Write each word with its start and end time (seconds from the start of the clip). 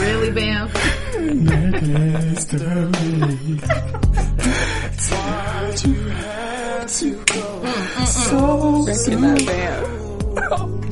Really, 0.00 0.30
Bam? 0.32 0.70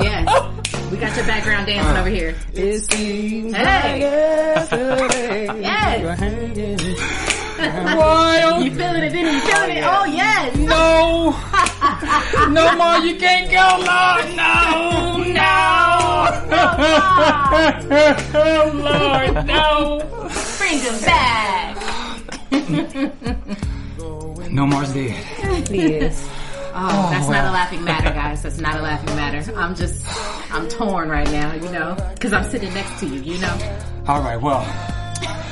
Yes. 0.00 0.90
We 0.90 0.96
got 0.98 1.16
your 1.16 1.26
background 1.26 1.66
dancing 1.66 1.96
over 1.96 2.08
here. 2.08 2.34
It 2.54 2.80
seems 2.90 3.54
Hey. 3.54 4.00
yesterday. 4.00 5.60
Yes. 5.60 6.20
Why? 7.96 8.60
You 8.62 8.70
feeling 8.74 9.02
it, 9.02 9.10
didn't 9.10 9.34
you? 9.34 9.40
Feeling 9.40 9.76
it? 9.78 9.84
Oh, 9.86 10.04
yes. 10.04 10.56
No. 10.56 11.70
No 12.50 12.76
more. 12.76 12.98
You 13.04 13.16
can't 13.18 13.50
go. 13.50 13.76
Lord. 13.78 14.36
No. 14.36 15.22
No. 15.32 15.54
oh 18.34 18.70
Lord. 18.74 19.46
No. 19.46 19.98
Bring 20.58 20.78
them 20.82 21.00
back. 21.02 21.76
Nomar's 24.50 24.92
dead. 24.92 25.70
Yes. 25.70 26.28
Oh, 26.76 26.88
oh, 26.90 27.10
that's 27.10 27.28
not 27.28 27.44
a 27.46 27.52
laughing 27.52 27.84
matter, 27.84 28.10
guys. 28.10 28.42
That's 28.42 28.58
not 28.58 28.76
a 28.76 28.82
laughing 28.82 29.14
matter. 29.14 29.56
I'm 29.56 29.76
just, 29.76 30.04
I'm 30.52 30.68
torn 30.68 31.08
right 31.08 31.30
now, 31.30 31.54
you 31.54 31.70
know, 31.70 31.96
because 32.14 32.32
I'm 32.32 32.42
sitting 32.50 32.74
next 32.74 32.98
to 32.98 33.06
you, 33.06 33.20
you 33.20 33.38
know. 33.40 33.56
All 34.08 34.20
right. 34.20 34.36
Well. 34.36 34.62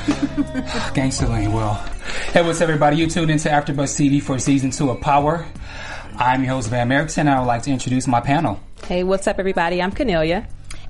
Gangster 0.93 1.27
Lane. 1.27 1.53
Well. 1.53 1.75
Hey, 2.33 2.41
what's 2.41 2.59
everybody? 2.59 2.97
You 2.97 3.07
tuned 3.07 3.31
into 3.31 3.47
AfterBuzz 3.47 3.95
TV 3.95 4.21
for 4.21 4.37
season 4.37 4.71
two 4.71 4.89
of 4.89 4.99
Power. 4.99 5.45
I'm 6.17 6.43
your 6.43 6.53
host 6.53 6.69
Bamm 6.69 6.91
Ericsen. 6.91 7.21
and 7.21 7.29
I 7.29 7.39
would 7.39 7.47
like 7.47 7.63
to 7.63 7.71
introduce 7.71 8.07
my 8.07 8.21
panel. 8.21 8.59
Hey, 8.87 9.03
what's 9.03 9.27
up, 9.27 9.39
everybody? 9.39 9.81
I'm 9.81 9.91
Kennelia. 9.91 10.45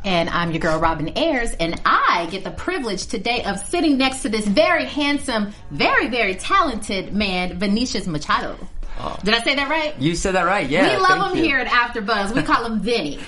And 0.05 0.29
I'm 0.29 0.51
your 0.51 0.59
girl, 0.59 0.79
Robin 0.79 1.17
Ayers, 1.17 1.53
and 1.53 1.79
I 1.85 2.27
get 2.29 2.43
the 2.43 2.51
privilege 2.51 3.05
today 3.07 3.41
of 3.45 3.57
sitting 3.57 3.97
next 3.97 4.21
to 4.23 4.29
this 4.29 4.45
very 4.45 4.85
handsome, 4.85 5.53
very, 5.71 6.09
very 6.09 6.35
talented 6.35 7.13
man, 7.13 7.57
Vinicius 7.57 8.05
Machado. 8.05 8.57
Oh. 8.99 9.17
Did 9.23 9.33
I 9.33 9.39
say 9.43 9.55
that 9.55 9.69
right? 9.69 9.97
You 9.99 10.15
said 10.15 10.35
that 10.35 10.43
right. 10.45 10.69
Yeah. 10.69 10.93
we 10.97 11.01
love 11.01 11.31
him 11.31 11.37
you. 11.37 11.43
here 11.43 11.57
at 11.57 11.67
AfterBuzz. 11.67 12.35
We 12.35 12.43
call 12.43 12.65
him 12.65 12.81
Vinny. 12.81 13.19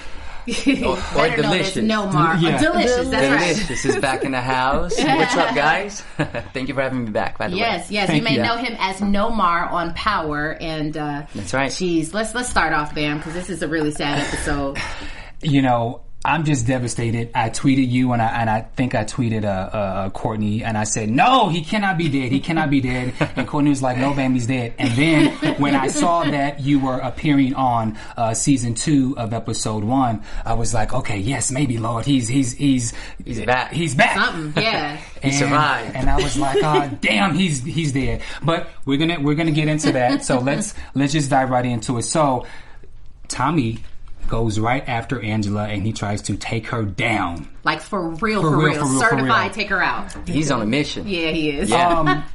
or 0.86 0.96
Better 1.16 1.42
known 1.42 1.54
as 1.60 1.74
Delicious. 1.74 1.84
Nomar. 1.84 2.42
Yeah. 2.42 2.58
Delicious, 2.60 3.10
that's 3.10 3.30
right. 3.44 3.56
Delicious 3.56 3.86
is 3.86 3.96
back 3.98 4.24
in 4.24 4.32
the 4.32 4.42
house. 4.42 4.96
What's 5.04 5.36
up, 5.36 5.56
guys? 5.56 6.02
Thank 6.54 6.68
you 6.68 6.74
for 6.76 6.82
having 6.82 7.06
me 7.06 7.12
back. 7.12 7.38
By 7.38 7.48
the 7.48 7.58
Yes, 7.58 7.90
way. 7.90 7.96
yes. 7.96 8.10
yes. 8.10 8.16
you 8.18 8.22
may 8.22 8.36
you. 8.36 8.42
know 8.44 8.56
him 8.58 8.76
as 8.80 8.98
Nomar 8.98 9.72
on 9.72 9.94
Power, 9.96 10.56
and 10.62 10.96
uh, 10.96 11.26
That's 11.34 11.54
right. 11.54 11.72
Geez, 11.72 12.14
let's 12.14 12.36
let's 12.36 12.50
start 12.50 12.74
off, 12.74 12.94
Bam, 12.94 13.18
because 13.18 13.34
this 13.34 13.50
is 13.50 13.62
a 13.64 13.68
really 13.68 13.92
sad 13.92 14.20
episode. 14.20 14.78
you 15.42 15.62
know, 15.62 16.02
I'm 16.26 16.44
just 16.44 16.66
devastated. 16.66 17.30
I 17.36 17.50
tweeted 17.52 17.90
you, 17.90 18.12
and 18.12 18.22
I 18.22 18.42
and 18.42 18.50
I 18.50 18.62
think 18.62 18.96
I 18.96 19.04
tweeted 19.06 19.44
uh, 19.44 19.48
uh, 19.48 19.78
uh, 19.78 20.10
Courtney, 20.10 20.64
and 20.64 20.78
I 20.78 20.84
said, 20.84 21.10
"No, 21.10 21.50
he 21.50 21.62
cannot 21.64 21.98
be 21.98 22.10
dead. 22.10 22.32
He 22.32 22.40
cannot 22.40 22.70
be 22.70 22.82
dead." 22.82 23.14
And 23.36 23.48
Courtney 23.48 23.70
was 23.70 23.82
like, 23.84 23.98
"No, 23.98 24.14
bam, 24.14 24.34
he's 24.34 24.48
dead." 24.48 24.74
And 24.80 24.92
then 24.94 25.56
when 25.60 25.76
I 25.76 25.88
saw 25.88 26.24
that 26.24 26.62
you 26.62 26.80
were 26.80 26.98
appearing 26.98 27.54
on 27.54 27.98
uh, 28.18 28.34
season 28.34 28.74
two 28.74 29.14
of 29.18 29.34
episode 29.34 29.84
one, 29.84 30.24
I 30.46 30.54
was 30.56 30.74
like, 30.74 30.94
"Okay, 30.94 31.20
yes, 31.20 31.52
maybe 31.52 31.78
Lord, 31.78 32.06
he's 32.06 32.28
he's 32.28 32.54
he's 32.54 32.94
He's 33.24 33.42
back. 33.46 33.72
He's 33.72 33.96
back. 33.96 34.16
Something, 34.18 34.64
yeah. 34.64 35.00
And, 35.24 35.34
survived. 35.34 35.96
and 35.96 36.08
I 36.08 36.18
was 36.18 36.38
like, 36.38 36.64
"Ah, 36.64 36.88
damn, 37.02 37.34
he's 37.34 37.64
he's 37.64 37.92
dead." 37.92 38.22
But 38.44 38.70
we're 38.86 38.98
gonna 38.98 39.20
we're 39.20 39.34
gonna 39.36 39.52
get 39.52 39.68
into 39.68 39.92
that. 39.94 40.24
So 40.24 40.40
let's 40.40 40.74
let's 40.94 41.14
just 41.14 41.30
dive 41.30 41.50
right 41.50 41.66
into 41.66 41.98
it. 41.98 42.04
So 42.04 42.46
Tommy 43.28 43.80
goes 44.28 44.60
right 44.60 44.88
after 44.88 45.22
Angela 45.22 45.68
and 45.68 45.84
he 45.86 45.94
tries 45.94 46.22
to 46.24 46.36
take 46.36 46.68
her 46.68 46.84
down. 46.84 47.48
Like 47.64 47.82
for 47.82 48.10
real, 48.10 48.42
For 48.42 48.50
for, 48.52 48.58
real, 48.58 48.68
real, 48.68 48.74
for 48.74 48.86
real, 48.86 49.00
for 49.02 49.10
certified. 49.10 49.46
real. 49.46 49.54
Take 49.54 49.70
her 49.70 49.82
out. 49.84 50.14
He's 50.28 50.52
on 50.52 50.62
a 50.62 50.66
mission. 50.66 51.08
Yeah, 51.08 51.30
he 51.32 51.50
is. 51.52 51.70
Yeah. 51.70 52.00
Um, 52.00 52.24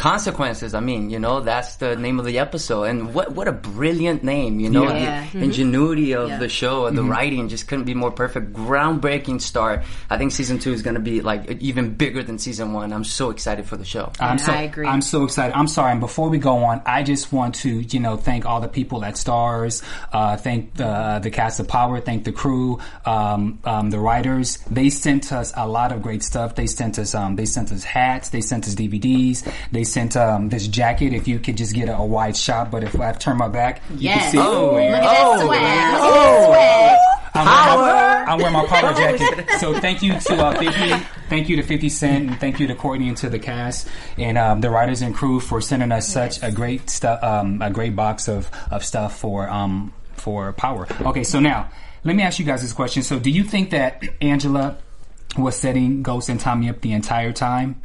Consequences. 0.00 0.72
I 0.72 0.80
mean, 0.80 1.10
you 1.10 1.18
know, 1.18 1.40
that's 1.40 1.76
the 1.76 1.94
name 1.94 2.18
of 2.18 2.24
the 2.24 2.38
episode. 2.38 2.84
And 2.84 3.12
what 3.12 3.32
what 3.32 3.46
a 3.46 3.52
brilliant 3.52 4.24
name. 4.24 4.58
You 4.58 4.70
know, 4.70 4.84
Yeah. 4.90 5.26
the 5.30 5.40
ingenuity 5.42 6.14
of 6.14 6.30
Yeah. 6.30 6.38
the 6.38 6.48
show, 6.48 6.86
and 6.86 6.96
the 6.96 7.04
writing 7.04 7.48
just 7.50 7.68
couldn't 7.68 7.84
be 7.84 7.92
more 7.92 8.10
perfect. 8.10 8.54
Groundbreaking 8.54 9.42
start. 9.42 9.82
I 10.08 10.16
think 10.16 10.32
season 10.32 10.58
two 10.58 10.72
is 10.72 10.80
going 10.80 10.94
to 10.94 11.00
be 11.02 11.20
like 11.20 11.50
even 11.60 11.90
bigger 11.96 12.22
than 12.22 12.38
season 12.38 12.72
one. 12.72 12.94
I'm 12.94 13.04
so 13.04 13.28
excited 13.28 13.66
for 13.66 13.76
the 13.76 13.84
show. 13.84 14.10
I'm 14.18 14.38
so, 14.38 14.52
I 14.52 14.62
agree. 14.62 14.86
I'm 14.86 15.02
so 15.02 15.22
excited. 15.24 15.54
I'm 15.54 15.68
sorry. 15.68 15.92
And 15.92 16.00
before 16.00 16.30
we 16.30 16.38
go 16.38 16.64
on, 16.64 16.80
I 16.86 17.02
just 17.02 17.30
want 17.30 17.56
to, 17.56 17.68
you 17.68 18.00
know, 18.00 18.16
thank 18.16 18.46
all 18.46 18.62
the 18.62 18.68
people 18.68 19.04
at 19.04 19.16
Starz, 19.16 19.82
uh, 20.14 20.38
thank 20.38 20.76
the, 20.76 21.20
the 21.22 21.30
cast 21.30 21.60
of 21.60 21.68
Power, 21.68 22.00
thank 22.00 22.24
the 22.24 22.32
crew, 22.32 22.78
um, 23.04 23.58
um, 23.66 23.90
the 23.90 23.98
writers. 23.98 24.60
They 24.70 24.88
sent 24.88 25.30
us 25.30 25.52
a 25.54 25.68
lot 25.68 25.92
of 25.92 26.00
great 26.00 26.22
stuff. 26.22 26.54
They 26.54 26.66
sent 26.66 26.98
us, 26.98 27.14
um, 27.14 27.36
they 27.36 27.44
sent 27.44 27.70
us 27.70 27.84
hats. 27.84 28.30
They 28.30 28.40
sent 28.40 28.66
us 28.66 28.74
DVDs. 28.74 29.44
They 29.70 29.84
sent, 29.90 30.16
um, 30.16 30.48
this 30.48 30.66
jacket. 30.68 31.12
If 31.12 31.26
you 31.28 31.38
could 31.38 31.56
just 31.56 31.74
get 31.74 31.88
a, 31.88 31.96
a 31.96 32.04
wide 32.04 32.36
shot, 32.36 32.70
but 32.70 32.82
if 32.84 32.98
I 32.98 33.12
turn 33.12 33.36
my 33.36 33.48
back, 33.48 33.82
you 33.90 33.96
Yes. 34.00 34.22
can 34.22 34.30
see 34.32 34.38
it. 34.38 34.40
Oh, 34.42 34.72
Look 34.74 34.82
at 34.82 35.02
Oh, 35.04 35.44
swag. 35.46 35.46
Look 35.46 35.56
at 35.56 36.14
that 36.14 36.46
swag. 36.46 36.98
I'm 37.32 37.46
wearing, 37.46 37.80
my, 37.80 38.24
I'm 38.32 38.38
wearing 38.38 38.52
my 38.54 38.66
power 38.80 38.92
jacket. 38.94 39.50
So 39.60 39.78
thank 39.78 40.02
you 40.02 40.18
to 40.18 40.44
uh, 40.46 40.58
50, 40.58 41.06
thank 41.28 41.48
you 41.48 41.56
to 41.56 41.62
50 41.62 41.88
Cent, 41.88 42.28
and 42.30 42.40
thank 42.40 42.58
you 42.58 42.66
to 42.66 42.74
Courtney 42.74 43.08
and 43.08 43.16
to 43.18 43.28
the 43.30 43.38
cast 43.38 43.86
and 44.18 44.36
um, 44.36 44.60
the 44.60 44.68
writers 44.68 45.00
and 45.00 45.14
crew 45.14 45.38
for 45.38 45.60
sending 45.60 45.92
us 45.92 46.08
such 46.08 46.42
a 46.42 46.50
great 46.50 46.90
stuff, 46.90 47.22
um, 47.22 47.62
a 47.62 47.70
great 47.70 47.94
box 47.94 48.28
of, 48.28 48.50
of 48.72 48.84
stuff 48.84 49.16
for 49.18 49.48
um, 49.48 49.92
for 50.14 50.52
Power. 50.54 50.88
Okay, 51.02 51.22
so 51.24 51.38
now 51.40 51.70
let 52.04 52.16
me 52.16 52.22
ask 52.24 52.38
you 52.40 52.44
guys 52.44 52.62
this 52.62 52.72
question. 52.72 53.02
So 53.04 53.18
do 53.20 53.30
you 53.30 53.44
think 53.44 53.70
that 53.70 54.02
Angela 54.20 54.76
was 55.38 55.56
setting 55.56 56.02
Ghost 56.02 56.28
and 56.28 56.40
Tommy 56.40 56.68
up 56.68 56.80
the 56.80 56.92
entire 56.92 57.32
time? 57.32 57.80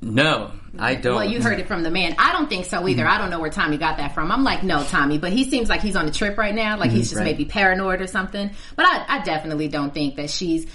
No, 0.00 0.52
I 0.78 0.94
don't. 0.94 1.16
Well, 1.16 1.28
you 1.28 1.42
heard 1.42 1.58
it 1.58 1.66
from 1.66 1.82
the 1.82 1.90
man. 1.90 2.14
I 2.18 2.32
don't 2.32 2.48
think 2.48 2.66
so 2.66 2.86
either. 2.86 3.04
Mm. 3.04 3.08
I 3.10 3.18
don't 3.18 3.30
know 3.30 3.40
where 3.40 3.50
Tommy 3.50 3.78
got 3.78 3.96
that 3.96 4.14
from. 4.14 4.30
I'm 4.30 4.44
like, 4.44 4.62
no, 4.62 4.84
Tommy, 4.84 5.18
but 5.18 5.32
he 5.32 5.50
seems 5.50 5.68
like 5.68 5.80
he's 5.80 5.96
on 5.96 6.06
a 6.06 6.12
trip 6.12 6.38
right 6.38 6.54
now. 6.54 6.78
Like 6.78 6.90
he's 6.92 7.06
mm, 7.06 7.10
just 7.10 7.16
Right. 7.16 7.24
maybe 7.24 7.44
paranoid 7.44 8.00
or 8.00 8.06
something. 8.06 8.50
But 8.76 8.86
I, 8.86 9.04
I 9.08 9.22
definitely 9.24 9.68
don't 9.68 9.92
think 9.92 10.16
that 10.16 10.30
she's. 10.30 10.66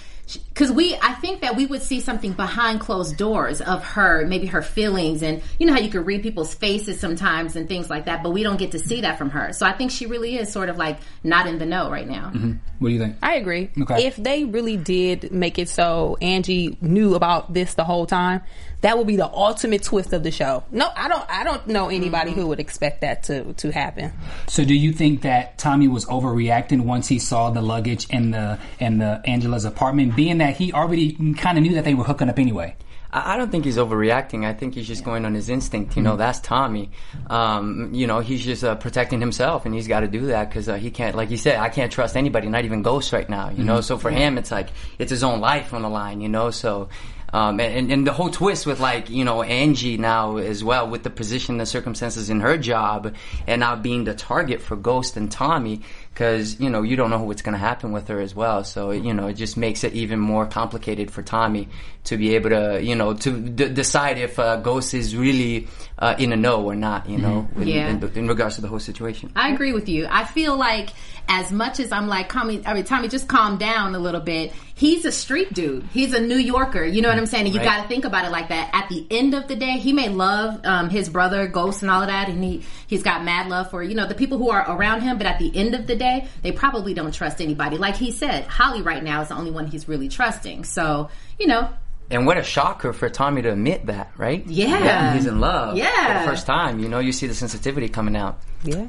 Because 0.48 0.72
we, 0.72 0.96
I 1.02 1.12
think 1.12 1.42
that 1.42 1.54
we 1.54 1.66
would 1.66 1.82
see 1.82 2.00
something 2.00 2.32
behind 2.32 2.80
closed 2.80 3.18
doors 3.18 3.60
of 3.60 3.84
her, 3.84 4.26
maybe 4.26 4.46
her 4.46 4.62
feelings, 4.62 5.22
and 5.22 5.42
you 5.58 5.66
know 5.66 5.74
how 5.74 5.80
you 5.80 5.90
can 5.90 6.02
read 6.06 6.22
people's 6.22 6.54
faces 6.54 6.98
sometimes 6.98 7.56
and 7.56 7.68
things 7.68 7.90
like 7.90 8.06
that, 8.06 8.22
but 8.22 8.30
we 8.30 8.42
don't 8.42 8.56
get 8.56 8.70
to 8.70 8.78
see 8.78 9.02
that 9.02 9.18
from 9.18 9.28
her. 9.28 9.52
So 9.52 9.66
I 9.66 9.72
think 9.72 9.90
she 9.90 10.06
really 10.06 10.38
is 10.38 10.50
sort 10.50 10.70
of 10.70 10.78
like 10.78 10.96
not 11.22 11.46
in 11.46 11.58
the 11.58 11.66
know 11.66 11.90
right 11.90 12.08
now. 12.08 12.30
Mm-hmm. 12.34 12.52
What 12.78 12.88
do 12.88 12.94
you 12.94 13.00
think? 13.00 13.16
I 13.22 13.34
agree. 13.34 13.70
Okay. 13.82 14.06
If 14.06 14.16
they 14.16 14.44
really 14.44 14.78
did 14.78 15.30
make 15.30 15.58
it 15.58 15.68
so 15.68 16.16
Angie 16.22 16.78
knew 16.80 17.16
about 17.16 17.52
this 17.52 17.74
the 17.74 17.84
whole 17.84 18.06
time, 18.06 18.40
that 18.84 18.98
would 18.98 19.06
be 19.06 19.16
the 19.16 19.26
ultimate 19.26 19.82
twist 19.82 20.12
of 20.12 20.22
the 20.22 20.30
show. 20.30 20.62
No, 20.70 20.90
I 20.94 21.08
don't. 21.08 21.24
I 21.30 21.42
don't 21.42 21.66
know 21.66 21.88
anybody 21.88 22.32
who 22.32 22.46
would 22.48 22.60
expect 22.60 23.00
that 23.00 23.22
to 23.24 23.54
to 23.54 23.72
happen. 23.72 24.12
So, 24.46 24.62
do 24.62 24.74
you 24.74 24.92
think 24.92 25.22
that 25.22 25.56
Tommy 25.56 25.88
was 25.88 26.04
overreacting 26.04 26.82
once 26.84 27.08
he 27.08 27.18
saw 27.18 27.48
the 27.48 27.62
luggage 27.62 28.06
in 28.10 28.30
the 28.30 28.58
in 28.78 28.98
the 28.98 29.22
Angela's 29.24 29.64
apartment, 29.64 30.14
being 30.14 30.36
that 30.38 30.58
he 30.58 30.70
already 30.74 31.12
kind 31.34 31.56
of 31.56 31.64
knew 31.64 31.74
that 31.76 31.84
they 31.84 31.94
were 31.94 32.04
hooking 32.04 32.28
up 32.28 32.38
anyway? 32.38 32.76
I 33.10 33.34
I 33.34 33.36
don't 33.38 33.50
think 33.50 33.64
he's 33.64 33.78
overreacting. 33.78 34.44
I 34.44 34.52
think 34.52 34.74
he's 34.74 34.86
just 34.86 35.02
going 35.02 35.24
on 35.24 35.32
his 35.32 35.48
instinct. 35.48 35.96
You 35.96 36.02
know, 36.02 36.16
that's 36.16 36.40
Tommy. 36.40 36.90
Um, 37.28 37.88
you 37.94 38.06
know, 38.06 38.20
he's 38.20 38.44
just 38.44 38.64
uh, 38.64 38.74
protecting 38.74 39.18
himself, 39.18 39.64
and 39.64 39.74
he's 39.74 39.88
got 39.88 40.00
to 40.00 40.08
do 40.08 40.26
that 40.26 40.50
because 40.50 40.68
uh, 40.68 40.74
he 40.74 40.90
can't, 40.90 41.16
like 41.16 41.30
you 41.30 41.38
said, 41.38 41.58
I 41.58 41.70
can't 41.70 41.90
trust 41.90 42.18
anybody, 42.18 42.48
not 42.48 42.66
even 42.66 42.82
ghosts 42.82 43.14
right 43.14 43.30
now. 43.30 43.48
You 43.48 43.64
know, 43.64 43.80
so 43.80 43.96
for 43.96 44.10
him, 44.10 44.36
it's 44.36 44.50
like 44.50 44.68
it's 44.98 45.10
his 45.10 45.22
own 45.24 45.40
life 45.40 45.72
on 45.72 45.80
the 45.80 45.88
line. 45.88 46.20
You 46.20 46.28
know, 46.28 46.50
so. 46.50 46.90
Um, 47.34 47.58
and, 47.58 47.90
and 47.90 48.06
the 48.06 48.12
whole 48.12 48.30
twist 48.30 48.64
with 48.64 48.78
like 48.78 49.10
you 49.10 49.24
know 49.24 49.42
Angie 49.42 49.98
now 49.98 50.36
as 50.36 50.62
well 50.62 50.88
with 50.88 51.02
the 51.02 51.10
position, 51.10 51.56
the 51.56 51.66
circumstances 51.66 52.30
in 52.30 52.38
her 52.38 52.56
job, 52.56 53.12
and 53.48 53.58
now 53.58 53.74
being 53.74 54.04
the 54.04 54.14
target 54.14 54.62
for 54.62 54.76
Ghost 54.76 55.16
and 55.16 55.32
Tommy, 55.32 55.80
because 56.12 56.60
you 56.60 56.70
know 56.70 56.82
you 56.82 56.94
don't 56.94 57.10
know 57.10 57.24
what's 57.24 57.42
going 57.42 57.54
to 57.54 57.58
happen 57.58 57.90
with 57.90 58.06
her 58.06 58.20
as 58.20 58.36
well. 58.36 58.62
So 58.62 58.92
you 58.92 59.12
know 59.12 59.26
it 59.26 59.34
just 59.34 59.56
makes 59.56 59.82
it 59.82 59.94
even 59.94 60.20
more 60.20 60.46
complicated 60.46 61.10
for 61.10 61.22
Tommy 61.22 61.68
to 62.04 62.16
be 62.16 62.36
able 62.36 62.50
to 62.50 62.80
you 62.80 62.94
know 62.94 63.14
to 63.14 63.40
d- 63.40 63.68
decide 63.68 64.16
if 64.18 64.38
uh, 64.38 64.58
Ghost 64.58 64.94
is 64.94 65.16
really 65.16 65.66
uh, 65.98 66.14
in 66.18 66.32
a 66.32 66.36
no 66.36 66.62
or 66.64 66.74
not. 66.74 67.08
You 67.08 67.18
know, 67.18 67.48
in, 67.56 67.68
Yeah. 67.68 67.88
in, 67.88 68.02
in 68.14 68.28
regards 68.28 68.56
to 68.56 68.60
the 68.60 68.68
whole 68.68 68.80
situation. 68.80 69.30
I 69.36 69.50
agree 69.50 69.72
with 69.72 69.88
you. 69.88 70.06
I 70.10 70.24
feel 70.24 70.56
like 70.56 70.90
as 71.28 71.50
much 71.50 71.80
as 71.80 71.90
I'm 71.90 72.06
like, 72.08 72.28
Tommy, 72.28 72.62
I 72.66 72.74
mean, 72.74 72.84
Tommy, 72.84 73.08
just 73.08 73.28
calm 73.28 73.56
down 73.56 73.94
a 73.94 73.98
little 73.98 74.20
bit. 74.20 74.52
He's 74.74 75.04
a 75.04 75.12
street 75.12 75.54
dude. 75.54 75.84
He's 75.92 76.12
a 76.12 76.20
New 76.20 76.36
Yorker. 76.36 76.84
You 76.84 77.00
know 77.00 77.08
what 77.08 77.16
I'm 77.16 77.24
saying? 77.26 77.46
And 77.46 77.54
you 77.54 77.60
Right. 77.60 77.66
got 77.76 77.82
to 77.82 77.88
think 77.88 78.04
about 78.04 78.24
it 78.26 78.30
like 78.30 78.48
that. 78.48 78.70
At 78.74 78.88
the 78.88 79.06
end 79.10 79.32
of 79.32 79.46
the 79.48 79.54
day, 79.56 79.78
he 79.78 79.92
may 79.92 80.08
love 80.10 80.60
um, 80.66 80.90
his 80.90 81.08
brother, 81.08 81.46
Ghost, 81.46 81.80
and 81.82 81.90
all 81.90 82.02
of 82.02 82.08
that, 82.08 82.28
and 82.28 82.42
he 82.42 82.62
he's 82.86 83.02
got 83.02 83.24
mad 83.24 83.48
love 83.48 83.70
for 83.70 83.82
you 83.82 83.94
know 83.94 84.06
the 84.06 84.14
people 84.16 84.36
who 84.36 84.50
are 84.50 84.68
around 84.70 85.00
him. 85.02 85.16
But 85.16 85.26
at 85.28 85.38
the 85.38 85.56
end 85.56 85.74
of 85.74 85.86
the 85.86 85.94
day, 85.96 86.26
they 86.42 86.52
probably 86.52 86.92
don't 86.92 87.14
trust 87.14 87.40
anybody. 87.40 87.78
Like 87.78 87.96
he 87.96 88.10
said, 88.10 88.44
Holly 88.46 88.82
right 88.82 89.02
now 89.02 89.22
is 89.22 89.28
the 89.28 89.36
only 89.36 89.52
one 89.52 89.66
he's 89.66 89.88
really 89.88 90.08
trusting. 90.08 90.64
So 90.64 91.08
you 91.38 91.46
know, 91.46 91.70
And 92.10 92.26
what 92.26 92.36
a 92.36 92.42
shocker 92.42 92.92
for 92.92 93.08
Tommy 93.08 93.42
to 93.42 93.52
admit 93.52 93.86
that, 93.86 94.12
right? 94.16 94.46
Yeah. 94.46 95.14
he's 95.14 95.26
in 95.26 95.40
love. 95.40 95.76
Yeah. 95.76 96.18
for 96.18 96.24
the 96.24 96.30
first 96.30 96.46
time. 96.46 96.78
You 96.78 96.88
know, 96.88 96.98
you 96.98 97.12
see 97.12 97.26
the 97.26 97.34
sensitivity 97.34 97.88
coming 97.88 98.16
out. 98.16 98.40
Yeah. 98.62 98.88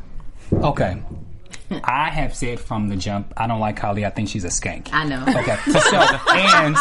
Okay. 0.51 1.01
I 1.83 2.09
have 2.09 2.35
said 2.35 2.59
from 2.59 2.89
the 2.89 2.95
jump, 2.95 3.33
I 3.37 3.47
don't 3.47 3.59
like 3.59 3.77
Holly. 3.79 4.05
I 4.05 4.09
think 4.09 4.29
she's 4.29 4.43
a 4.43 4.49
skank. 4.49 4.89
I 4.93 5.03
know. 5.05 5.23
Okay. 5.27 5.57
So 5.71 5.97
and 6.31 6.75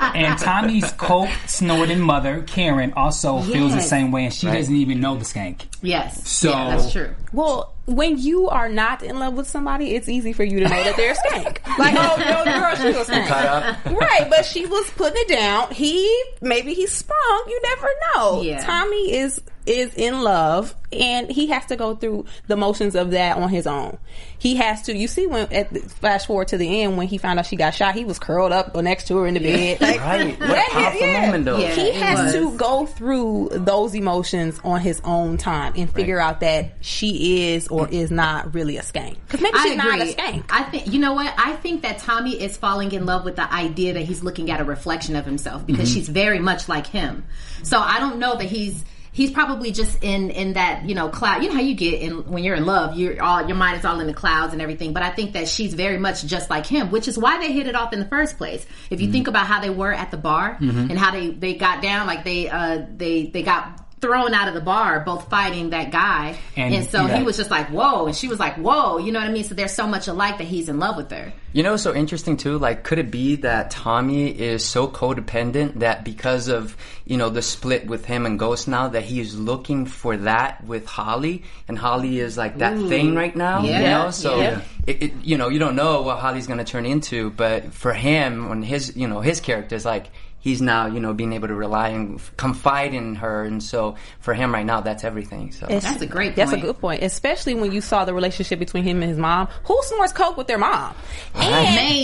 and 0.00 0.38
Tommy's 0.38 0.90
coke 0.92 1.30
snorting 1.46 2.00
mother 2.00 2.42
Karen 2.46 2.92
also 2.96 3.40
feels 3.42 3.74
the 3.74 3.80
same 3.80 4.10
way, 4.12 4.24
and 4.24 4.34
she 4.34 4.46
Right. 4.46 4.56
doesn't 4.58 4.74
even 4.74 5.00
know 5.00 5.16
the 5.16 5.24
skank. 5.24 5.62
Yes. 5.82 6.28
So- 6.28 6.50
yeah, 6.50 6.76
that's 6.76 6.92
true. 6.92 7.14
Well, 7.32 7.72
when 7.86 8.16
you 8.18 8.48
are 8.48 8.68
not 8.68 9.02
in 9.02 9.18
love 9.18 9.34
with 9.34 9.48
somebody, 9.48 9.94
it's 9.94 10.08
easy 10.08 10.32
for 10.32 10.44
you 10.44 10.60
to 10.60 10.68
know 10.68 10.82
that 10.84 10.96
they're 10.96 11.12
a 11.12 11.16
skank. 11.16 11.58
Like, 11.78 11.94
oh 11.98 12.16
no, 12.18 12.44
girl, 12.44 12.76
she 12.76 12.96
was 12.96 13.08
skank. 13.08 13.98
Right, 13.98 14.26
but 14.30 14.44
she 14.44 14.64
was 14.66 14.88
putting 14.90 15.20
it 15.22 15.28
down. 15.28 15.70
He 15.72 16.22
maybe 16.40 16.72
he 16.74 16.86
sprung. 16.86 17.44
You 17.48 17.60
never 17.62 17.88
know. 18.14 18.42
Yeah. 18.42 18.64
Tommy 18.64 19.12
is 19.14 19.40
is 19.66 19.94
in 19.94 20.20
love, 20.22 20.74
and 20.92 21.30
he 21.30 21.46
has 21.48 21.64
to 21.66 21.76
go 21.76 21.94
through 21.96 22.26
the 22.46 22.56
motions 22.56 22.94
of 22.94 23.12
that 23.12 23.36
on 23.36 23.48
his 23.48 23.66
own. 23.66 23.98
He 24.38 24.56
has 24.56 24.82
to. 24.82 24.96
You 24.96 25.08
see, 25.08 25.26
when 25.26 25.50
at 25.52 25.72
the, 25.72 25.80
flash 25.80 26.26
forward 26.26 26.48
to 26.48 26.58
the 26.58 26.82
end 26.82 26.96
when 26.98 27.06
he 27.08 27.16
found 27.18 27.38
out 27.38 27.46
she 27.46 27.56
got 27.56 27.74
shot, 27.74 27.94
he 27.94 28.04
was 28.04 28.18
curled 28.18 28.52
up 28.52 28.74
next 28.76 29.08
to 29.08 29.16
her 29.18 29.26
in 29.26 29.34
the 29.34 29.40
bed. 29.40 29.80
Like, 29.80 30.00
Right. 30.00 30.38
What 30.38 30.50
a 30.50 30.70
powerful 30.70 31.00
yeah. 31.00 31.20
moment, 31.26 31.44
though. 31.46 31.58
Yeah. 31.58 31.74
he 31.74 31.90
has 31.92 32.34
was. 32.34 32.34
to 32.34 32.56
go 32.58 32.84
through 32.86 33.48
those 33.52 33.94
emotions 33.94 34.60
on 34.64 34.80
his 34.80 35.00
own 35.04 35.38
time 35.38 35.72
and 35.76 35.90
figure 35.90 36.20
out 36.20 36.40
that 36.40 36.72
she 36.82 37.52
is 37.54 37.68
or 37.68 37.88
is 37.88 38.10
not 38.10 38.52
really 38.54 38.76
a 38.76 38.82
skank. 38.82 39.16
Because 39.26 39.40
maybe 39.40 39.58
she's 39.60 39.72
I 39.72 39.74
not 39.76 39.98
a 39.98 40.02
agree. 40.02 40.14
skank. 40.14 40.44
I 40.50 40.62
think 40.64 40.92
you 40.92 40.98
know 41.00 41.14
what? 41.14 41.32
I 41.38 41.54
think 41.56 41.82
that 41.82 41.98
Tommy 41.98 42.40
is 42.40 42.56
falling 42.56 42.92
in 42.92 43.06
love 43.06 43.24
with 43.24 43.36
the 43.36 43.50
idea 43.52 43.94
that 43.94 44.02
he's 44.02 44.22
looking 44.22 44.50
at 44.50 44.60
a 44.60 44.64
reflection 44.64 45.16
of 45.16 45.24
himself 45.24 45.64
because 45.66 45.84
Mm-hmm. 45.88 45.94
she's 45.94 46.08
very 46.08 46.38
much 46.38 46.68
like 46.68 46.86
him. 46.86 47.24
So 47.62 47.78
I 47.78 47.98
don't 47.98 48.18
know 48.18 48.36
that 48.36 48.44
he's 48.44 48.84
he's 49.14 49.30
probably 49.30 49.72
just 49.72 50.02
in 50.04 50.30
in 50.30 50.52
that 50.52 50.86
you 50.86 50.94
know 50.94 51.08
cloud. 51.08 51.42
You 51.42 51.48
know 51.48 51.54
how 51.54 51.62
you 51.62 51.74
get 51.74 52.02
in 52.02 52.30
when 52.30 52.44
you're 52.44 52.56
in 52.56 52.66
love, 52.66 52.98
you're 52.98 53.22
all 53.22 53.46
your 53.46 53.56
mind 53.56 53.78
is 53.78 53.84
all 53.86 53.98
in 54.00 54.06
the 54.06 54.12
clouds 54.12 54.52
and 54.52 54.60
everything. 54.60 54.92
But 54.92 55.02
I 55.02 55.10
think 55.10 55.32
that 55.32 55.48
she's 55.48 55.72
very 55.72 55.96
much 55.96 56.26
just 56.26 56.50
like 56.50 56.66
him, 56.66 56.90
which 56.90 57.08
is 57.08 57.16
why 57.16 57.38
they 57.38 57.52
hit 57.52 57.66
it 57.66 57.74
off 57.74 57.94
in 57.94 58.00
the 58.00 58.08
first 58.08 58.36
place. 58.36 58.66
If 58.90 59.00
you 59.00 59.10
think 59.10 59.28
about 59.28 59.46
how 59.46 59.60
they 59.60 59.70
were 59.70 59.92
at 59.92 60.10
the 60.10 60.18
bar 60.18 60.58
and 60.90 60.98
how 60.98 61.12
they 61.12 61.30
they 61.30 61.54
got 61.54 61.80
down, 61.80 62.06
like 62.06 62.24
they 62.24 62.50
uh 62.50 62.84
they 62.94 63.26
they 63.26 63.42
got 63.42 63.80
thrown 64.04 64.34
out 64.34 64.48
of 64.48 64.54
the 64.54 64.60
bar 64.60 65.00
both 65.00 65.30
fighting 65.30 65.70
that 65.70 65.90
guy 65.90 66.36
And- 66.56 66.74
and, 66.74 66.84
so 66.86 67.06
yeah. 67.06 67.16
he 67.18 67.22
was 67.24 67.36
just 67.36 67.50
like 67.50 67.68
whoa 67.68 68.06
and 68.06 68.14
she 68.14 68.28
was 68.28 68.38
like 68.38 68.54
whoa 68.56 68.98
you 68.98 69.12
know 69.12 69.20
what 69.20 69.28
i 69.28 69.32
mean 69.32 69.44
so 69.44 69.54
they're 69.54 69.68
so 69.68 69.86
much 69.86 70.08
alike 70.08 70.36
that 70.38 70.44
he's 70.54 70.68
in 70.68 70.78
love 70.78 70.96
with 70.96 71.10
her 71.10 71.32
You 71.54 71.62
know, 71.62 71.76
so 71.76 71.94
interesting 71.94 72.36
too. 72.36 72.58
Like, 72.58 72.82
could 72.82 72.98
it 72.98 73.12
be 73.12 73.36
that 73.46 73.70
Tommy 73.70 74.26
is 74.50 74.64
so 74.64 74.88
codependent 74.88 75.78
that 75.84 76.02
because 76.04 76.48
of 76.48 76.76
you 77.06 77.16
know 77.16 77.30
the 77.30 77.42
split 77.42 77.86
with 77.86 78.04
him 78.04 78.26
and 78.26 78.38
Ghost 78.40 78.66
now, 78.66 78.88
that 78.88 79.04
he's 79.04 79.36
looking 79.36 79.86
for 79.86 80.16
that 80.30 80.64
with 80.66 80.84
Holly, 80.86 81.44
and 81.68 81.78
Holly 81.78 82.18
is 82.18 82.36
like 82.36 82.58
that 82.58 82.74
thing 82.90 83.14
right 83.14 83.36
now. 83.36 83.62
You 83.62 83.70
Yeah. 83.70 83.94
know, 84.02 84.10
so 84.10 84.30
Yeah. 84.40 84.60
it, 84.90 84.96
it, 85.04 85.12
you 85.22 85.38
know 85.38 85.48
you 85.48 85.60
don't 85.60 85.76
know 85.76 86.02
what 86.02 86.18
Holly's 86.18 86.48
going 86.50 86.58
to 86.58 86.64
turn 86.74 86.86
into, 86.86 87.30
but 87.30 87.72
for 87.72 87.92
him, 87.94 88.48
when 88.48 88.62
his 88.64 88.96
you 88.96 89.06
know 89.06 89.20
his 89.20 89.38
character 89.40 89.76
is 89.76 89.84
like. 89.86 90.10
He's 90.44 90.60
now, 90.60 90.84
you 90.88 91.00
know, 91.00 91.14
being 91.14 91.32
able 91.32 91.48
to 91.48 91.54
rely 91.54 91.88
and 91.88 92.20
confide 92.36 92.92
in 92.92 93.14
her, 93.14 93.44
and 93.44 93.62
so 93.62 93.96
for 94.20 94.34
him 94.34 94.52
right 94.52 94.66
now, 94.66 94.82
that's 94.82 95.02
everything. 95.02 95.52
So 95.52 95.64
That's 95.66 96.02
a 96.02 96.06
great 96.06 96.36
That's 96.36 96.52
a 96.52 96.58
good 96.58 96.78
point, 96.78 97.02
especially 97.02 97.54
when 97.54 97.72
you 97.72 97.80
saw 97.80 98.04
the 98.04 98.12
relationship 98.12 98.58
between 98.58 98.84
him 98.84 99.00
and 99.00 99.08
his 99.08 99.16
mom. 99.18 99.48
Who 99.64 99.80
snorts 99.84 100.12
coke 100.12 100.36
with 100.36 100.46
their 100.46 100.58
mom? 100.58 100.94
And 101.34 101.50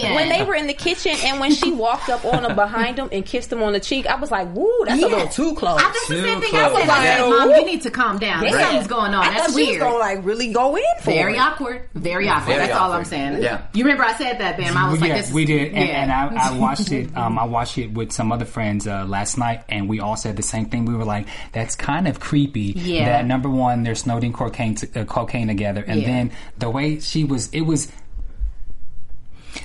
Man. 0.02 0.14
when 0.14 0.28
they 0.30 0.42
were 0.42 0.54
in 0.54 0.66
the 0.68 0.72
kitchen 0.72 1.12
and 1.22 1.38
when 1.38 1.52
she 1.52 1.70
walked 1.70 2.08
up 2.08 2.24
on 2.24 2.46
him 2.46 2.54
behind 2.56 2.98
him 2.98 3.10
and 3.12 3.26
kissed 3.26 3.52
him 3.52 3.62
on 3.62 3.74
the 3.74 3.80
cheek, 3.80 4.06
I 4.06 4.14
was 4.16 4.30
like, 4.30 4.54
"Woo, 4.54 4.70
that's 4.86 5.02
a 5.02 5.06
little 5.06 5.28
too 5.28 5.54
close." 5.54 5.78
I 5.78 5.92
just 5.92 6.08
the 6.08 6.22
same 6.22 6.40
thing 6.40 6.48
close. 6.50 6.62
I 6.74 6.80
said. 6.80 6.88
I 6.88 7.04
said, 7.04 7.20
Like, 7.22 7.30
Mom, 7.38 7.48
whoop. 7.48 7.56
you 7.58 7.64
need 7.66 7.82
to 7.82 7.90
calm 7.90 8.18
down. 8.18 8.42
Yeah. 8.42 8.50
Something's 8.52 8.86
going 8.86 9.12
on. 9.12 9.22
I 9.22 9.34
That's 9.34 9.52
thought 9.52 9.58
she 9.58 9.60
was 9.64 9.68
weird. 9.68 9.80
gonna 9.82 9.98
like 9.98 10.24
really 10.24 10.50
go 10.50 10.76
in 10.76 10.82
for 11.02 11.10
Very 11.10 11.34
it. 11.34 11.38
awkward. 11.40 11.88
Very 11.94 12.26
awkward. 12.26 12.54
Very 12.54 12.66
That's 12.68 12.78
all 12.80 12.92
I'm 12.92 13.04
saying. 13.04 13.42
Yeah. 13.42 13.66
You 13.74 13.84
remember 13.84 14.04
I 14.04 14.14
said 14.14 14.38
that, 14.40 14.56
Bam? 14.56 14.76
I 14.78 14.90
was 14.90 14.98
like, 15.02 15.08
yeah, 15.10 15.16
this, 15.18 15.30
we 15.30 15.44
did, 15.44 15.74
and, 15.74 15.88
yeah. 15.88 16.02
and 16.02 16.10
I, 16.10 16.48
I 16.48 16.52
watched 16.58 16.90
it. 16.90 17.14
Um, 17.14 17.38
I 17.38 17.44
watched 17.44 17.76
it 17.76 17.92
with 17.92 18.12
some 18.12 18.29
other 18.32 18.44
friends 18.44 18.86
uh, 18.86 19.04
last 19.06 19.36
night, 19.38 19.64
and 19.68 19.88
we 19.88 20.00
all 20.00 20.16
said 20.16 20.36
the 20.36 20.42
same 20.42 20.66
thing. 20.66 20.84
We 20.84 20.94
were 20.94 21.04
like, 21.04 21.26
"That's 21.52 21.74
kind 21.76 22.06
of 22.08 22.20
creepy." 22.20 22.72
Yeah. 22.76 23.06
That 23.06 23.26
number 23.26 23.48
one, 23.48 23.82
they're 23.82 23.94
snorting 23.94 24.32
cocaine, 24.32 24.74
to, 24.76 25.00
uh, 25.00 25.04
cocaine 25.04 25.48
together, 25.48 25.84
and 25.86 26.00
Yeah. 26.02 26.06
then 26.06 26.32
the 26.58 26.70
way 26.70 27.00
she 27.00 27.24
was, 27.24 27.48
it 27.52 27.62
was, 27.62 27.90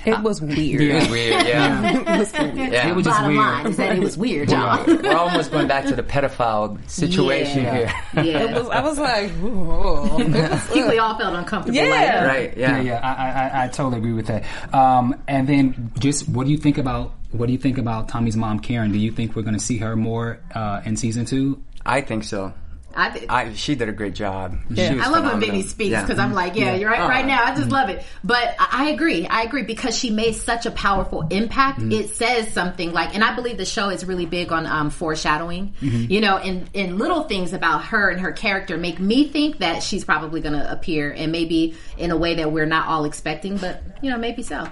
It 0.04 0.20
was 0.20 0.40
weird. 0.40 0.80
it 0.80 0.94
was 0.94 1.08
weird. 1.08 1.46
Yeah, 1.46 1.90
It 1.92 2.18
was 2.18 2.32
weird. 2.32 2.72
yeah. 2.72 2.88
it 2.90 2.94
was 2.96 3.04
just 3.04 3.18
Bottom 3.18 3.28
weird. 3.36 3.40
line 3.46 3.66
is 3.68 3.76
that 3.76 3.96
it 3.96 4.02
was 4.02 4.16
weird, 4.18 4.50
y'all. 4.50 4.84
We're 4.84 5.16
almost 5.16 5.52
going 5.52 5.68
back 5.68 5.84
to 5.86 5.94
the 5.94 6.02
pedophile 6.02 6.78
situation 6.90 7.62
Yeah. 7.62 7.74
here. 7.76 8.24
Yeah. 8.24 8.42
It 8.46 8.50
was, 8.52 8.68
I 8.68 8.80
was 8.82 8.98
like, 8.98 9.30
"Whoa." 9.32 10.18
I 10.18 10.56
think 10.58 10.88
we 10.88 10.98
all 10.98 11.16
felt 11.16 11.34
uncomfortable. 11.36 11.76
Yeah. 11.76 12.24
Like, 12.24 12.26
Right? 12.28 12.56
Yeah, 12.56 12.76
Yeah. 12.78 12.82
yeah, 12.82 13.00
I, 13.02 13.12
I, 13.12 13.48
I- 13.60 13.64
I 13.64 13.68
totally 13.68 13.98
agree 13.98 14.12
with 14.12 14.26
that. 14.26 14.44
Um, 14.74 15.14
and 15.28 15.48
then, 15.48 15.92
just 16.00 16.28
what 16.28 16.46
do 16.46 16.52
you 16.52 16.58
think 16.58 16.78
about 16.78 17.12
what 17.38 17.46
do 17.46 17.52
you 17.52 17.58
think 17.58 17.78
about 17.78 18.08
Tommy's 18.08 18.36
mom, 18.36 18.60
Karen? 18.60 18.92
Do 18.92 18.98
you 18.98 19.12
think 19.12 19.36
we're 19.36 19.42
going 19.42 19.54
to 19.54 19.60
see 19.60 19.78
her 19.78 19.96
more 19.96 20.40
uh, 20.54 20.82
in 20.84 20.96
season 20.96 21.24
two? 21.24 21.62
I 21.84 22.00
think 22.00 22.24
so. 22.24 22.52
I, 22.98 23.10
did- 23.10 23.28
I 23.28 23.52
she 23.52 23.74
did 23.74 23.90
a 23.90 23.92
great 23.92 24.14
job. 24.14 24.56
Yeah. 24.70 24.88
She 24.88 24.94
was 24.96 25.04
I 25.06 25.10
love 25.10 25.20
when 25.24 25.32
phenomenal. 25.32 25.50
Vinny 25.56 25.62
speaks 25.64 25.90
Yeah. 25.90 26.00
because 26.00 26.18
I'm 26.18 26.32
like, 26.32 26.56
yeah, 26.56 26.74
you're 26.76 26.88
right. 26.90 27.00
Uh-huh. 27.00 27.10
Right 27.10 27.26
now, 27.26 27.44
I 27.44 27.54
just 27.54 27.68
love 27.68 27.90
it. 27.90 28.02
But 28.24 28.56
I 28.58 28.86
I 28.86 28.88
agree. 28.90 29.26
I 29.26 29.42
agree 29.42 29.64
because 29.64 29.94
she 29.94 30.08
made 30.08 30.32
such 30.34 30.64
a 30.64 30.70
powerful 30.70 31.26
impact. 31.28 31.82
It 31.82 32.14
says 32.14 32.50
something 32.54 32.92
like, 32.94 33.14
and 33.14 33.22
I 33.22 33.34
believe 33.34 33.58
the 33.58 33.66
show 33.66 33.90
is 33.90 34.06
really 34.06 34.24
big 34.24 34.50
on 34.50 34.64
um, 34.66 34.88
foreshadowing. 34.88 35.74
You 35.82 36.22
know, 36.22 36.38
and 36.38 36.70
and 36.74 36.98
little 36.98 37.24
things 37.24 37.52
about 37.52 37.84
her 37.84 38.08
and 38.08 38.18
her 38.22 38.32
character 38.32 38.78
make 38.78 38.98
me 38.98 39.28
think 39.28 39.58
that 39.58 39.82
she's 39.82 40.04
probably 40.06 40.40
going 40.40 40.58
to 40.58 40.72
appear, 40.72 41.12
and 41.12 41.30
maybe 41.30 41.74
in 41.98 42.10
a 42.12 42.16
way 42.16 42.36
that 42.36 42.50
we're 42.50 42.64
not 42.64 42.88
all 42.88 43.04
expecting. 43.04 43.58
But 43.58 43.82
you 44.00 44.10
know, 44.10 44.16
maybe 44.16 44.42
so. 44.42 44.66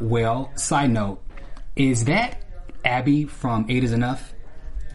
Well, 0.00 0.50
side 0.56 0.90
note, 0.90 1.22
is 1.76 2.04
that 2.06 2.42
Abby 2.84 3.24
from 3.24 3.66
Eight 3.68 3.84
Is 3.84 3.92
Enough? 3.92 4.32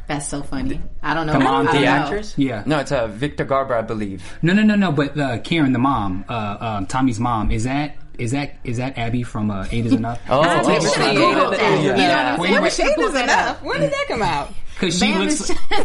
That's 0.08 0.28
so 0.28 0.42
funny. 0.42 0.82
I 1.04 1.14
don't 1.14 1.28
know. 1.28 1.34
Come 1.34 1.48
on, 1.48 1.68
I 1.68 1.80
the 1.80 1.86
actress? 1.86 2.34
Yeah. 2.38 2.64
No, 2.66 2.80
it's 2.80 2.94
uh, 2.94 3.08
Victor 3.08 3.44
Garber, 3.44 3.76
I 3.76 3.82
believe. 3.82 4.24
No, 4.42 4.54
no, 4.54 4.64
no, 4.64 4.76
no. 4.76 4.92
But 4.94 5.20
uh, 5.20 5.40
Karen, 5.40 5.74
the 5.74 5.80
mom, 5.80 6.24
uh, 6.30 6.58
um, 6.60 6.86
Tommy's 6.88 7.20
mom, 7.20 7.52
is 7.52 7.66
that 7.66 7.98
is 8.18 8.32
that 8.32 8.56
is 8.64 8.78
that 8.78 8.98
Abby 8.98 9.24
from 9.24 9.52
uh, 9.52 9.68
Eight 9.70 9.86
Is 9.86 9.94
Enough? 9.94 10.20
Oh, 10.30 10.42
I 10.42 10.62
oh, 10.62 10.80
should 10.80 10.98
oh, 10.98 11.02
have 11.02 11.18
oh, 11.18 11.20
Googled 11.20 11.46
oh, 11.48 11.52
that. 11.52 11.60
oh, 11.60 11.82
You 11.82 11.88
know 11.88 11.90
what 11.92 12.00
yeah. 12.00 12.36
I'm 12.40 12.42
saying? 12.42 12.62
Wait. 12.62 12.80
Eight 12.80 13.04
is 13.04 13.16
enough. 13.16 13.58
up. 13.58 13.64
When 13.64 13.82
did 13.82 13.92
that 13.92 14.06
come 14.08 14.22
out? 14.22 14.54
Because 14.78 15.00
she 15.00 15.12
Bam 15.12 15.22
looks. 15.22 15.50
is- 15.50 15.58
I 15.72 15.82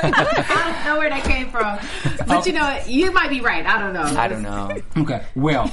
don't 0.00 0.84
know 0.86 0.98
where 0.98 1.10
that 1.10 1.22
came 1.22 1.50
from, 1.50 1.78
but 2.26 2.46
you 2.46 2.54
know, 2.54 2.80
you 2.86 3.12
might 3.12 3.28
be 3.28 3.42
right. 3.42 3.66
I 3.66 3.78
don't 3.78 3.92
know. 3.92 4.00
I 4.00 4.26
don't 4.26 4.40
know. 4.40 4.74
Okay. 4.96 5.22
Well, 5.36 5.70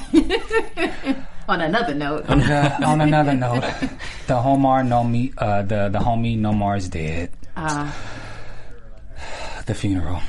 On 1.48 1.62
another 1.62 1.94
note, 1.94 2.26
uh, 2.30 2.78
on 2.86 3.00
another 3.02 3.34
note, 3.34 3.62
the 4.28 4.34
Homar 4.36 4.86
no 4.86 5.04
me, 5.04 5.32
uh, 5.38 5.62
the 5.62 5.88
the 5.90 6.00
homie 6.00 6.38
Nomar's 6.38 6.90
dead. 6.90 7.32
The 9.66 9.74
funeral. 9.74 10.22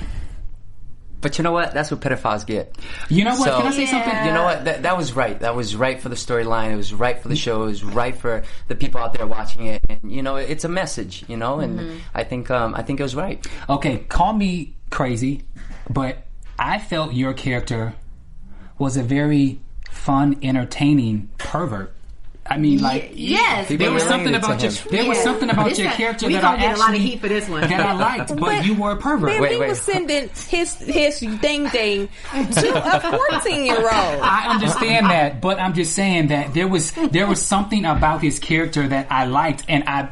But 1.20 1.37
you 1.37 1.42
know 1.42 1.50
what? 1.50 1.75
That's 1.75 1.90
what 1.90 2.00
pedophiles 2.00 2.46
get. 2.46 2.76
You 3.08 3.25
know 3.25 3.32
what? 3.37 3.44
So- 3.48 3.56
Can 3.58 3.66
I 3.66 3.70
say 3.72 3.82
Yeah. 3.82 3.90
something? 3.90 4.26
You 4.26 4.32
know 4.32 4.44
what? 4.44 4.64
That, 4.66 4.82
that 4.84 4.96
was 4.96 5.12
right. 5.14 5.38
That 5.40 5.56
was 5.56 5.75
right 5.75 6.00
for 6.00 6.08
the 6.08 6.14
storyline. 6.14 6.70
It 6.72 6.76
was 6.76 6.94
right 6.94 7.20
for 7.20 7.26
the 7.28 7.34
show. 7.34 7.62
It 7.64 7.66
was 7.66 7.82
right 7.84 8.16
for 8.16 8.44
the 8.68 8.76
people 8.76 9.00
out 9.00 9.14
there 9.14 9.26
watching 9.26 9.66
it. 9.66 9.82
And 9.88 10.12
you 10.12 10.22
know, 10.22 10.37
it's 10.37 10.62
a 10.64 10.68
message. 10.68 11.25
You 11.26 11.37
know, 11.37 11.58
and 11.58 11.78
Mm-hmm. 11.80 11.98
I 12.14 12.22
think 12.25 12.50
um, 12.52 12.75
I 12.76 12.82
think 12.82 13.00
it 13.00 13.02
was 13.02 13.16
right. 13.16 13.44
Okay, 13.68 13.98
call 14.08 14.32
me 14.32 14.76
crazy, 14.90 15.42
but 15.90 16.18
I 16.58 16.78
felt 16.78 17.12
your 17.12 17.32
character 17.34 17.94
was 18.78 18.96
a 18.96 19.02
very 19.02 19.60
fun, 19.90 20.38
entertaining 20.42 21.28
pervert. 21.38 21.95
I 22.50 22.57
mean, 22.57 22.80
like 22.80 23.12
yes. 23.14 23.68
There 23.68 23.92
was 23.92 24.04
something 24.04 24.35
about 24.35 24.62
your 24.62 24.73
him. 24.73 24.88
there 24.90 25.07
was 25.07 25.18
something 25.18 25.50
about 25.50 25.68
This 25.68 25.78
your 25.80 25.90
character 25.92 26.26
we 26.28 26.33
that 26.33 26.45
I 26.45 26.57
get 26.57 26.76
a 26.76 26.78
lot 26.78 26.88
of 26.88 26.95
actually 26.95 26.99
heat 27.00 27.21
for 27.21 27.28
this 27.28 27.47
one. 27.47 27.61
that 27.61 27.73
I 27.80 27.92
liked, 27.92 28.28
but, 28.28 28.40
But- 28.40 28.64
you 28.64 28.75
were 28.75 28.92
a 28.92 28.97
pervert. 28.97 29.30
Man, 29.33 29.42
Wait, 29.42 29.50
we 29.50 29.59
wait. 29.59 29.68
was 29.68 29.80
sending 29.83 30.30
his 30.49 30.75
his 30.76 31.18
thing 31.18 31.68
thing 31.68 32.09
to 32.33 32.73
a 32.75 33.00
fourteen 33.18 33.66
year 33.66 33.76
old. 33.83 33.90
I 34.23 34.49
understand 34.49 35.07
that, 35.11 35.42
but 35.42 35.61
I'm 35.61 35.75
just 35.75 35.95
saying 35.95 36.28
that 36.28 36.54
there 36.54 36.68
was 36.68 36.92
there 36.92 37.26
was 37.26 37.42
something 37.45 37.85
about 37.85 38.23
his 38.23 38.38
character 38.38 38.88
that 38.88 39.09
I 39.11 39.26
liked, 39.26 39.64
and 39.68 39.85
I. 39.87 40.09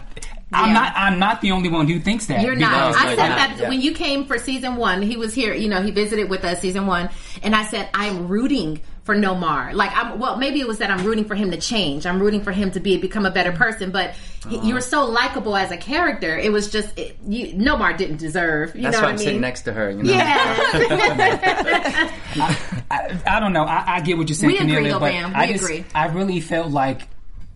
I'm 0.52 0.72
not. 0.72 0.92
I'm 0.94 1.18
not 1.18 1.40
the 1.40 1.50
only 1.50 1.68
one 1.68 1.88
who 1.88 1.98
thinks 1.98 2.26
that. 2.26 2.40
You're 2.42 2.54
not. 2.54 2.94
I 2.96 3.04
no, 3.04 3.08
said 3.10 3.16
that. 3.16 3.56
Yeah. 3.58 3.68
when 3.68 3.80
you 3.80 3.92
came 3.92 4.26
for 4.26 4.38
season 4.38 4.76
one. 4.76 5.02
He 5.02 5.16
was 5.16 5.34
here. 5.34 5.52
You 5.52 5.68
know, 5.68 5.82
he 5.82 5.90
visited 5.90 6.30
with 6.30 6.44
us 6.44 6.60
season 6.60 6.86
one, 6.86 7.10
and 7.42 7.54
I 7.54 7.66
said 7.66 7.88
I'm 7.92 8.28
rooting 8.28 8.80
for 9.06 9.14
Nomar. 9.16 9.72
Like, 9.72 9.92
I'm 9.96 10.18
well, 10.18 10.36
maybe 10.36 10.60
it 10.60 10.66
was 10.68 10.78
that 10.78 10.90
I'm 10.90 11.02
rooting 11.06 11.24
for 11.24 11.34
him 11.36 11.50
to 11.52 11.56
change. 11.56 12.04
I'm 12.04 12.20
rooting 12.20 12.42
for 12.42 12.52
him 12.52 12.70
to 12.72 12.80
be 12.80 12.98
become 12.98 13.24
a 13.24 13.30
better 13.30 13.52
person. 13.52 13.90
But 13.92 14.10
Uh-huh. 14.44 14.60
you 14.62 14.74
were 14.74 14.80
so 14.82 15.04
likable 15.06 15.56
as 15.56 15.70
a 15.72 15.76
character. 15.76 16.36
It 16.36 16.52
was 16.52 16.70
just 16.70 16.96
it, 16.98 17.16
you, 17.26 17.54
Nomar 17.54 17.96
didn't 17.96 18.18
deserve. 18.18 18.74
You 18.76 18.82
That's 18.82 18.96
know 18.96 19.02
why 19.02 19.06
what 19.06 19.08
I'm 19.10 19.14
I 19.14 19.18
mean? 19.18 19.24
sitting 19.26 19.40
next 19.40 19.62
to 19.62 19.72
her. 19.72 19.90
You 19.90 20.02
know? 20.02 20.12
Yeah. 20.12 22.10
I, 22.90 23.18
I 23.26 23.40
don't 23.40 23.52
know. 23.52 23.64
I, 23.64 23.96
I 23.96 24.00
get 24.00 24.18
what 24.18 24.28
you're 24.28 24.36
saying, 24.36 24.52
We 24.52 24.58
agree, 24.58 24.74
Kennelia, 24.88 24.90
though, 24.92 25.00
but 25.00 25.12
Bam. 25.12 25.32
I 25.34 25.52
just, 25.52 25.64
agree. 25.64 25.84
I 25.94 26.06
really 26.08 26.40
felt 26.40 26.70
like 26.70 27.08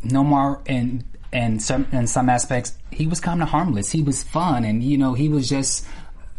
Nomar 0.05 0.61
and 0.67 1.05
and 1.33 1.63
some 1.63 1.87
in 1.93 2.07
some 2.09 2.29
aspects 2.29 2.77
he 2.91 3.07
was 3.07 3.21
kind 3.21 3.41
of 3.43 3.49
harmless. 3.49 3.91
He 3.91 4.03
was 4.03 4.23
fun, 4.25 4.65
and 4.65 4.83
you 4.83 4.99
know 4.99 5.15
he 5.15 5.29
was 5.29 5.49
just 5.49 5.87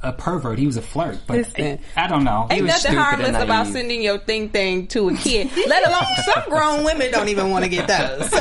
a 0.03 0.11
pervert. 0.11 0.57
He 0.57 0.65
was 0.65 0.77
a 0.77 0.81
flirt, 0.81 1.19
but 1.27 1.37
Listen. 1.37 1.79
I 1.95 2.07
don't 2.07 2.23
know. 2.23 2.47
Ain't 2.49 2.63
was 2.63 2.71
nothing 2.83 2.97
harmless 2.97 3.41
about 3.41 3.67
sending 3.67 4.01
your 4.01 4.17
thing 4.17 4.49
thing 4.49 4.87
to 4.87 5.09
a 5.09 5.15
kid. 5.15 5.49
Let 5.67 5.87
alone 5.87 6.03
some 6.25 6.49
grown 6.49 6.83
women 6.83 7.11
don't 7.11 7.29
even 7.29 7.51
want 7.51 7.65
to 7.65 7.69
get 7.69 7.87
those. 7.87 8.29
So 8.29 8.39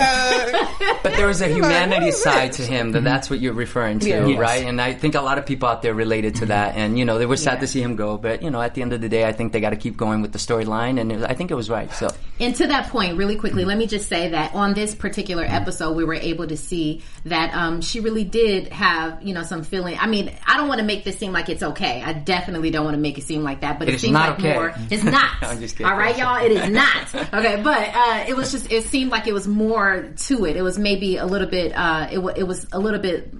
But 1.02 1.12
there 1.16 1.26
was 1.26 1.40
a 1.40 1.48
humanity 1.54 2.06
wait 2.06 2.14
a 2.14 2.16
side 2.16 2.52
to 2.54 2.62
him 2.62 2.92
that 2.92 3.04
that's 3.04 3.28
what 3.28 3.40
you're 3.40 3.52
referring 3.52 3.98
to, 4.00 4.08
Yeah. 4.08 4.26
Yes. 4.26 4.38
right? 4.38 4.64
And 4.64 4.80
I 4.80 4.94
think 4.94 5.14
a 5.14 5.20
lot 5.20 5.38
of 5.38 5.46
people 5.46 5.68
out 5.68 5.82
there 5.82 5.94
related 5.94 6.36
to 6.36 6.46
that. 6.46 6.76
And 6.76 6.98
you 6.98 7.04
know, 7.04 7.18
they 7.18 7.26
were 7.26 7.36
sad 7.36 7.60
to 7.60 7.66
see 7.66 7.82
him 7.82 7.96
go, 7.96 8.16
but 8.16 8.42
you 8.42 8.50
know, 8.50 8.60
at 8.62 8.74
the 8.74 8.82
end 8.82 8.92
of 8.92 9.00
the 9.00 9.08
day, 9.08 9.26
I 9.26 9.32
think 9.32 9.52
they 9.52 9.60
got 9.60 9.70
to 9.70 9.76
keep 9.76 9.96
going 9.96 10.22
with 10.22 10.32
the 10.32 10.38
storyline, 10.38 10.98
and 11.00 11.12
it, 11.12 11.22
I 11.28 11.34
think 11.34 11.50
it 11.50 11.54
was 11.54 11.68
right. 11.68 11.92
So 11.92 12.08
And 12.38 12.54
to 12.56 12.66
that 12.68 12.88
point, 12.88 13.18
really 13.18 13.36
quickly, 13.36 13.64
let 13.66 13.76
me 13.76 13.86
just 13.86 14.08
say 14.08 14.30
that 14.30 14.54
on 14.54 14.72
this 14.72 14.94
particular 14.94 15.44
episode, 15.44 15.96
we 15.96 16.04
were 16.04 16.14
able 16.14 16.46
to 16.46 16.56
see 16.56 17.02
that 17.24 17.54
um, 17.54 17.82
she 17.82 18.00
really 18.00 18.24
did 18.24 18.68
have, 18.72 19.22
you 19.22 19.34
know, 19.34 19.42
some 19.42 19.62
feeling. 19.62 19.98
I 20.00 20.06
mean, 20.06 20.32
I 20.46 20.56
don't 20.56 20.68
want 20.68 20.80
to 20.80 20.86
make 20.86 21.04
this 21.04 21.18
seem 21.18 21.32
like 21.32 21.49
it's 21.50 21.62
okay. 21.62 22.02
I 22.02 22.12
definitely 22.12 22.70
don't 22.70 22.84
want 22.84 22.94
to 22.94 23.00
make 23.00 23.18
it 23.18 23.24
seem 23.24 23.42
like 23.42 23.60
that, 23.60 23.78
but 23.78 23.88
it, 23.88 23.92
It 23.92 23.94
is 23.96 24.00
seems 24.02 24.12
not 24.12 24.30
like 24.30 24.38
okay. 24.40 24.54
more. 24.54 24.74
It's 24.90 25.04
not. 25.04 25.30
I'm 25.42 25.60
just 25.60 25.76
kidding. 25.76 25.90
All 25.92 25.98
right, 25.98 26.16
y'all. 26.16 26.44
It 26.44 26.52
is 26.52 26.70
not. 26.70 27.14
Okay, 27.14 27.60
but 27.62 27.88
uh, 27.94 28.24
it 28.28 28.36
was 28.36 28.50
just. 28.52 28.70
It 28.72 28.84
seemed 28.84 29.10
like 29.10 29.26
it 29.26 29.32
was 29.34 29.46
more 29.48 30.12
to 30.16 30.44
it. 30.46 30.56
It 30.56 30.62
was 30.62 30.78
maybe 30.78 31.16
a 31.16 31.26
little 31.26 31.48
bit. 31.48 31.72
Uh, 31.76 32.08
it, 32.10 32.18
wa- 32.18 32.32
it 32.34 32.44
was 32.44 32.66
a 32.72 32.78
little 32.78 33.00
bit 33.00 33.32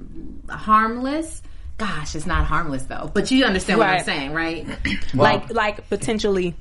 harmless. 0.48 1.42
Gosh, 1.78 2.14
it's 2.14 2.26
not 2.26 2.44
harmless 2.46 2.82
though. 2.84 3.10
But 3.12 3.30
you 3.30 3.44
understand 3.44 3.78
what 3.78 3.88
I'm 3.88 4.04
saying, 4.04 4.32
right? 4.32 4.66
like 5.14 5.52
like 5.52 5.88
potentially 5.88 6.54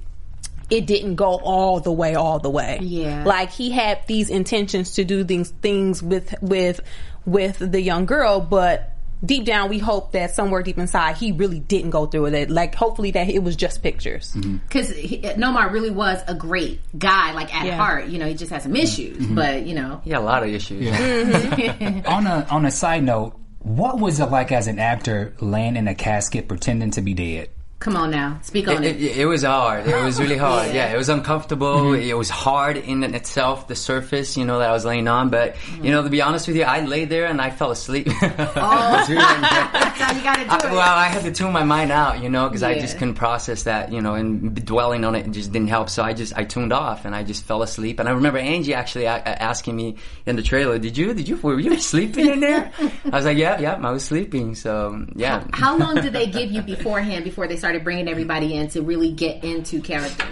it 0.70 0.86
didn't 0.86 1.15
go 1.15 1.39
all 1.44 1.79
the 1.79 1.91
way 1.91 2.13
all 2.15 2.38
the 2.39 2.50
way 2.50 2.77
Yeah. 2.82 3.24
like 3.25 3.50
he 3.51 3.72
had 3.72 4.06
these 4.08 4.29
intentions 4.29 4.91
to 4.94 5.03
do 5.03 5.24
these 5.24 5.50
things 5.50 6.01
with 6.03 6.36
with 6.41 6.79
with 7.25 7.58
the 7.58 7.82
young 7.82 8.06
girl 8.06 8.39
but 8.39 8.94
deep 9.23 9.45
down 9.45 9.69
we 9.69 9.79
hope 9.79 10.11
that 10.13 10.31
somewhere 10.31 10.63
deep 10.63 10.77
inside 10.77 11.17
he 11.17 11.31
really 11.31 11.59
didn't 11.59 11.89
go 11.89 12.05
through 12.05 12.21
with 12.21 12.33
it 12.33 12.49
like 12.49 12.73
hopefully 12.75 13.11
that 13.11 13.29
it 13.29 13.43
was 13.43 13.55
just 13.55 13.83
pictures 13.83 14.33
mm-hmm. 14.33 14.57
because 14.57 14.91
Nomar 15.35 15.71
really 15.71 15.89
was 15.89 16.21
a 16.27 16.35
great 16.35 16.79
guy, 16.97 17.33
like 17.33 17.53
at 17.53 17.65
Yeah. 17.65 17.77
heart. 17.77 18.07
You 18.07 18.19
know, 18.19 18.27
he 18.27 18.33
just 18.33 18.51
had 18.51 18.61
some 18.61 18.75
issues, 18.75 19.17
mm-hmm. 19.17 19.35
but 19.35 19.65
you 19.65 19.75
know, 19.75 20.01
he 20.03 20.11
had 20.11 20.21
a 20.21 20.25
lot 20.25 20.43
of 20.43 20.49
issues. 20.49 20.88
Mm-hmm. 20.88 22.07
on 22.07 22.27
a 22.27 22.47
on 22.49 22.65
a 22.65 22.71
side 22.71 23.03
note, 23.03 23.39
what 23.59 23.99
was 23.99 24.19
it 24.19 24.25
like 24.25 24.51
as 24.51 24.67
an 24.67 24.79
actor 24.79 25.35
laying 25.39 25.75
in 25.75 25.88
a 25.88 25.95
casket 25.95 26.47
pretending 26.47 26.91
to 26.91 27.01
be 27.01 27.13
dead? 27.13 27.49
Come 27.79 27.95
on 27.95 28.12
now, 28.12 28.38
speak 28.43 28.67
on 28.67 28.83
It, 28.83 28.98
it. 28.98 29.01
it, 29.01 29.17
it 29.19 29.25
was 29.25 29.43
hard. 29.43 29.88
It 29.88 30.03
was 30.03 30.19
really 30.19 30.38
hard. 30.38 30.67
Yeah. 30.67 30.74
yeah. 30.89 30.93
it 30.93 30.98
was 30.98 31.09
uncomfortable. 31.09 31.75
Mm-hmm. 31.93 32.09
It 32.09 32.17
was 32.17 32.29
hard 32.29 32.75
in 32.77 33.03
itself, 33.15 33.67
the 33.67 33.75
surface, 33.75 34.36
you 34.36 34.43
know, 34.45 34.59
that 34.59 34.69
I 34.69 34.74
was 34.74 34.83
laying 34.86 35.07
on. 35.07 35.29
But, 35.29 35.55
you 35.81 35.91
know, 35.91 36.03
to 36.03 36.09
be 36.09 36.21
honest 36.21 36.48
with 36.48 36.57
you, 36.57 36.63
I 36.63 36.81
lay 36.86 37.05
there 37.05 37.25
and 37.25 37.41
I 37.41 37.50
fell 37.51 37.71
asleep. 37.71 38.07
oh. 38.21 39.05
That's 39.09 40.00
how 40.00 40.15
you 40.15 40.24
gotta 40.24 40.43
do 40.43 40.50
I, 40.50 40.57
it. 40.57 40.71
well, 40.71 40.98
I 40.98 41.05
had 41.07 41.24
to 41.24 41.31
tune 41.31 41.53
my 41.53 41.63
mind 41.63 41.91
out, 41.91 42.21
you 42.21 42.29
know, 42.29 42.48
because 42.50 42.63
I 42.63 42.77
just 42.79 42.98
couldn't 42.98 43.15
process 43.15 43.63
that, 43.63 43.91
you 43.93 44.01
know, 44.01 44.15
and 44.15 44.63
dwelling 44.65 45.05
on 45.05 45.15
it 45.15 45.29
just 45.31 45.51
didn't 45.51 45.69
help. 45.69 45.89
So 45.89 46.03
I 46.03 46.13
just 46.13 46.36
I 46.38 46.43
tuned 46.43 46.74
off 46.74 47.05
and 47.05 47.15
I 47.15 47.24
just 47.24 47.45
fell 47.45 47.62
asleep. 47.62 48.00
And 48.00 48.09
I 48.09 48.12
remember 48.12 48.39
Angie 48.39 48.74
actually 48.74 49.07
asking 49.07 49.75
me 49.75 49.95
in 50.25 50.36
the 50.36 50.43
trailer, 50.43 50.79
"Did 50.79 50.98
you? 50.98 51.13
Did 51.13 51.27
you? 51.27 51.38
Were 51.38 51.59
you 51.59 51.77
sleeping 51.79 52.27
in 52.27 52.39
there?" 52.41 52.71
I 53.05 53.15
was 53.15 53.25
like, 53.25 53.38
"Yeah, 53.38 53.59
yeah, 53.59 53.79
I 53.81 53.91
was 53.91 54.03
sleeping." 54.03 54.55
So 54.55 55.05
yeah. 55.15 55.45
How 55.53 55.77
long 55.77 55.95
did 55.95 56.13
they 56.13 56.27
give 56.27 56.51
you 56.51 56.62
beforehand 56.62 57.24
before 57.24 57.48
they 57.48 57.55
started 57.55 57.68
bringing 57.77 58.07
everybody 58.07 58.55
in 58.55 58.69
to 58.69 58.81
really 58.81 59.11
get 59.11 59.43
into 59.43 59.79
character? 59.81 60.25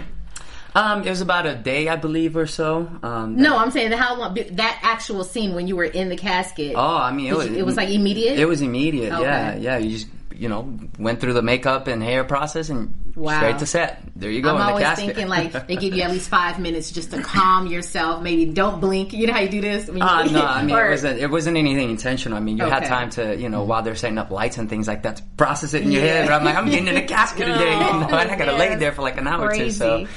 Um, 0.74 1.02
it 1.04 1.10
was 1.10 1.20
about 1.20 1.46
a 1.46 1.54
day, 1.54 1.88
I 1.88 1.96
believe, 1.96 2.36
or 2.36 2.46
so. 2.46 2.88
Um, 3.02 3.36
No, 3.36 3.56
I'm 3.56 3.70
saying 3.70 3.92
how 3.92 4.18
long 4.18 4.34
that 4.34 4.78
actual 4.82 5.24
scene 5.24 5.54
when 5.54 5.66
you 5.68 5.76
were 5.76 5.84
in 5.84 6.08
the 6.08 6.16
casket. 6.16 6.74
Oh, 6.76 6.96
I 6.96 7.12
mean, 7.12 7.26
it 7.28 7.36
was, 7.36 7.48
you- 7.48 7.56
it 7.56 7.66
was 7.66 7.76
like 7.76 7.88
immediate? 7.90 8.38
It 8.38 8.46
was 8.46 8.60
immediate. 8.60 9.12
Okay. 9.12 9.22
Yeah, 9.22 9.54
yeah. 9.56 9.78
You 9.78 9.90
just 9.90 10.08
you 10.34 10.48
know 10.48 10.72
went 10.98 11.20
through 11.20 11.32
the 11.32 11.42
makeup 11.42 11.86
and 11.88 12.02
hair 12.02 12.22
process 12.24 12.68
and 12.68 12.94
Wow. 13.18 13.38
straight 13.38 13.58
to 13.58 13.66
set. 13.66 14.00
There 14.16 14.30
you 14.30 14.42
go. 14.42 14.54
I'm 14.56 14.62
always 14.70 14.86
thinking 14.96 15.28
like 15.28 15.66
they 15.66 15.76
give 15.76 15.94
you 15.94 16.02
at 16.02 16.10
least 16.10 16.28
five 16.38 16.58
minutes 16.58 16.90
just 16.90 17.10
to 17.10 17.20
calm 17.22 17.66
yourself. 17.66 18.22
Maybe 18.22 18.46
don't 18.46 18.80
blink. 18.80 19.12
You 19.12 19.26
know 19.26 19.32
how 19.32 19.40
you 19.40 19.48
do 19.48 19.60
this? 19.60 19.88
When 19.88 19.98
you- 19.98 20.02
Uh, 20.04 20.24
no, 20.30 20.44
I 20.44 20.62
mean 20.62 20.74
or- 20.76 20.86
it 20.86 20.90
wasn't. 20.90 21.18
It 21.20 21.30
wasn't 21.30 21.56
anything 21.56 21.90
intentional. 21.90 22.38
I 22.38 22.40
mean, 22.40 22.56
you 22.58 22.64
had 22.64 22.84
time 22.84 23.10
to, 23.10 23.36
you 23.36 23.48
know, 23.48 23.64
while 23.64 23.82
they're 23.82 23.94
setting 23.96 24.18
up 24.18 24.30
lights 24.30 24.58
and 24.58 24.68
things 24.68 24.86
like 24.88 25.02
that, 25.02 25.16
to 25.16 25.22
process 25.36 25.74
it 25.74 25.82
in 25.82 25.92
your 25.92 26.02
Yeah. 26.04 26.22
head. 26.22 26.30
I'm 26.30 26.44
like, 26.44 26.56
I'm 26.56 26.70
getting 26.70 26.88
in 26.88 26.96
a 26.96 27.06
casket 27.06 27.46
today, 27.46 27.72
you 27.72 27.80
know, 27.80 28.08
and 28.08 28.30
I 28.30 28.36
gotta 28.36 28.56
lay 28.56 28.74
there 28.76 28.92
for 28.92 29.02
like 29.02 29.18
an 29.18 29.26
hour 29.26 29.48
or 29.48 29.54
two. 29.54 29.70
So, 29.70 29.96
Crazy. 29.98 30.10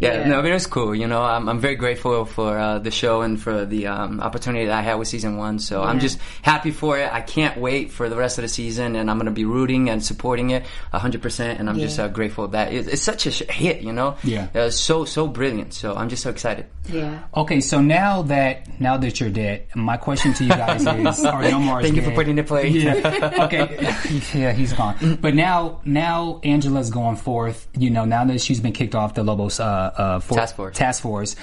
Yeah, 0.00 0.20
Yeah. 0.20 0.28
no, 0.28 0.42
but 0.42 0.50
it 0.50 0.54
was 0.54 0.66
cool. 0.66 0.94
You 0.94 1.06
know, 1.06 1.22
I'm, 1.22 1.48
I'm 1.48 1.58
very 1.58 1.74
grateful 1.76 2.24
for 2.24 2.58
uh, 2.58 2.78
the 2.78 2.90
show 2.90 3.22
and 3.22 3.40
for 3.40 3.64
the 3.64 3.86
um, 3.86 4.20
opportunity 4.20 4.66
that 4.66 4.76
I 4.78 4.82
had 4.82 4.94
with 4.94 5.08
season 5.08 5.36
one. 5.36 5.58
So 5.58 5.82
I'm 5.82 6.00
just 6.00 6.18
happy 6.42 6.70
for 6.70 6.98
it. 6.98 7.12
I 7.12 7.20
can't 7.20 7.56
wait 7.58 7.90
for 7.90 8.08
the 8.08 8.16
rest 8.16 8.38
of 8.38 8.42
the 8.42 8.48
season, 8.48 8.96
and 8.96 9.10
I'm 9.10 9.18
gonna 9.18 9.30
be 9.30 9.44
rooting 9.44 9.88
and 9.90 10.04
supporting 10.04 10.50
it 10.50 10.64
100. 10.90 11.22
percent 11.22 11.58
And 11.60 11.68
I'm 11.70 11.78
just 11.78 11.98
uh, 11.98 12.08
grateful 12.08 12.48
that 12.48 12.72
it, 12.72 12.88
it's 12.88 13.02
such 13.02 13.26
a 13.26 13.30
sh- 13.30 13.42
hit. 13.48 13.80
You 13.82 13.92
know, 13.92 14.16
Yeah. 14.22 14.48
uh, 14.54 14.70
so 14.70 15.04
so 15.04 15.26
brilliant. 15.26 15.72
So 15.74 15.94
I'm 15.94 16.08
just 16.08 16.22
so 16.22 16.30
excited. 16.30 16.66
yeah. 16.92 17.22
Okay, 17.36 17.60
so 17.60 17.80
now 17.80 18.22
that 18.22 18.80
now 18.80 18.96
that 18.96 19.18
you're 19.20 19.30
dead, 19.30 19.66
my 19.74 19.96
question 19.96 20.32
to 20.34 20.44
you 20.44 20.50
guys 20.50 20.80
is, 20.86 21.24
or 21.24 21.42
no 21.42 21.58
more. 21.58 21.82
Thank 21.82 21.96
you 21.96 22.02
for 22.02 22.12
putting 22.12 22.36
it 22.38 22.46
play. 22.46 22.68
Yeah. 22.68 22.94
Okay. 23.46 23.92
Yeah, 24.34 24.52
he's 24.52 24.72
gone. 24.72 25.18
But 25.20 25.34
now, 25.34 25.80
now 25.84 26.40
Angela's 26.42 26.90
going 26.90 27.16
forth. 27.16 27.66
You 27.78 27.90
know, 27.90 28.04
now 28.04 28.24
that 28.24 28.40
she's 28.40 28.60
been 28.60 28.72
kicked 28.72 28.94
off 28.94 29.14
the 29.14 29.22
Lobos 29.22 29.60
uh, 29.60 29.85
uh, 29.96 30.20
for- 30.20 30.34
Task 30.38 30.56
force. 30.56 30.76
Task 30.76 31.02
force, 31.02 31.36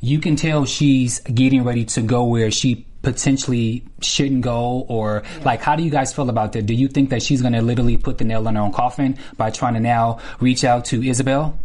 you 0.00 0.18
can 0.20 0.36
tell 0.36 0.64
she's 0.64 1.20
getting 1.20 1.64
ready 1.64 1.84
to 1.86 2.02
go 2.02 2.24
where 2.24 2.50
she 2.50 2.86
potentially 3.02 3.84
shouldn't 4.02 4.42
go, 4.42 4.84
or 4.88 5.22
like, 5.44 5.60
how 5.62 5.76
do 5.76 5.82
you 5.82 5.90
guys 5.90 6.12
feel 6.12 6.28
about 6.28 6.52
that? 6.52 6.66
Do 6.66 6.74
you 6.74 6.88
think 6.88 7.10
that 7.10 7.22
she's 7.22 7.40
going 7.40 7.52
to 7.52 7.62
literally 7.62 7.96
put 7.96 8.18
the 8.18 8.24
nail 8.24 8.46
in 8.48 8.56
her 8.56 8.60
own 8.60 8.72
coffin 8.72 9.16
by 9.36 9.50
trying 9.50 9.74
to 9.74 9.80
now 9.80 10.18
reach 10.40 10.64
out 10.64 10.86
to 10.86 11.02
Isabel? 11.06 11.58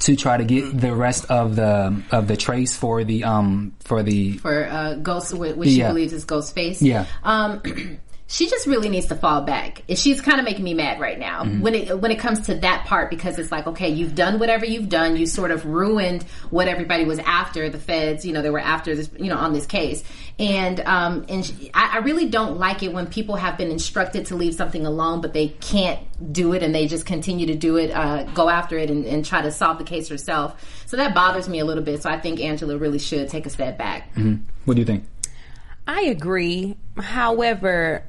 To 0.00 0.16
try 0.16 0.36
to 0.36 0.44
get 0.44 0.78
the 0.78 0.94
rest 0.94 1.26
of 1.30 1.54
the 1.56 2.02
of 2.10 2.26
the 2.26 2.36
trace 2.36 2.76
for 2.76 3.04
the 3.04 3.22
um 3.24 3.72
for 3.84 4.02
the 4.02 4.36
for 4.38 4.66
uh, 4.66 4.94
Ghost, 4.96 5.30
wh- 5.32 5.56
which 5.56 5.70
she 5.70 5.80
believes 5.80 6.12
is 6.12 6.26
Ghostface. 6.26 6.78
Yeah. 6.82 7.06
Um, 7.22 7.62
she 8.28 8.48
just 8.48 8.66
really 8.66 8.88
needs 8.88 9.06
to 9.06 9.14
fall 9.14 9.42
back. 9.42 9.82
She's 9.94 10.20
kind 10.20 10.40
of 10.40 10.44
making 10.44 10.64
me 10.64 10.74
mad 10.74 10.98
right 10.98 11.16
now 11.18 11.44
Mm-hmm. 11.44 11.60
when 11.60 11.74
it 11.74 12.00
when 12.00 12.10
it 12.10 12.18
comes 12.18 12.46
to 12.46 12.54
that 12.56 12.84
part 12.86 13.08
because 13.10 13.38
it's 13.38 13.52
like, 13.52 13.66
okay, 13.68 13.88
you've 13.88 14.14
done 14.16 14.38
whatever 14.40 14.64
you've 14.66 14.88
done. 14.88 15.16
You 15.16 15.26
sort 15.26 15.50
of 15.52 15.64
ruined 15.64 16.24
what 16.50 16.66
everybody 16.66 17.04
was 17.04 17.18
after. 17.20 17.68
The 17.70 17.78
feds, 17.78 18.24
you 18.24 18.32
know, 18.32 18.42
they 18.42 18.50
were 18.50 18.58
after 18.58 18.94
this, 18.96 19.08
you 19.18 19.28
know, 19.28 19.36
on 19.36 19.52
this 19.52 19.66
case. 19.66 20.02
And 20.40 20.80
um, 20.80 21.24
and 21.28 21.44
she, 21.46 21.70
I, 21.72 21.94
I 21.94 21.98
really 21.98 22.28
don't 22.28 22.58
like 22.58 22.82
it 22.82 22.92
when 22.92 23.06
people 23.06 23.36
have 23.36 23.56
been 23.56 23.70
instructed 23.70 24.26
to 24.26 24.36
leave 24.36 24.54
something 24.54 24.84
alone, 24.86 25.20
but 25.20 25.32
they 25.32 25.48
can't 25.48 26.00
do 26.32 26.52
it 26.52 26.62
and 26.64 26.74
they 26.74 26.88
just 26.88 27.06
continue 27.06 27.46
to 27.46 27.54
do 27.54 27.76
it, 27.76 27.90
uh, 27.92 28.24
go 28.34 28.48
after 28.48 28.76
it, 28.76 28.90
and, 28.90 29.04
and 29.06 29.24
try 29.24 29.40
to 29.42 29.52
solve 29.52 29.78
the 29.78 29.84
case 29.84 30.08
herself. 30.08 30.82
So 30.86 30.96
that 30.96 31.14
bothers 31.14 31.48
me 31.48 31.60
a 31.60 31.64
little 31.64 31.84
bit. 31.84 32.02
So 32.02 32.10
I 32.10 32.18
think 32.18 32.40
Angela 32.40 32.76
really 32.76 32.98
should 32.98 33.28
take 33.28 33.46
a 33.46 33.50
step 33.50 33.78
back. 33.78 34.10
what 34.64 34.74
do 34.74 34.80
you 34.80 34.86
think? 34.86 35.04
I 35.86 36.02
agree. 36.02 36.76
However, 36.98 38.04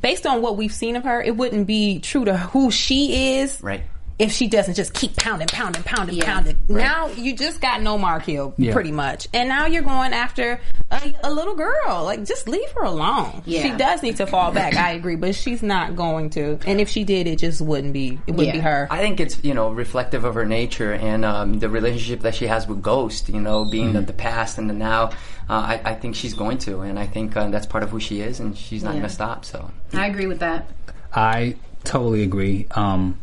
based 0.00 0.26
on 0.26 0.42
what 0.42 0.56
we've 0.56 0.72
seen 0.72 0.96
of 0.96 1.04
her, 1.04 1.22
it 1.22 1.36
wouldn't 1.36 1.66
be 1.66 2.00
true 2.00 2.24
to 2.24 2.36
who 2.36 2.70
she 2.70 3.38
is. 3.38 3.60
Right. 3.62 3.82
If 4.18 4.32
she 4.32 4.46
doesn't 4.46 4.74
just 4.74 4.94
keep 4.94 5.14
pounding, 5.16 5.48
pounding, 5.48 5.82
pounding, 5.82 6.16
Yeah. 6.16 6.24
pounding. 6.24 6.56
Now 6.70 7.08
you 7.08 7.36
just 7.36 7.60
got 7.60 7.80
Nomar 7.82 8.22
killed, 8.22 8.54
Yeah. 8.56 8.72
pretty 8.72 8.90
much. 8.92 9.28
And 9.34 9.46
now 9.48 9.66
you're 9.66 9.82
going 9.82 10.14
after 10.14 10.58
a, 10.90 11.14
a 11.24 11.30
little 11.30 11.54
girl. 11.54 12.04
Like, 12.04 12.24
just 12.24 12.48
leave 12.48 12.70
her 12.72 12.82
alone. 12.84 13.42
Yeah. 13.44 13.62
She 13.62 13.70
does 13.76 14.02
need 14.02 14.16
to 14.16 14.26
fall 14.26 14.52
back, 14.52 14.74
I 14.74 14.92
agree, 14.92 15.16
but 15.16 15.34
she's 15.34 15.62
not 15.62 15.96
going 15.96 16.30
to. 16.30 16.58
And 16.66 16.80
if 16.80 16.88
she 16.88 17.04
did, 17.04 17.26
it 17.26 17.38
just 17.38 17.60
wouldn't 17.60 17.92
be, 17.92 18.18
it 18.26 18.34
wouldn't 18.34 18.54
be 18.54 18.60
her. 18.60 18.88
I 18.90 19.00
think 19.00 19.20
it's 19.20 19.42
you 19.44 19.52
know 19.52 19.68
reflective 19.70 20.24
of 20.24 20.34
her 20.34 20.46
nature 20.46 20.92
and 20.94 21.22
um, 21.24 21.58
the 21.58 21.68
relationship 21.68 22.20
that 22.20 22.34
she 22.34 22.46
has 22.46 22.66
with 22.66 22.80
Ghost. 22.80 23.28
You 23.28 23.40
know, 23.40 23.66
being 23.70 23.92
the, 23.92 24.00
the 24.00 24.12
past 24.14 24.56
and 24.56 24.70
the 24.70 24.74
now. 24.74 25.10
Uh, 25.48 25.78
I, 25.78 25.80
I 25.84 25.94
think 25.94 26.16
she's 26.16 26.32
going 26.34 26.58
to, 26.58 26.80
and 26.80 26.98
I 26.98 27.06
think 27.06 27.36
uh, 27.36 27.48
that's 27.50 27.66
part 27.66 27.84
of 27.84 27.90
who 27.90 28.00
she 28.00 28.20
is, 28.20 28.40
and 28.40 28.56
she's 28.56 28.82
not 28.82 28.94
Yeah. 28.94 29.00
going 29.00 29.08
to 29.08 29.14
stop. 29.14 29.44
So 29.44 29.70
I 29.92 30.06
agree 30.06 30.26
with 30.26 30.40
that. 30.40 30.68
I 31.14 31.54
totally 31.84 32.22
agree. 32.24 32.66
Um, 32.72 33.18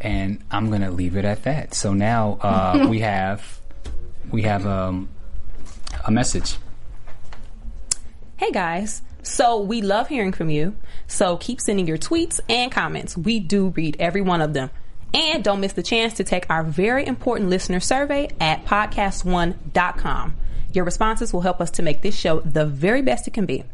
and 0.00 0.42
I'm 0.50 0.70
gonna 0.70 0.90
leave 0.90 1.16
it 1.16 1.24
at 1.24 1.44
that. 1.44 1.74
So 1.74 1.92
now 1.92 2.38
uh, 2.40 2.86
we 2.90 3.00
have 3.00 3.60
we 4.30 4.42
have 4.42 4.66
um, 4.66 5.08
a 6.04 6.10
message. 6.10 6.56
Hey 8.36 8.50
guys. 8.50 9.02
So 9.22 9.60
we 9.60 9.82
love 9.82 10.08
hearing 10.08 10.32
from 10.32 10.48
you. 10.48 10.74
So 11.06 11.36
keep 11.36 11.60
sending 11.60 11.86
your 11.86 11.98
tweets 11.98 12.40
and 12.48 12.72
comments. 12.72 13.16
We 13.16 13.38
do 13.38 13.68
read 13.68 13.96
every 14.00 14.22
one 14.22 14.40
of 14.40 14.54
them. 14.54 14.70
And 15.12 15.42
don't 15.42 15.60
miss 15.60 15.72
the 15.72 15.82
chance 15.82 16.14
to 16.14 16.24
take 16.24 16.46
our 16.48 16.62
very 16.62 17.04
important 17.04 17.50
listener 17.50 17.80
survey 17.80 18.30
at 18.40 18.64
podcast1.com. 18.64 20.36
Your 20.72 20.84
responses 20.84 21.32
will 21.32 21.40
help 21.40 21.60
us 21.60 21.70
to 21.72 21.82
make 21.82 22.00
this 22.02 22.14
show 22.14 22.40
the 22.40 22.64
very 22.64 23.02
best 23.02 23.26
it 23.26 23.34
can 23.34 23.44
be. 23.44 23.64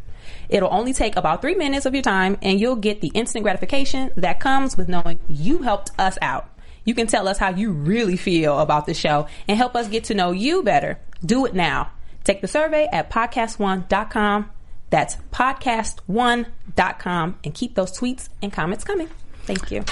It'll 0.48 0.72
only 0.72 0.92
take 0.92 1.16
about 1.16 1.40
three 1.40 1.54
minutes 1.54 1.86
of 1.86 1.94
your 1.94 2.02
time, 2.02 2.38
and 2.42 2.60
you'll 2.60 2.76
get 2.76 3.00
the 3.00 3.10
instant 3.14 3.42
gratification 3.42 4.12
that 4.16 4.40
comes 4.40 4.76
with 4.76 4.88
knowing 4.88 5.20
you 5.28 5.62
helped 5.62 5.90
us 5.98 6.18
out. 6.22 6.48
You 6.84 6.94
can 6.94 7.08
tell 7.08 7.28
us 7.28 7.38
how 7.38 7.50
you 7.50 7.72
really 7.72 8.16
feel 8.16 8.58
about 8.58 8.86
the 8.86 8.94
show 8.94 9.26
and 9.48 9.58
help 9.58 9.74
us 9.74 9.88
get 9.88 10.04
to 10.04 10.14
know 10.14 10.30
you 10.30 10.62
better. 10.62 10.98
Do 11.24 11.46
it 11.46 11.54
now. 11.54 11.90
Take 12.24 12.40
the 12.40 12.48
survey 12.48 12.88
at 12.92 13.10
podcast1.com. 13.10 14.50
That's 14.90 15.16
podcast1.com 15.32 17.38
and 17.42 17.54
keep 17.54 17.74
those 17.74 17.98
tweets 17.98 18.28
and 18.40 18.52
comments 18.52 18.84
coming. 18.84 19.08
Thank 19.42 19.72
you. 19.72 19.84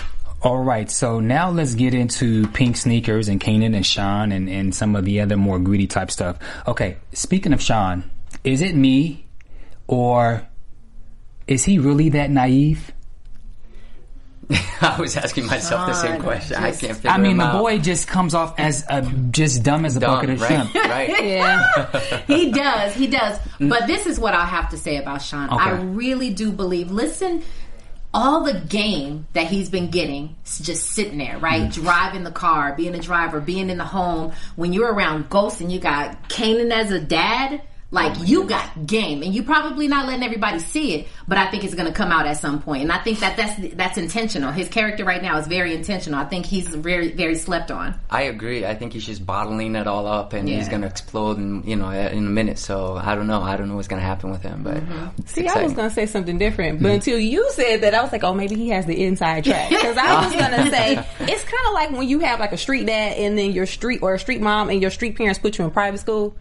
All 0.42 0.62
right, 0.62 0.90
so 0.90 1.20
now 1.20 1.50
let's 1.50 1.75
get 1.75 1.94
into 1.94 2.46
pink 2.49 2.76
sneakers 2.76 3.28
and 3.28 3.40
Kanan 3.40 3.75
and 3.75 3.87
Sean 3.87 4.30
and, 4.30 4.49
and 4.49 4.75
some 4.75 4.94
of 4.94 5.04
the 5.04 5.20
other 5.20 5.37
more 5.37 5.58
greedy 5.58 5.87
type 5.87 6.11
stuff. 6.11 6.38
Okay, 6.68 6.99
speaking 7.12 7.54
of 7.54 7.62
Sean, 7.62 8.11
is 8.44 8.61
it 8.61 8.75
me 8.75 9.24
or 9.86 10.46
is 11.46 11.64
he 11.64 11.78
really 11.78 12.10
that 12.10 12.30
naive? 12.30 12.92
I 14.80 15.00
was 15.00 15.16
asking 15.16 15.46
myself 15.46 15.86
the 15.86 15.94
same 15.94 16.12
Sean, 16.16 16.22
question. 16.22 16.56
I 16.56 16.72
can't 16.72 16.96
figure 16.96 17.10
I 17.10 17.16
mean, 17.18 17.32
him 17.32 17.36
the 17.38 17.44
out. 17.44 17.60
boy 17.62 17.78
just 17.78 18.06
comes 18.08 18.34
off 18.34 18.58
as 18.58 18.84
a, 18.90 19.02
just 19.30 19.62
dumb 19.62 19.84
as 19.86 19.96
a 19.96 20.00
Dumb, 20.00 20.14
bucket 20.16 20.30
of 20.30 20.40
right? 20.42 20.68
shrimp. 20.68 20.74
right. 20.74 21.08
Yeah. 21.24 22.22
he 22.26 22.52
does, 22.52 22.94
he 22.94 23.06
does. 23.06 23.38
But 23.58 23.86
this 23.86 24.06
is 24.06 24.18
what 24.20 24.34
I 24.34 24.44
have 24.44 24.70
to 24.70 24.76
say 24.76 24.96
about 24.98 25.22
Sean. 25.22 25.48
I 25.50 25.70
really 25.80 26.30
do 26.34 26.52
believe. 26.52 26.90
Listen, 26.90 27.42
all 28.12 28.44
the 28.44 28.60
game 28.60 29.26
that 29.32 29.46
he's 29.46 29.70
been 29.70 29.90
getting, 29.90 30.36
just 30.44 30.90
sitting 30.90 31.18
there, 31.18 31.38
right? 31.38 31.62
Mm. 31.62 31.72
Driving 31.72 32.22
the 32.24 32.30
car, 32.30 32.74
being 32.76 32.94
a 32.94 33.00
driver, 33.00 33.40
being 33.40 33.70
in 33.70 33.78
the 33.78 33.84
home. 33.84 34.32
When 34.56 34.72
you're 34.74 34.92
around 34.92 35.30
Ghost 35.30 35.60
and 35.62 35.72
you 35.72 35.80
got 35.80 36.28
Kanan 36.28 36.70
as 36.70 36.90
a 36.90 37.00
dad. 37.00 37.62
Like 37.94 38.28
you 38.28 38.44
got 38.48 38.86
game, 38.86 39.22
and 39.22 39.32
you 39.32 39.44
probably 39.44 39.86
not 39.86 40.06
letting 40.06 40.24
everybody 40.24 40.58
see 40.58 40.94
it, 40.94 41.06
but 41.28 41.38
I 41.38 41.48
think 41.48 41.62
it's 41.62 41.74
going 41.74 41.86
to 41.86 41.94
come 41.94 42.10
out 42.10 42.26
at 42.26 42.36
some 42.36 42.60
point. 42.60 42.64
point, 42.64 42.82
and 42.82 42.90
I 42.90 42.98
think 42.98 43.20
that 43.20 43.36
that's 43.36 43.74
that's 43.74 43.98
intentional. 43.98 44.50
His 44.50 44.68
character 44.68 45.04
right 45.04 45.22
now 45.22 45.38
is 45.38 45.46
very 45.46 45.74
intentional. 45.74 46.18
I 46.18 46.24
think 46.24 46.44
he's 46.44 46.66
very 46.66 47.12
very 47.12 47.36
slept 47.36 47.70
on. 47.70 47.94
I 48.10 48.22
agree. 48.22 48.66
I 48.66 48.74
think 48.74 48.94
he's 48.94 49.06
just 49.06 49.24
bottling 49.24 49.76
it 49.76 49.86
all 49.86 50.08
up, 50.08 50.32
and 50.32 50.48
he's 50.48 50.68
going 50.68 50.80
to 50.80 50.88
explode 50.88 51.36
in 51.36 51.62
you 51.64 51.76
know 51.76 51.88
in 51.90 52.26
a 52.26 52.30
minute. 52.30 52.58
So 52.58 52.96
I 52.96 53.14
don't 53.14 53.28
know. 53.28 53.42
I 53.42 53.56
don't 53.56 53.68
know 53.68 53.76
what's 53.76 53.86
going 53.86 54.00
to 54.00 54.06
happen 54.06 54.32
with 54.32 54.42
him, 54.42 54.64
but 54.64 54.78
mm-hmm. 54.78 55.20
it's 55.20 55.32
See, 55.32 55.46
I 55.46 55.62
was 55.62 55.74
going 55.74 55.88
to 55.88 55.94
say 55.94 56.06
something 56.06 56.36
different, 56.36 56.80
but 56.80 56.88
mm-hmm. 56.88 56.95
until 56.97 57.19
you 57.21 57.49
said 57.52 57.82
that, 57.82 57.95
I 57.95 58.02
was 58.02 58.10
like, 58.10 58.25
oh, 58.25 58.34
maybe 58.34 58.56
he 58.56 58.71
has 58.71 58.86
the 58.86 59.04
inside 59.04 59.45
track. 59.45 59.71
Because 59.71 59.97
I 59.97 60.25
was 60.25 60.34
going 60.34 60.50
to 60.64 60.71
say, 60.71 61.06
it's 61.21 61.45
kind 61.45 61.66
of 61.69 61.75
like 61.75 61.90
when 61.92 62.08
you 62.08 62.19
have 62.21 62.40
like 62.40 62.52
a 62.52 62.58
street 62.58 62.86
dad 62.86 63.19
and 63.19 63.38
then 63.38 63.52
your 63.52 63.66
street 63.66 64.02
or 64.02 64.14
a 64.14 64.19
street 64.19 64.40
mom 64.40 64.69
and 64.71 64.82
your 64.82 64.90
street 64.90 65.16
parents 65.16 65.38
put 65.38 65.58
you 65.58 65.64
in 65.64 65.71
private 65.71 65.99
school. 65.99 66.34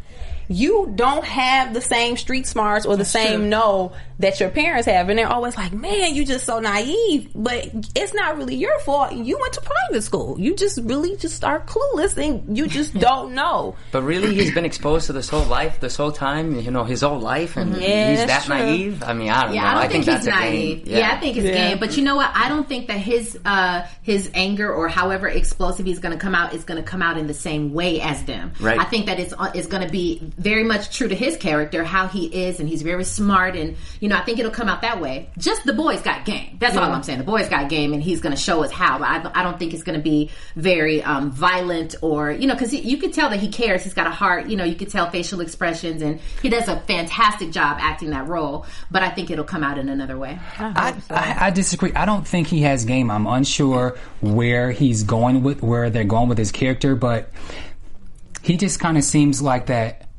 You 0.47 0.91
don't 0.95 1.23
have 1.25 1.73
the 1.73 1.81
same 1.81 2.17
street 2.17 2.47
smarts 2.47 2.85
or 2.85 2.95
the 2.97 3.05
same 3.05 3.39
true. 3.41 3.47
know 3.47 3.91
that 4.19 4.39
your 4.39 4.49
parents 4.49 4.85
have, 4.87 5.09
and 5.09 5.17
they're 5.19 5.27
always 5.31 5.57
like, 5.57 5.73
"Man, 5.73 6.15
you 6.15 6.25
just 6.25 6.45
so 6.45 6.59
naive." 6.59 7.29
But 7.35 7.69
it's 7.95 8.13
not 8.13 8.37
really 8.37 8.55
your 8.55 8.77
fault. 8.79 9.13
You 9.13 9.37
went 9.39 9.53
to 9.53 9.61
private 9.61 10.01
school. 10.03 10.39
You 10.39 10.55
just 10.55 10.79
really 10.83 11.15
just 11.17 11.43
are 11.43 11.59
clueless, 11.61 12.17
and 12.17 12.57
you 12.57 12.67
just 12.67 12.93
don't 12.99 13.33
know. 13.33 13.75
But 13.91 14.03
really, 14.03 14.33
he's 14.35 14.53
been 14.53 14.65
exposed 14.65 15.07
to 15.07 15.13
this 15.13 15.29
whole 15.29 15.45
life, 15.45 15.79
this 15.79 15.95
whole 15.97 16.11
time. 16.11 16.59
You 16.59 16.71
know, 16.71 16.83
his 16.83 17.01
whole 17.01 17.19
life, 17.19 17.57
and 17.57 17.75
Yeah, 17.75 18.11
he's 18.11 18.25
that 18.25 18.43
true. 18.43 18.55
naive. 18.55 19.03
I 19.03 19.13
mean, 19.13 19.29
I 19.29 19.43
don't 19.45 19.55
Yeah, 19.55 19.61
know. 19.61 19.67
I 19.67 19.81
don't 19.83 19.91
think, 19.91 20.05
that's 20.05 20.25
he's 20.25 20.33
a 20.33 20.39
naive. 20.39 20.85
game. 20.85 20.95
Yeah. 20.97 21.11
I 21.11 21.19
think 21.19 21.37
it's 21.37 21.45
Yeah. 21.45 21.69
game. 21.69 21.79
But 21.79 21.97
you 21.97 22.03
know 22.03 22.15
what? 22.15 22.29
I 22.33 22.49
don't 22.49 22.67
think 22.69 22.87
that 22.87 22.97
his 22.99 23.37
uh, 23.45 23.85
his 24.03 24.29
anger 24.33 24.71
or 24.73 24.87
however 24.87 25.27
explosive 25.27 25.85
he's 25.85 25.99
going 25.99 26.13
to 26.13 26.19
come 26.19 26.35
out 26.35 26.53
is 26.53 26.63
going 26.63 26.81
to 26.81 26.87
come 26.87 27.01
out 27.01 27.17
in 27.17 27.27
the 27.27 27.33
same 27.33 27.73
way 27.73 27.99
as 28.01 28.23
them. 28.23 28.51
Right. 28.59 28.79
I 28.79 28.83
think 28.85 29.07
that 29.07 29.19
it's 29.19 29.33
uh, 29.37 29.51
it's 29.55 29.67
going 29.67 29.85
to 29.85 29.91
be 29.91 30.21
very 30.43 30.63
much 30.63 30.95
true 30.95 31.07
to 31.07 31.15
his 31.15 31.37
character, 31.37 31.83
how 31.83 32.07
he 32.07 32.25
is, 32.25 32.59
and 32.59 32.67
he's 32.69 32.81
very 32.81 33.03
smart, 33.03 33.55
and 33.55 33.75
you 33.99 34.09
know, 34.09 34.17
I 34.17 34.23
think 34.23 34.39
it'll 34.39 34.51
come 34.51 34.69
out 34.69 34.81
that 34.81 34.99
way. 35.01 35.29
Just 35.37 35.65
the 35.65 35.73
boys 35.73 36.01
got 36.01 36.25
game. 36.25 36.57
That's 36.59 36.75
all 36.77 36.91
I'm 36.91 37.03
saying. 37.03 37.19
The 37.19 37.23
boys 37.25 37.49
got 37.49 37.69
game, 37.69 37.93
and 37.93 38.03
he's 38.03 38.21
going 38.21 38.35
to 38.35 38.41
show 38.41 38.63
us 38.63 38.71
how. 38.71 38.99
But 38.99 39.07
I, 39.07 39.19
don't- 39.23 39.37
I 39.37 39.43
don't 39.43 39.57
think 39.57 39.73
it's 39.73 39.83
going 39.83 39.97
to 39.97 40.03
be 40.03 40.29
very 40.55 41.01
um, 41.03 41.31
violent 41.31 41.95
or 42.01 42.31
you 42.31 42.47
know, 42.47 42.53
because 42.53 42.73
you 42.73 42.97
could 42.97 43.13
tell 43.13 43.29
that 43.29 43.39
he 43.39 43.47
cares. 43.49 43.83
He's 43.83 43.93
got 43.93 44.07
a 44.07 44.11
heart. 44.11 44.47
You 44.47 44.57
know, 44.57 44.63
you 44.63 44.75
could 44.75 44.89
tell 44.89 45.09
facial 45.09 45.39
expressions, 45.41 46.01
and 46.01 46.19
he 46.41 46.49
does 46.49 46.67
a 46.67 46.79
fantastic 46.81 47.51
job 47.51 47.77
acting 47.79 48.09
that 48.11 48.27
role. 48.27 48.65
But 48.91 49.03
I 49.03 49.09
think 49.09 49.31
it'll 49.31 49.43
come 49.45 49.63
out 49.63 49.77
in 49.77 49.89
another 49.89 50.17
way. 50.17 50.39
I, 50.59 50.95
I, 51.09 51.37
I 51.47 51.49
disagree. 51.51 51.93
I 51.93 52.05
don't 52.05 52.27
think 52.27 52.47
he 52.47 52.61
has 52.63 52.85
game. 52.85 53.09
I'm 53.09 53.27
unsure 53.27 53.97
where 54.21 54.71
he's 54.71 55.03
going 55.03 55.43
with 55.43 55.63
where 55.63 55.89
they're 55.89 56.03
going 56.03 56.27
with 56.29 56.37
his 56.37 56.51
character, 56.51 56.95
but 56.95 57.29
he 58.41 58.57
just 58.57 58.79
kind 58.79 58.97
of 58.97 59.03
seems 59.03 59.41
like 59.41 59.67
that. 59.67 60.09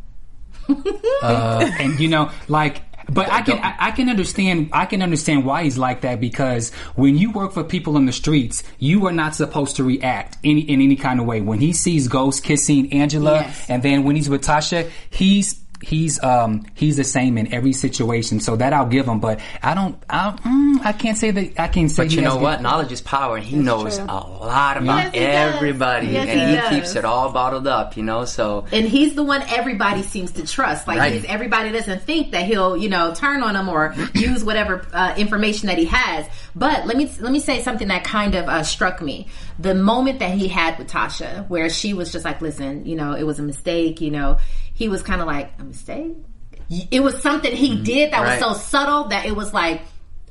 uh, 1.23 1.71
and 1.79 1.99
you 2.01 2.09
know, 2.09 2.31
like, 2.49 2.83
but 3.11 3.31
I 3.31 3.43
can 3.43 3.59
I, 3.59 3.75
I 3.79 3.91
can 3.91 4.09
understand 4.09 4.71
I 4.73 4.87
can 4.87 5.03
understand 5.03 5.45
why 5.45 5.65
he's 5.65 5.77
like 5.77 6.01
that 6.03 6.21
because 6.21 6.73
when 6.97 7.17
you 7.19 7.31
work 7.33 7.53
for 7.53 7.63
people 7.63 7.97
in 7.97 8.07
the 8.07 8.13
streets, 8.13 8.63
you 8.79 9.07
are 9.07 9.13
not 9.13 9.35
supposed 9.35 9.77
to 9.77 9.85
react 9.85 10.39
any 10.43 10.63
in 10.63 10.81
any 10.81 10.97
kind 10.97 11.21
of 11.21 11.27
way. 11.27 11.41
When 11.41 11.59
he 11.59 11.73
sees 11.73 12.09
Ghost 12.09 12.43
kissing 12.45 12.93
Angela, 12.93 13.43
Yes. 13.43 13.67
and 13.69 13.83
then 13.83 14.05
when 14.05 14.17
he's 14.17 14.31
with 14.31 14.43
Tasha, 14.43 14.91
he's 15.11 15.61
he's 15.85 16.23
um 16.23 16.65
he's 16.75 16.97
the 16.97 17.05
same 17.05 17.39
in 17.39 17.53
every 17.55 17.73
situation. 17.73 18.41
So 18.41 18.57
that 18.57 18.73
I'll 18.73 18.87
give 18.87 19.07
him, 19.07 19.21
but 19.21 19.41
I 19.63 19.75
don't 19.75 19.97
I 20.09 20.31
mm, 20.33 20.85
I 20.85 20.93
can't 20.93 21.17
say 21.19 21.31
that 21.31 21.61
I 21.61 21.69
can 21.69 21.89
say 21.89 22.05
But 22.05 22.13
you 22.13 22.23
know 22.23 22.35
the- 22.37 22.43
what? 22.43 22.63
Knowledge 22.63 22.93
is 22.93 23.01
power, 23.01 23.37
and 23.37 23.45
he 23.45 23.57
knows 23.57 23.97
true. 23.99 24.07
a 24.09 24.15
lot 24.15 24.77
about 24.77 24.97
Yes, 24.97 25.13
he 25.15 25.21
everybody, 25.21 26.07
Yes, 26.09 26.29
and 26.29 26.41
he 26.51 26.57
he, 26.57 26.69
keeps 26.81 26.95
it 26.97 27.05
all 27.05 27.31
bottled 27.33 27.67
up. 27.67 27.97
You 27.97 28.03
know, 28.03 28.25
so 28.25 28.67
and 28.73 28.87
he's 28.87 29.15
the 29.15 29.23
one 29.23 29.43
everybody 29.49 30.03
seems 30.03 30.33
to 30.33 30.47
trust. 30.47 30.87
Like 30.89 30.99
Right. 30.99 31.13
he's, 31.13 31.25
everybody 31.27 31.71
doesn't 31.73 32.03
think 32.03 32.33
that 32.33 32.45
he'll, 32.47 32.77
you 32.77 32.89
know, 32.89 33.15
turn 33.15 33.43
on 33.43 33.55
him 33.57 33.69
or 33.69 33.95
use 34.15 34.45
whatever 34.45 34.87
uh, 34.93 35.15
information 35.17 35.69
that 35.69 35.79
he 35.79 35.85
has. 35.87 36.27
But 36.57 36.87
let 36.87 36.97
me 36.97 37.11
let 37.21 37.33
me 37.33 37.41
say 37.41 37.61
something 37.63 37.89
that 37.89 38.05
kind 38.05 38.35
of 38.35 38.49
uh, 38.49 38.63
struck 38.63 39.03
me: 39.03 39.27
the 39.59 39.75
moment 39.75 40.21
that 40.21 40.31
he 40.37 40.49
had 40.49 40.79
with 40.79 40.89
Tasha, 40.89 41.49
where 41.49 41.69
she 41.69 41.93
was 41.95 42.13
just 42.13 42.25
like, 42.25 42.41
"Listen, 42.41 42.87
you 42.87 42.95
know, 42.97 43.13
it 43.15 43.25
was 43.25 43.39
a 43.39 43.43
mistake." 43.43 44.01
You 44.01 44.11
know, 44.13 44.39
he 44.75 44.89
was 44.89 45.03
kind 45.03 45.21
of 45.21 45.27
like, 45.27 45.53
"A 45.59 45.65
mistake." 45.65 46.17
It 46.91 47.03
was 47.03 47.21
something 47.23 47.55
he 47.55 47.75
mm-hmm. 47.75 47.85
did 47.85 48.13
that 48.13 48.23
Right. 48.23 48.41
was 48.41 48.59
so 48.59 48.63
subtle 48.63 49.05
that 49.09 49.27
it 49.27 49.35
was 49.35 49.53
like. 49.55 49.83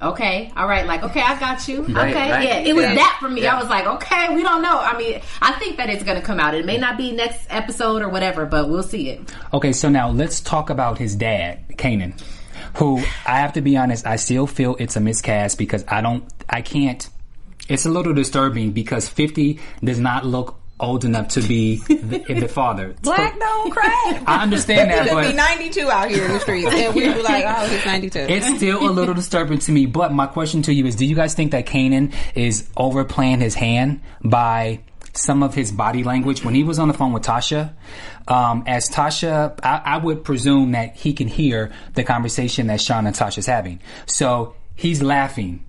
Okay, 0.02 0.52
all 0.58 0.68
right, 0.68 0.86
like 0.86 1.02
okay, 1.04 1.22
I 1.22 1.40
got 1.40 1.66
you. 1.70 1.84
Right, 1.84 2.14
okay, 2.14 2.30
right. 2.30 2.44
yeah, 2.44 2.56
it 2.58 2.76
was 2.76 2.84
Yeah. 2.84 2.96
that 2.96 3.18
for 3.22 3.30
me. 3.30 3.44
Yeah. 3.44 3.56
I 3.56 3.60
was 3.62 3.70
like, 3.70 3.86
okay, 3.86 4.36
we 4.36 4.44
don't 4.44 4.62
know. 4.62 4.78
I 4.78 4.98
mean, 4.98 5.22
I 5.42 5.54
think 5.54 5.78
that 5.78 5.90
it's 5.90 6.04
going 6.04 6.20
to 6.20 6.26
come 6.26 6.42
out. 6.42 6.56
It 6.56 6.66
may 6.66 6.78
not 6.78 6.98
be 6.98 7.14
next 7.14 7.46
episode 7.50 8.02
or 8.02 8.10
whatever, 8.10 8.46
but 8.46 8.68
we'll 8.68 8.84
see 8.84 9.12
it. 9.12 9.34
Okay, 9.54 9.72
so 9.72 9.88
now 9.88 10.10
let's 10.10 10.42
talk 10.42 10.70
about 10.70 10.98
his 10.98 11.16
dad, 11.16 11.60
Kanan, 11.78 12.22
who 12.76 12.98
I 13.26 13.38
have 13.40 13.54
to 13.54 13.62
be 13.62 13.78
honest, 13.78 14.06
I 14.06 14.18
still 14.18 14.46
feel 14.46 14.76
it's 14.78 14.98
a 14.98 15.00
miscast 15.00 15.58
because 15.58 15.86
I 15.88 16.02
don't, 16.02 16.26
I 16.50 16.62
can't. 16.64 17.08
It's 17.70 17.86
a 17.86 17.90
little 17.90 18.14
disturbing 18.14 18.72
because 18.74 19.08
50 19.08 19.58
does 19.82 20.00
not 20.00 20.26
look 20.26 20.60
old 20.84 21.06
enough 21.06 21.30
to 21.30 21.42
be 21.42 21.78
the, 21.78 22.24
the 22.42 22.48
father. 22.48 22.94
Black 23.02 23.40
don't 23.40 23.72
crack. 23.72 24.24
I 24.28 24.44
understand 24.44 24.92
that, 24.92 25.10
could 25.10 25.32
be 25.32 25.34
92 25.34 25.90
out 25.90 26.12
here 26.12 26.26
in 26.26 26.32
the 26.34 26.40
streets, 26.40 26.72
and 26.72 26.94
we'd 26.94 27.14
be 27.14 27.22
like, 27.22 27.46
"Oh, 27.48 27.68
he's 27.68 27.86
92." 27.86 28.20
it's 28.20 28.58
still 28.58 28.90
a 28.90 28.92
little 28.92 29.14
disturbing 29.14 29.60
to 29.60 29.72
me. 29.72 29.86
But 29.86 30.14
my 30.14 30.28
question 30.28 30.62
to 30.64 30.74
you 30.74 30.86
is: 30.86 30.96
Do 30.96 31.06
you 31.06 31.16
guys 31.16 31.34
think 31.34 31.52
that 31.52 31.66
Kanan 31.66 32.14
is 32.36 32.70
overplaying 32.78 33.40
his 33.40 33.56
hand 33.56 34.02
by 34.24 34.82
some 35.14 35.44
of 35.44 35.54
his 35.54 35.72
body 35.72 36.04
language 36.04 36.44
when 36.44 36.56
he 36.56 36.64
was 36.64 36.80
on 36.80 36.88
the 36.88 36.94
phone 36.94 37.14
with 37.14 37.24
Tasha. 37.24 37.74
Um, 38.28 38.64
as 38.66 38.90
Tasha, 38.90 39.60
I, 39.64 39.82
I 39.86 39.98
would 39.98 40.24
presume 40.24 40.72
that 40.72 40.96
he 40.96 41.14
can 41.14 41.28
hear 41.28 41.72
the 41.94 42.04
conversation 42.04 42.68
that 42.68 42.82
Sean 42.82 43.06
and 43.06 43.16
Tasha's 43.16 43.46
having. 43.46 43.80
So 44.08 44.56
he's 44.76 45.02
laughing. 45.04 45.64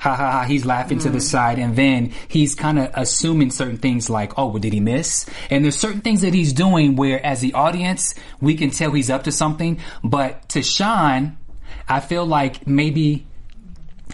Ha 0.00 0.14
ha 0.14 0.30
ha, 0.30 0.44
he's 0.44 0.64
laughing 0.64 0.98
to 1.00 1.10
the 1.10 1.18
mm. 1.18 1.22
side, 1.22 1.58
and 1.58 1.74
then 1.74 2.12
he's 2.28 2.54
kind 2.54 2.78
of 2.78 2.90
assuming 2.94 3.50
certain 3.50 3.78
things 3.78 4.10
like, 4.10 4.38
oh, 4.38 4.48
well, 4.48 4.58
did 4.58 4.72
he 4.72 4.80
miss? 4.80 5.26
And 5.50 5.64
there's 5.64 5.78
certain 5.78 6.00
things 6.00 6.20
that 6.20 6.34
he's 6.34 6.52
doing 6.52 6.96
where, 6.96 7.24
as 7.24 7.40
the 7.40 7.54
audience, 7.54 8.14
we 8.40 8.54
can 8.54 8.70
tell 8.70 8.92
he's 8.92 9.10
up 9.10 9.24
to 9.24 9.32
something, 9.32 9.80
but 10.04 10.48
to 10.50 10.62
Sean, 10.62 11.38
I 11.88 12.00
feel 12.00 12.26
like 12.26 12.66
maybe 12.66 13.25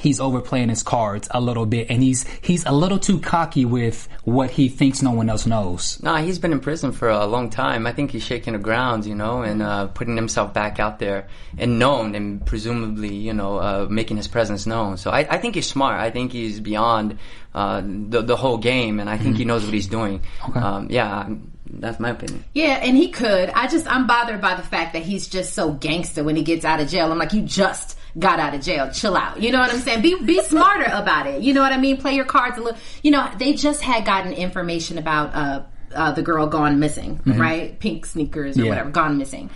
he's 0.02 0.18
overplaying 0.18 0.68
his 0.68 0.82
cards 0.82 1.28
a 1.30 1.40
little 1.40 1.64
bit 1.64 1.88
and 1.88 2.02
he's 2.02 2.26
he's 2.42 2.66
a 2.66 2.72
little 2.72 2.98
too 2.98 3.20
cocky 3.20 3.64
with 3.64 4.08
what 4.24 4.50
he 4.50 4.68
thinks 4.68 5.00
no 5.00 5.12
one 5.12 5.30
else 5.30 5.46
knows. 5.46 6.02
No, 6.02 6.16
he's 6.16 6.40
been 6.40 6.52
in 6.52 6.58
prison 6.58 6.90
for 6.90 7.08
a 7.08 7.24
long 7.24 7.50
time. 7.50 7.86
I 7.86 7.92
think 7.92 8.10
he's 8.10 8.24
shaking 8.24 8.54
the 8.54 8.58
grounds, 8.58 9.06
you 9.06 9.14
know, 9.14 9.42
and 9.42 9.62
uh, 9.62 9.86
putting 9.86 10.16
himself 10.16 10.52
back 10.52 10.80
out 10.80 10.98
there 10.98 11.28
and 11.56 11.78
known, 11.78 12.16
and 12.16 12.44
presumably, 12.44 13.14
you 13.14 13.32
know, 13.32 13.58
uh, 13.58 13.86
making 13.88 14.16
his 14.16 14.26
presence 14.26 14.66
known. 14.66 14.96
So 14.96 15.10
I, 15.10 15.20
I 15.20 15.38
think 15.38 15.54
he's 15.54 15.68
smart. 15.68 16.00
I 16.00 16.10
think 16.10 16.32
he's 16.32 16.58
beyond 16.58 17.18
uh, 17.54 17.80
the 17.84 18.22
the 18.22 18.36
whole 18.36 18.58
game, 18.58 18.98
and 18.98 19.08
I 19.08 19.18
think 19.18 19.36
he 19.36 19.44
knows 19.44 19.64
what 19.64 19.72
he's 19.72 19.86
doing. 19.86 20.22
Um, 20.54 20.88
yeah, 20.90 21.28
that's 21.66 22.00
my 22.00 22.10
opinion. 22.10 22.44
Yeah, 22.54 22.80
and 22.82 22.96
he 22.96 23.10
could. 23.10 23.50
I 23.50 23.68
just 23.68 23.86
I'm 23.86 24.06
bothered 24.08 24.40
by 24.40 24.56
the 24.56 24.62
fact 24.62 24.94
that 24.94 25.02
he's 25.02 25.28
just 25.28 25.54
so 25.54 25.72
gangster 25.72 26.24
when 26.24 26.34
he 26.34 26.42
gets 26.42 26.64
out 26.64 26.80
of 26.80 26.88
jail. 26.88 27.10
I'm 27.12 27.18
like, 27.18 27.32
you 27.32 27.42
just 27.42 27.98
got 28.18 28.38
out 28.38 28.54
of 28.54 28.60
jail. 28.60 28.90
Chill 28.92 29.16
out. 29.16 29.40
You 29.40 29.50
know 29.52 29.60
what 29.60 29.72
I'm 29.72 29.80
saying? 29.80 30.02
Be 30.02 30.22
be 30.22 30.40
smarter 30.42 30.90
about 30.92 31.26
it. 31.26 31.42
You 31.42 31.54
know 31.54 31.62
what 31.62 31.72
I 31.72 31.78
mean? 31.78 31.96
Play 31.96 32.14
your 32.14 32.24
cards 32.24 32.58
a 32.58 32.60
little. 32.60 32.78
You 33.02 33.10
know, 33.10 33.30
they 33.38 33.54
just 33.54 33.82
had 33.82 34.04
gotten 34.04 34.32
information 34.32 34.98
about 34.98 35.34
uh, 35.34 35.62
uh 35.94 36.12
the 36.12 36.22
girl 36.22 36.46
gone 36.46 36.78
missing, 36.78 37.20
right? 37.26 37.78
Pink 37.78 38.06
sneakers 38.06 38.58
or 38.58 38.64
Yeah. 38.64 38.68
whatever, 38.70 38.90
gone 38.90 39.18
missing. 39.18 39.50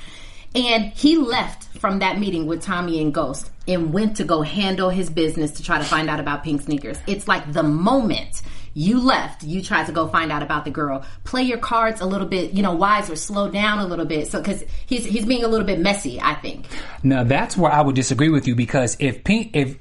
And 0.54 0.84
he 0.94 1.16
left 1.18 1.64
from 1.78 1.98
that 1.98 2.18
meeting 2.18 2.46
with 2.46 2.62
Tommy 2.62 3.02
and 3.02 3.12
Ghost 3.12 3.50
and 3.68 3.92
went 3.92 4.16
to 4.16 4.24
go 4.24 4.40
handle 4.40 4.88
his 4.88 5.10
business 5.10 5.50
to 5.52 5.62
try 5.62 5.76
to 5.78 5.84
find 5.84 6.08
out 6.08 6.18
about 6.18 6.44
pink 6.44 6.62
sneakers. 6.62 6.98
It's 7.06 7.28
like 7.28 7.52
the 7.52 7.62
moment 7.62 8.40
you 8.76 9.00
left, 9.00 9.42
you 9.42 9.62
tried 9.62 9.86
to 9.86 9.92
go 9.92 10.06
find 10.06 10.30
out 10.30 10.42
about 10.42 10.66
the 10.66 10.70
girl. 10.70 11.02
Play 11.24 11.44
your 11.44 11.56
cards 11.56 12.02
a 12.02 12.04
little 12.04 12.26
bit, 12.26 12.52
you 12.52 12.62
know, 12.62 12.74
wiser, 12.74 13.16
slow 13.16 13.50
down 13.50 13.78
a 13.78 13.86
little 13.86 14.04
bit. 14.04 14.28
So, 14.28 14.42
cause 14.42 14.62
he's, 14.84 15.06
he's 15.06 15.24
being 15.24 15.44
a 15.44 15.48
little 15.48 15.66
bit 15.66 15.80
messy, 15.80 16.20
I 16.20 16.34
think. 16.34 16.66
Now 17.02 17.24
that's 17.24 17.56
where 17.56 17.72
I 17.72 17.80
would 17.80 17.94
disagree 17.94 18.28
with 18.28 18.46
you 18.46 18.54
because 18.54 18.98
if 19.00 19.24
pink 19.24 19.56
if 19.56 19.78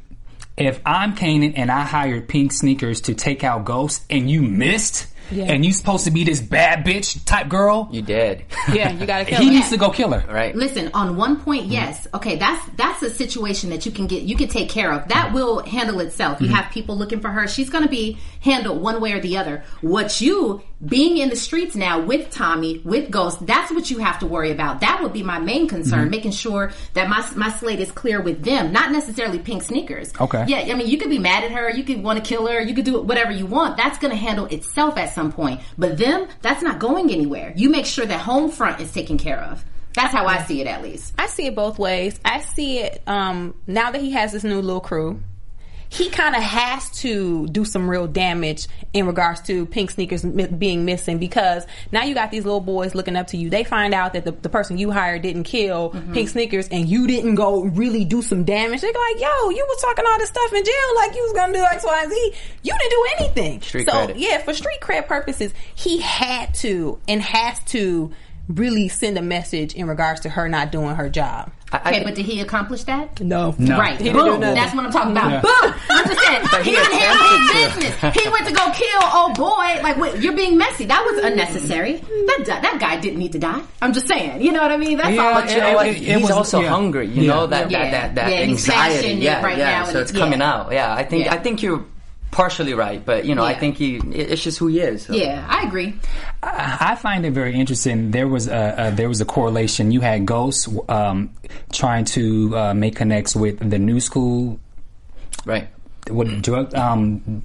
if 0.55 0.79
I'm 0.85 1.13
Kanan 1.13 1.55
and 1.57 1.69
I 1.69 1.81
hired 1.81 2.29
pink 2.29 2.53
sneakers 2.53 3.01
to 3.01 3.13
take 3.13 3.43
out 3.43 3.65
Ghost 3.65 4.05
and 4.09 4.31
you 4.31 4.41
missed 4.41 5.07
and 5.31 5.65
you 5.65 5.73
supposed 5.73 6.05
to 6.05 6.11
be 6.11 6.23
this 6.23 6.41
bad 6.41 6.85
bitch 6.85 7.23
type 7.25 7.49
girl, 7.49 7.89
You 7.91 8.01
did, 8.01 8.45
Yeah, 8.71 8.91
you 8.91 9.05
gotta 9.05 9.25
kill 9.25 9.39
he 9.39 9.47
him. 9.47 9.53
needs 9.55 9.69
to 9.69 9.77
go 9.77 9.89
kill 9.89 10.11
her. 10.11 10.33
right? 10.33 10.55
Listen, 10.55 10.91
on 10.93 11.15
one 11.15 11.41
point, 11.41 11.63
mm-hmm. 11.63 11.73
yes. 11.73 12.07
Okay, 12.13 12.37
that's 12.37 12.63
that's 12.75 13.01
a 13.03 13.09
situation 13.09 13.69
that 13.69 13.85
you 13.85 13.91
can 13.91 14.07
get 14.07 14.23
you 14.23 14.35
can 14.35 14.47
take 14.47 14.69
care 14.69 14.91
of. 14.91 15.07
That 15.09 15.27
mm-hmm. 15.27 15.35
will 15.35 15.59
handle 15.59 15.99
itself. 15.99 16.41
You 16.41 16.47
mm-hmm. 16.47 16.55
have 16.55 16.71
people 16.71 16.97
looking 16.97 17.19
for 17.19 17.29
her. 17.29 17.47
She's 17.47 17.69
going 17.69 17.83
to 17.83 17.89
be 17.89 18.17
handled 18.41 18.81
one 18.81 19.01
way 19.01 19.13
or 19.13 19.19
the 19.19 19.37
other. 19.37 19.63
What 19.81 20.21
you 20.21 20.61
being 20.85 21.17
in 21.17 21.29
the 21.29 21.35
streets 21.35 21.75
now 21.75 21.99
with 21.99 22.29
Tommy, 22.29 22.79
with 22.79 23.09
Ghost, 23.09 23.45
that's 23.45 23.71
what 23.71 23.89
you 23.89 23.99
have 23.99 24.19
to 24.19 24.27
worry 24.27 24.51
about. 24.51 24.81
That 24.81 25.01
would 25.01 25.13
be 25.13 25.23
my 25.23 25.39
main 25.39 25.67
concern, 25.67 26.09
making 26.09 26.31
sure 26.31 26.71
that 26.93 27.09
my 27.09 27.27
my 27.35 27.49
slate 27.49 27.79
is 27.79 27.91
clear 27.91 28.21
with 28.21 28.43
them, 28.43 28.71
not 28.71 28.91
necessarily 28.91 29.39
pink 29.39 29.63
sneakers. 29.63 30.13
Okay. 30.19 30.45
Yeah, 30.47 30.73
I 30.73 30.75
mean, 30.75 30.87
you 30.87 30.97
could 30.97 31.09
be 31.09 31.19
mad 31.19 31.43
at 31.43 31.51
her, 31.51 31.69
you 31.69 31.83
could 31.83 32.03
want 32.03 32.23
to 32.23 32.27
kill 32.27 32.47
her, 32.47 32.61
you 32.61 32.75
could 32.75 32.85
do 32.85 33.01
whatever 33.01 33.31
you 33.31 33.45
want. 33.45 33.77
That's 33.77 33.97
going 33.97 34.11
to 34.11 34.17
handle 34.17 34.45
itself 34.45 34.97
at 34.97 35.13
some 35.15 35.31
point. 35.31 35.61
But 35.77 35.97
them, 35.97 36.27
that's 36.41 36.61
not 36.61 36.77
going 36.77 37.09
anywhere. 37.09 37.53
You 37.55 37.69
make 37.69 37.87
sure 37.87 38.05
that 38.05 38.19
home 38.19 38.51
front 38.51 38.79
is 38.79 38.91
taken 38.91 39.17
care 39.17 39.39
of. 39.39 39.65
That's 39.95 40.13
how 40.13 40.27
I 40.27 40.43
see 40.43 40.61
it, 40.61 40.67
at 40.67 40.83
least. 40.83 41.13
I 41.17 41.27
see 41.27 41.47
it 41.47 41.55
both 41.55 41.79
ways. 41.79 42.19
I 42.23 42.41
see 42.41 42.79
it 42.79 43.01
um, 43.07 43.55
now 43.65 43.91
that 43.91 44.01
he 44.01 44.11
has 44.11 44.33
this 44.33 44.43
new 44.43 44.61
little 44.61 44.81
crew. 44.81 45.21
He 45.95 46.09
kind 46.09 46.35
of 46.35 46.43
has 46.43 46.89
to 47.01 47.47
do 47.47 47.63
some 47.63 47.89
real 47.89 48.05
damage 48.07 48.67
in 48.93 49.07
regards 49.07 49.41
to 49.43 49.65
pink 49.65 49.91
sneakers 49.91 50.23
being 50.23 50.83
missing 50.83 51.17
because 51.19 51.65
now 51.91 52.03
you 52.03 52.13
got 52.13 52.31
these 52.31 52.43
little 52.43 52.59
boys 52.59 52.93
looking 52.95 53.15
up 53.15 53.27
to 53.27 53.37
you. 53.37 53.49
They 53.49 53.63
find 53.63 53.93
out 53.93 54.13
that 54.13 54.25
the, 54.25 54.31
the 54.31 54.49
person 54.49 54.77
you 54.77 54.91
hired 54.91 55.21
didn't 55.21 55.43
kill 55.43 55.91
Mm-hmm. 55.91 56.13
pink 56.13 56.29
sneakers 56.29 56.67
and 56.69 56.87
you 56.89 57.07
didn't 57.07 57.35
go 57.35 57.63
really 57.63 58.03
do 58.05 58.21
some 58.21 58.43
damage. 58.43 58.81
They're 58.81 58.91
like, 58.91 59.21
yo, 59.21 59.49
you 59.49 59.65
was 59.67 59.81
talking 59.81 60.05
all 60.07 60.17
this 60.19 60.29
stuff 60.29 60.53
in 60.53 60.63
jail 60.63 60.95
like 60.95 61.15
you 61.15 61.21
was 61.23 61.33
gonna 61.33 61.53
do 61.53 61.63
X, 61.63 61.83
Y, 61.85 62.01
and 62.03 62.11
Z. 62.11 62.33
You 62.63 62.73
didn't 62.77 62.91
do 62.91 63.07
anything. 63.19 63.61
Street 63.61 63.85
so 63.87 63.91
credit. 63.93 64.17
yeah, 64.17 64.39
for 64.39 64.53
street 64.53 64.79
cred 64.81 65.07
purposes, 65.07 65.53
he 65.75 65.99
had 66.01 66.53
to 66.55 66.99
and 67.07 67.21
has 67.21 67.59
to 67.65 68.11
really 68.47 68.87
send 68.89 69.17
a 69.17 69.21
message 69.21 69.73
in 69.73 69.87
regards 69.87 70.21
to 70.21 70.29
her 70.29 70.47
not 70.47 70.71
doing 70.71 70.95
her 70.95 71.09
job. 71.09 71.51
I, 71.83 71.89
I 71.89 71.91
Okay, 71.95 72.03
but 72.03 72.15
did 72.15 72.25
he 72.25 72.39
accomplish 72.41 72.83
that? 72.85 73.19
No. 73.21 73.55
No. 73.57 73.77
Right. 73.77 73.97
He 73.97 74.05
didn't 74.05 74.25
Boom. 74.25 74.39
That's 74.41 74.73
what 74.75 74.85
I'm 74.85 74.91
talking 74.91 75.11
about. 75.11 75.31
Yeah. 75.31 75.41
Boom. 75.41 75.73
I'm 75.89 76.05
just 76.07 76.19
saying. 76.25 76.41
But 76.51 76.63
he, 76.63 76.71
he 76.71 76.75
didn't 76.77 76.93
handle 76.93 77.27
his 77.27 77.75
business. 77.75 78.23
he 78.23 78.29
went 78.29 78.47
to 78.47 78.53
go 78.53 78.71
kill 78.71 79.01
old 79.13 79.35
boy. 79.37 79.81
Like, 79.83 79.97
wait, 79.97 80.21
you're 80.21 80.35
being 80.35 80.57
messy. 80.57 80.85
That 80.85 81.03
was 81.05 81.23
unnecessary. 81.23 81.93
That 81.97 82.59
that 82.61 82.77
guy 82.79 82.99
didn't 82.99 83.19
need 83.19 83.31
to 83.33 83.39
die. 83.39 83.61
I'm 83.81 83.93
just 83.93 84.07
saying. 84.07 84.41
You 84.41 84.51
know 84.51 84.61
what 84.61 84.71
I 84.71 84.77
mean? 84.77 84.97
That's 84.97 85.15
Yeah, 85.15 85.23
all. 85.23 85.33
But 85.41 85.51
you 85.51 85.57
know 85.57 85.73
what? 85.73 85.87
it- 85.87 85.95
it 85.97 86.03
he's 86.03 86.21
was- 86.21 86.31
also 86.31 86.61
yeah. 86.61 86.69
hungry. 86.69 87.07
You 87.07 87.23
Yeah. 87.23 87.33
know 87.33 87.47
that 87.47 87.71
Yeah. 87.71 87.91
that 87.91 87.91
that, 87.91 88.15
that 88.15 88.31
Yeah, 88.31 88.39
anxiety. 88.39 88.95
passionate 88.95 89.23
Yeah, 89.23 89.41
right 89.43 89.57
yeah. 89.57 89.79
now, 89.79 89.85
so 89.85 89.99
it's 89.99 90.11
it's- 90.11 90.23
coming 90.23 90.41
out. 90.41 90.71
Yeah, 90.71 90.93
I 90.93 91.03
think 91.03 91.25
Yeah. 91.25 91.33
I 91.33 91.37
think 91.37 91.61
you're 91.63 91.83
partially 92.35 92.73
right, 92.73 92.99
but 93.03 93.23
you 93.25 93.33
know, 93.33 93.43
I 93.43 93.53
think 93.55 93.77
he 93.77 93.95
it's 93.97 94.43
just 94.43 94.59
who 94.59 94.67
he 94.67 94.79
is. 94.81 95.03
so. 95.07 95.13
Yeah, 95.13 95.45
I 95.47 95.63
agree. 95.67 95.95
I 96.43 96.95
find 96.99 97.25
it 97.25 97.31
very 97.31 97.55
interesting. 97.55 98.11
There 98.11 98.27
was 98.27 98.47
a, 98.47 98.75
a 98.77 98.91
there 98.91 99.07
was 99.07 99.21
a 99.21 99.25
correlation. 99.25 99.91
You 99.95 100.01
had 100.01 100.25
Ghost 100.25 100.67
um, 100.89 101.31
trying 101.71 102.05
to 102.19 102.23
uh, 102.57 102.73
make 102.73 102.95
connects 102.95 103.35
with 103.35 103.57
the 103.69 103.79
new 103.79 103.99
school 103.99 104.59
Right. 105.45 105.67
what 106.09 106.27
drug 106.41 106.73
um 106.75 107.41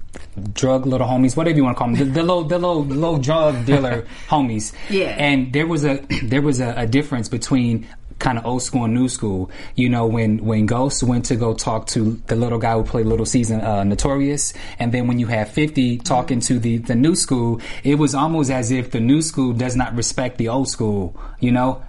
drug 0.53 0.85
little 0.87 1.07
homies 1.07 1.37
whatever 1.37 1.57
you 1.57 1.65
want 1.65 1.77
to 1.77 1.79
call 1.85 1.95
them 1.95 2.13
the, 2.13 2.23
low 2.23 2.43
the 2.45 2.59
little 2.59 2.83
the 2.85 2.95
little 2.95 3.03
little 3.03 3.19
drug 3.19 3.65
dealer 3.67 4.07
homies 4.29 4.73
Yeah. 4.91 5.17
and 5.27 5.53
there 5.53 5.67
was 5.67 5.85
a 5.85 5.95
there 6.33 6.43
was 6.43 6.61
a, 6.61 6.75
a 6.77 6.87
difference 6.87 7.29
between 7.29 7.87
kind 8.21 8.39
of 8.39 8.47
old 8.47 8.63
school 8.63 8.85
and 8.85 8.95
new 8.95 9.09
school 9.09 9.51
you 9.75 9.89
know 9.89 10.07
when 10.07 10.39
when 10.45 10.67
ghost 10.67 11.03
went 11.03 11.25
to 11.25 11.35
go 11.37 11.55
talk 11.55 11.87
to 11.87 12.21
the 12.29 12.37
little 12.37 12.59
guy 12.59 12.75
who 12.75 12.85
played 12.85 13.07
little 13.07 13.27
season 13.27 13.61
uh, 13.63 13.83
notorious 13.83 14.53
and 14.79 14.93
then 14.93 15.09
when 15.09 15.19
you 15.19 15.27
have 15.27 15.49
50 15.51 15.99
talking 15.99 16.39
to 16.41 16.59
the 16.59 16.77
the 16.79 16.95
new 16.95 17.15
school 17.17 17.61
it 17.83 17.97
was 17.97 18.15
almost 18.15 18.51
as 18.51 18.71
if 18.71 18.91
the 18.93 19.01
new 19.01 19.23
school 19.23 19.53
does 19.53 19.75
not 19.75 19.95
respect 19.97 20.39
the 20.39 20.49
old 20.49 20.69
school 20.69 21.19
you 21.41 21.51
know 21.51 21.83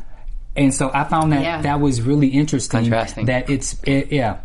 and 0.56 0.74
so 0.74 0.89
i 0.94 1.04
found 1.04 1.32
that 1.34 1.44
Yeah. 1.44 1.62
that 1.62 1.80
was 1.80 2.02
really 2.02 2.28
interesting 2.30 2.82
Contrasting. 2.82 3.26
that 3.28 3.50
it's 3.50 3.76
it, 3.84 4.12
yeah 4.12 4.39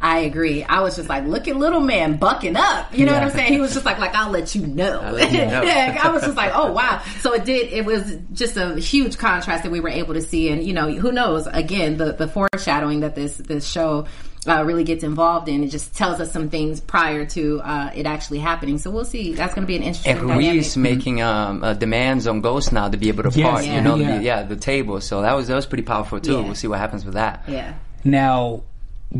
I 0.00 0.18
agree. 0.20 0.62
I 0.62 0.80
was 0.80 0.96
just 0.96 1.08
like, 1.08 1.24
look 1.24 1.48
at 1.48 1.56
little 1.56 1.80
man 1.80 2.16
bucking 2.18 2.56
up. 2.56 2.96
You 2.96 3.06
know 3.06 3.12
what 3.12 3.22
I'm 3.22 3.30
saying? 3.30 3.52
He 3.52 3.60
was 3.60 3.72
just 3.72 3.84
like, 3.86 3.98
like 3.98 4.14
I'll 4.14 4.30
let 4.30 4.54
you 4.54 4.66
know. 4.66 5.00
let 5.12 5.32
you 5.32 5.38
know. 5.46 5.62
yeah, 5.64 5.98
I 6.02 6.10
was 6.10 6.22
just 6.22 6.36
like, 6.36 6.52
oh 6.54 6.72
wow. 6.72 7.02
So 7.20 7.32
it 7.32 7.44
did. 7.44 7.72
It 7.72 7.84
was 7.84 8.16
just 8.32 8.56
a 8.56 8.76
huge 8.78 9.18
contrast 9.18 9.62
that 9.62 9.72
we 9.72 9.80
were 9.80 9.88
able 9.88 10.14
to 10.14 10.20
see, 10.22 10.50
and 10.50 10.62
you 10.62 10.74
know, 10.74 10.90
who 10.92 11.12
knows? 11.12 11.46
Again, 11.46 11.96
the 11.96 12.12
the 12.12 12.28
foreshadowing 12.28 13.00
that 13.00 13.14
this 13.14 13.36
this 13.36 13.66
show. 13.66 14.06
Uh, 14.48 14.62
really 14.62 14.84
gets 14.84 15.02
involved 15.02 15.48
in 15.48 15.64
it 15.64 15.70
just 15.70 15.96
tells 15.96 16.20
us 16.20 16.30
some 16.30 16.50
things 16.50 16.78
prior 16.78 17.26
to 17.26 17.60
uh, 17.64 17.90
it 17.96 18.06
actually 18.06 18.38
happening. 18.38 18.78
So 18.78 18.92
we'll 18.92 19.04
see. 19.04 19.34
That's 19.34 19.52
going 19.52 19.64
to 19.64 19.66
be 19.66 19.74
an 19.74 19.82
interesting 19.82 20.12
And 20.18 20.28
dynamic. 20.28 20.52
Ruiz 20.52 20.76
making 20.76 21.20
um, 21.20 21.64
uh, 21.64 21.74
demands 21.74 22.28
on 22.28 22.42
Ghost 22.42 22.72
now 22.72 22.88
to 22.88 22.96
be 22.96 23.08
able 23.08 23.24
to 23.24 23.36
Yes, 23.36 23.50
part, 23.50 23.64
yeah. 23.64 23.74
you 23.74 23.80
know, 23.80 23.96
Yeah. 23.96 24.18
The, 24.18 24.22
yeah, 24.22 24.42
the 24.44 24.54
table. 24.54 25.00
So 25.00 25.22
that 25.22 25.32
was 25.34 25.48
that 25.48 25.56
was 25.56 25.66
pretty 25.66 25.82
powerful 25.82 26.20
too. 26.20 26.34
Yeah. 26.34 26.40
We'll 26.42 26.54
see 26.54 26.68
what 26.68 26.78
happens 26.78 27.04
with 27.04 27.14
that. 27.14 27.42
Yeah. 27.48 27.74
Now, 28.04 28.62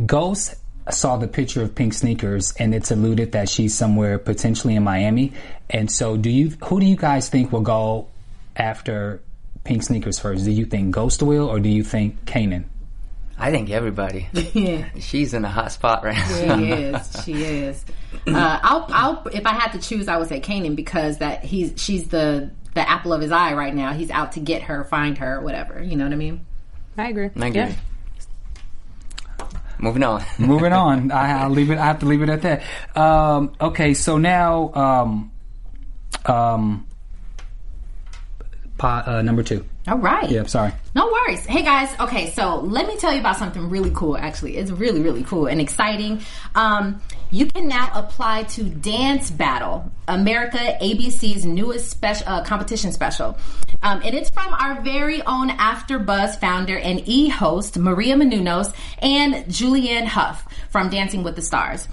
Ghost 0.07 0.55
saw 0.91 1.17
the 1.17 1.29
picture 1.29 1.63
of 1.63 1.75
pink 1.75 1.95
sneakers, 1.95 2.53
and 2.59 2.75
it's 2.75 2.91
alluded 2.91 3.33
that 3.33 3.49
she's 3.49 3.75
somewhere 3.75 4.19
potentially 4.19 4.77
in 4.77 4.85
Miami. 4.85 5.33
And 5.69 5.91
so, 5.91 6.17
do 6.17 6.31
you? 6.31 6.51
Who 6.65 6.81
do 6.81 6.87
you 6.87 6.97
guys 6.97 7.29
think 7.29 7.53
will 7.53 7.61
go 7.61 8.09
after 8.55 9.21
pink 9.65 9.83
sneakers 9.83 10.19
first? 10.19 10.45
Do 10.45 10.51
you 10.51 10.65
think 10.65 10.93
Ghost 10.93 11.23
will, 11.23 11.49
or 11.49 11.61
do 11.61 11.69
you 11.69 11.83
think 11.83 12.25
Kanan? 12.25 12.65
I 13.39 13.51
think 13.51 13.71
everybody. 13.71 14.29
Yeah. 14.55 14.89
She's 14.99 15.35
in 15.35 15.45
a 15.45 15.51
hot 15.51 15.73
spot 15.73 16.03
right 16.03 16.17
now. 16.17 16.59
She 16.59 16.73
is. 16.73 17.25
She 17.25 17.33
is. 17.45 17.85
Uh, 18.27 18.59
I'll, 18.63 18.87
I'll, 18.89 19.29
if 19.29 19.45
I 19.47 19.53
had 19.53 19.73
to 19.73 19.79
choose, 19.79 20.09
I 20.09 20.17
would 20.17 20.29
say 20.29 20.41
Kanan 20.41 20.75
because 20.75 21.19
that 21.19 21.45
he's, 21.45 21.75
she's 21.77 22.09
the, 22.09 22.51
the 22.75 22.89
apple 22.89 23.13
of 23.13 23.21
his 23.21 23.33
eye 23.33 23.53
right 23.53 23.75
now. 23.75 23.93
He's 23.93 24.11
out 24.11 24.33
to 24.33 24.41
get 24.41 24.63
her, 24.63 24.85
find 24.85 25.19
her, 25.19 25.43
whatever. 25.43 25.83
You 25.83 25.97
know 25.97 26.05
what 26.05 26.13
I 26.15 26.17
mean? 26.17 26.47
I 26.97 27.09
agree. 27.11 27.31
I 27.37 27.47
agree. 27.49 27.61
Yeah. 27.61 27.75
Moving 29.79 30.03
on. 30.03 30.23
Moving 30.39 30.73
on, 30.73 31.11
I, 31.11 31.43
I'll 31.43 31.51
leave 31.51 31.71
it. 31.71 31.79
I 31.79 31.85
have 31.85 32.01
to 32.01 32.07
leave 32.07 32.23
it 32.23 32.29
at 32.29 32.43
that. 32.43 32.63
Um, 32.97 33.53
okay, 33.61 33.95
so 33.95 34.19
now, 34.19 34.73
um, 34.75 35.33
um, 36.25 36.87
pot, 38.79 39.07
uh, 39.09 39.23
number 39.23 39.43
two. 39.43 39.65
All 39.89 39.99
right. 39.99 40.29
Yeah, 40.29 40.45
sorry. 40.47 40.73
No 40.95 41.07
worries. 41.07 41.47
Hey 41.47 41.63
guys, 41.63 41.95
okay, 42.01 42.31
so 42.31 42.57
let 42.57 42.89
me 42.89 42.97
tell 42.97 43.13
you 43.13 43.21
about 43.21 43.37
something 43.37 43.71
really 43.71 43.93
cool 43.95 44.17
actually. 44.17 44.57
It's 44.57 44.71
really, 44.73 45.01
really 45.01 45.23
cool 45.23 45.47
and 45.47 45.61
exciting. 45.61 46.21
Um, 46.57 47.01
you 47.37 47.45
can 47.45 47.69
now 47.69 47.91
apply 47.95 48.45
to 48.45 48.65
Dance 48.65 49.31
Battle, 49.31 49.93
America 50.09 50.57
ABC's 50.81 51.45
newest 51.45 51.91
special 51.91 52.27
uh, 52.27 52.43
competition 52.43 52.93
special. 52.93 53.37
Um, 53.83 54.01
and 54.03 54.15
it's 54.15 54.31
from 54.31 54.55
our 54.55 54.81
very 54.81 55.21
own 55.21 55.51
AfterBuzz 55.51 56.41
founder 56.41 56.79
and 56.79 57.07
e 57.07 57.29
host, 57.29 57.77
Maria 57.77 58.17
Menounos, 58.17 58.75
and 59.01 59.35
Julianne 59.49 60.07
Hough 60.07 60.51
from 60.71 60.89
Dancing 60.89 61.23
with 61.23 61.37
the 61.37 61.43
Stars. 61.43 61.89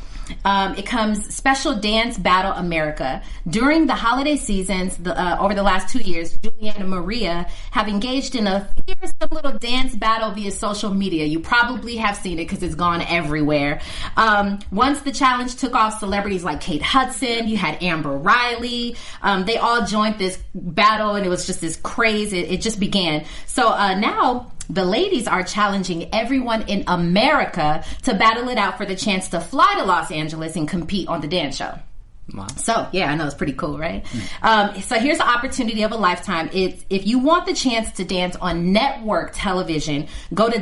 Um, 0.46 0.76
it 0.76 0.86
comes 0.86 1.34
Special 1.34 1.76
Dance 1.76 2.18
Battle 2.18 2.54
America. 2.54 3.22
During 3.48 3.88
the 3.88 3.96
holiday 3.96 4.38
seasons, 4.38 4.98
the, 4.98 5.20
uh, 5.20 5.38
over 5.40 5.54
the 5.54 5.64
last 5.64 5.90
two 5.90 6.00
years, 6.00 6.38
Julianne 6.38 6.80
and 6.80 6.90
Maria 6.90 7.48
have 7.72 7.88
engaged 7.88 8.36
in 8.36 8.48
a 8.48 8.70
fearsome 8.86 9.30
little 9.32 9.58
dance 9.58 9.96
battle 9.96 10.32
via 10.32 10.52
social 10.52 10.94
media. 10.94 11.26
You 11.26 11.40
probably 11.40 11.98
have 11.98 12.16
seen 12.16 12.40
it 12.40 12.46
because 12.46 12.64
it's 12.64 12.76
gone 12.76 13.02
everywhere. 13.02 13.82
Um, 14.18 14.60
once 14.72 15.02
the 15.02 15.12
challenge 15.12 15.56
took 15.56 15.76
off, 15.76 16.00
celebrities 16.00 16.44
like 16.44 16.62
Kate 16.62 16.82
Hudson, 16.82 17.48
you 17.48 17.58
had 17.58 17.82
Amber 17.84 18.18
Riley, 18.18 18.96
um, 19.22 19.46
they 19.46 19.58
all 19.58 19.86
joined 19.86 20.20
this 20.20 20.40
battle, 20.54 21.16
and 21.16 21.26
it 21.26 21.30
was 21.30 21.46
just 21.46 21.62
this 21.62 21.76
craze. 21.78 22.34
It, 22.34 22.52
it 22.52 22.62
just 22.62 22.80
began. 22.80 23.26
So 23.46 23.70
uh, 23.70 23.96
now 23.96 24.53
the 24.70 24.86
ladies 24.86 25.28
are 25.28 25.44
challenging 25.44 26.14
everyone 26.14 26.64
in 26.64 26.84
America 26.88 27.84
to 28.04 28.14
battle 28.14 28.50
it 28.50 28.58
out 28.58 28.78
for 28.78 28.86
the 28.86 28.96
chance 28.96 29.30
to 29.30 29.40
fly 29.40 29.76
to 29.78 29.86
Los 29.86 30.12
Angeles 30.12 30.56
and 30.56 30.68
compete 30.68 31.08
on 31.08 31.22
the 31.22 31.28
dance 31.28 31.56
show. 31.56 31.78
Wow. 32.34 32.48
So 32.56 32.88
yeah, 32.94 33.12
I 33.12 33.16
know 33.16 33.26
it's 33.26 33.36
pretty 33.36 33.54
cool, 33.54 33.78
right? 33.78 34.06
Um, 34.42 34.80
so 34.82 34.98
here's 34.98 35.18
the 35.18 35.28
opportunity 35.28 35.84
of 35.84 35.92
a 35.92 35.98
lifetime. 35.98 36.50
It's 36.54 36.86
if 36.90 37.06
you 37.06 37.20
want 37.20 37.46
the 37.46 37.54
chance 37.54 37.92
to 37.94 38.06
dance 38.06 38.38
on 38.38 38.72
network 38.72 39.32
television, 39.34 40.08
go 40.34 40.50
to 40.50 40.58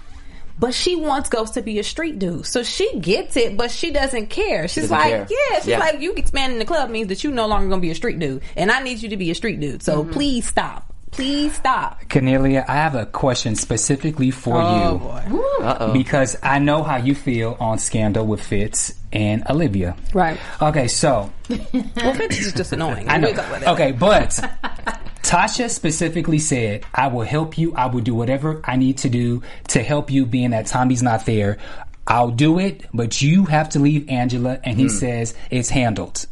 But 0.57 0.73
she 0.73 0.95
wants 0.95 1.27
Ghost 1.29 1.55
to 1.55 1.61
be 1.61 1.79
a 1.79 1.83
street 1.83 2.17
dude. 2.17 2.45
So 2.45 2.63
she 2.63 2.99
gets 2.99 3.35
it, 3.35 3.57
but 3.57 3.71
she 3.71 3.91
doesn't 3.91 4.27
care. 4.27 4.67
She's 4.69 4.85
doesn't 4.89 4.97
like, 4.97 5.09
care. 5.09 5.27
yeah, 5.29 5.57
she's 5.59 5.67
Yeah. 5.67 5.79
like, 5.79 5.99
you 5.99 6.13
expanding 6.13 6.59
the 6.59 6.65
club 6.65 6.89
means 6.89 7.07
that 7.09 7.23
you 7.25 7.31
no 7.31 7.45
longer 7.47 7.67
going 7.67 7.81
to 7.81 7.85
be 7.85 7.91
a 7.91 7.95
street 7.95 8.19
dude. 8.19 8.41
And 8.55 8.71
I 8.71 8.81
need 8.81 9.01
you 9.01 9.09
to 9.09 9.17
be 9.17 9.29
a 9.31 9.35
street 9.35 9.59
dude. 9.59 9.83
So 9.83 10.05
please 10.05 10.47
stop. 10.47 10.93
Please 11.11 11.55
stop. 11.55 12.01
Kennelia, 12.09 12.65
I 12.67 12.73
have 12.73 12.93
a 12.95 13.05
question 13.05 13.55
specifically 13.55 14.31
for 14.31 14.55
Oh, 14.61 14.91
you. 14.93 14.99
boy. 15.39 15.63
Uh 15.63 15.77
oh. 15.79 15.93
Because 15.93 16.35
I 16.43 16.59
know 16.59 16.83
how 16.83 16.97
you 16.97 17.15
feel 17.15 17.55
on 17.59 17.77
Scandal 17.79 18.25
with 18.25 18.41
Fitz 18.41 18.93
and 19.13 19.43
Olivia. 19.49 19.95
Right. 20.13 20.37
Okay, 20.61 20.89
so 20.89 21.31
Well, 21.49 22.13
Fitz 22.15 22.39
is 22.39 22.53
just 22.53 22.73
annoying. 22.73 23.07
I 23.07 23.17
know. 23.17 23.27
We'll 23.27 23.35
talk 23.37 23.47
about 23.47 23.59
that. 23.61 23.69
Okay, 23.73 23.91
but 23.93 24.39
Tasha 25.25 25.71
specifically 25.71 26.37
said, 26.37 26.85
I 26.93 27.07
will 27.07 27.23
help 27.23 27.57
you. 27.57 27.73
I 27.73 27.87
will 27.87 28.01
do 28.01 28.13
whatever 28.13 28.61
I 28.63 28.75
need 28.75 28.99
to 28.99 29.09
do 29.09 29.41
to 29.69 29.81
help 29.81 30.11
you, 30.11 30.27
being 30.27 30.51
that 30.51 30.67
Tommy's 30.67 31.01
not 31.01 31.25
there. 31.25 31.57
I'll 32.05 32.29
do 32.29 32.59
it, 32.59 32.85
but 32.93 33.23
you 33.23 33.45
have 33.45 33.69
to 33.69 33.79
leave 33.79 34.07
Angela. 34.07 34.59
And 34.63 34.77
he 34.77 34.83
hmm. 34.83 34.89
says, 34.89 35.33
it's 35.49 35.69
handled. 35.69 36.27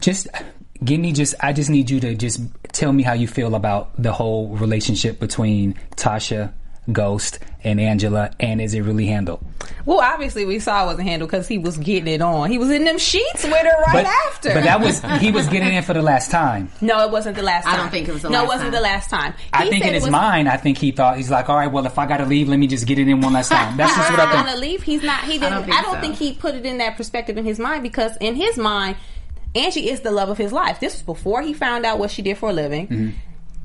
Just 0.00 0.26
give 0.82 0.98
me 0.98 1.12
just, 1.12 1.36
I 1.38 1.52
just 1.52 1.70
need 1.70 1.88
you 1.88 2.00
to 2.00 2.16
just 2.16 2.40
tell 2.72 2.92
me 2.92 3.04
how 3.04 3.12
you 3.12 3.28
feel 3.28 3.54
about 3.54 3.90
the 3.96 4.12
whole 4.12 4.48
relationship 4.56 5.20
between 5.20 5.76
Tasha, 5.94 6.52
Ghost, 6.92 7.40
and 7.64 7.80
Angela, 7.80 8.30
and 8.38 8.60
is 8.60 8.74
it 8.74 8.82
really 8.82 9.06
handled? 9.06 9.44
Well, 9.84 10.00
obviously 10.00 10.44
we 10.44 10.58
saw 10.60 10.84
it 10.84 10.86
wasn't 10.86 11.08
handled 11.08 11.30
because 11.30 11.48
he 11.48 11.58
was 11.58 11.76
getting 11.78 12.06
it 12.12 12.22
on. 12.22 12.50
He 12.50 12.58
was 12.58 12.70
in 12.70 12.84
them 12.84 12.98
sheets 12.98 13.42
with 13.42 13.52
her 13.52 13.82
right 13.82 13.92
but, 13.92 14.06
after. 14.06 14.54
But 14.54 14.64
that 14.64 14.80
was, 14.80 15.00
he 15.20 15.32
was 15.32 15.48
getting 15.48 15.74
in 15.74 15.82
for 15.84 15.92
the 15.94 16.02
last 16.02 16.30
time. 16.30 16.70
no, 16.80 17.04
it 17.04 17.10
wasn't 17.10 17.36
the 17.36 17.42
last 17.42 17.64
time. 17.64 17.74
I 17.74 17.76
time. 17.76 17.84
don't 17.86 17.92
think 17.92 18.08
it 18.08 18.12
was 18.12 18.22
the 18.22 18.30
no, 18.30 18.38
last 18.38 18.44
it 18.44 18.48
wasn't 18.48 18.62
time. 18.66 18.72
the 18.72 18.80
last 18.80 19.10
time. 19.10 19.34
I 19.52 19.68
think 19.68 19.84
in 19.84 19.94
his 19.94 20.04
was- 20.04 20.12
mind, 20.12 20.48
I 20.48 20.56
think 20.56 20.78
he 20.78 20.92
thought 20.92 21.16
he's 21.16 21.30
like, 21.30 21.48
all 21.48 21.56
right, 21.56 21.70
well, 21.70 21.86
if 21.86 21.98
I 21.98 22.06
got 22.06 22.18
to 22.18 22.26
leave, 22.26 22.48
let 22.48 22.58
me 22.58 22.66
just 22.66 22.86
get 22.86 22.98
it 22.98 23.08
in 23.08 23.20
one 23.20 23.32
last 23.32 23.50
time. 23.50 23.76
That's 23.76 23.94
just 23.96 24.10
what 24.10 24.20
I 24.20 24.24
not 24.26 24.32
think. 24.34 24.46
gonna 24.46 24.60
leave. 24.60 24.82
He's 24.82 25.02
not. 25.02 25.24
He 25.24 25.32
didn't. 25.38 25.52
I 25.52 25.82
don't 25.82 25.82
don't, 25.82 26.00
think 26.00 26.14
so. 26.14 26.18
think 26.18 26.34
he 26.34 26.34
put 26.34 26.54
it 26.54 26.64
in 26.66 26.78
that 26.78 26.96
perspective 26.96 27.36
in 27.36 27.44
his 27.44 27.58
mind 27.58 27.82
because 27.82 28.16
in 28.18 28.34
his 28.36 28.56
mind, 28.56 28.96
Angie 29.54 29.88
is 29.88 30.00
the 30.00 30.10
love 30.10 30.28
of 30.28 30.38
his 30.38 30.52
life. 30.52 30.80
This 30.80 30.92
was 30.94 31.02
before 31.02 31.42
he 31.42 31.52
found 31.54 31.84
out 31.86 31.98
what 31.98 32.10
she 32.10 32.22
did 32.22 32.38
for 32.38 32.50
a 32.50 32.52
living. 32.52 32.86
Mm-hmm. 32.88 33.16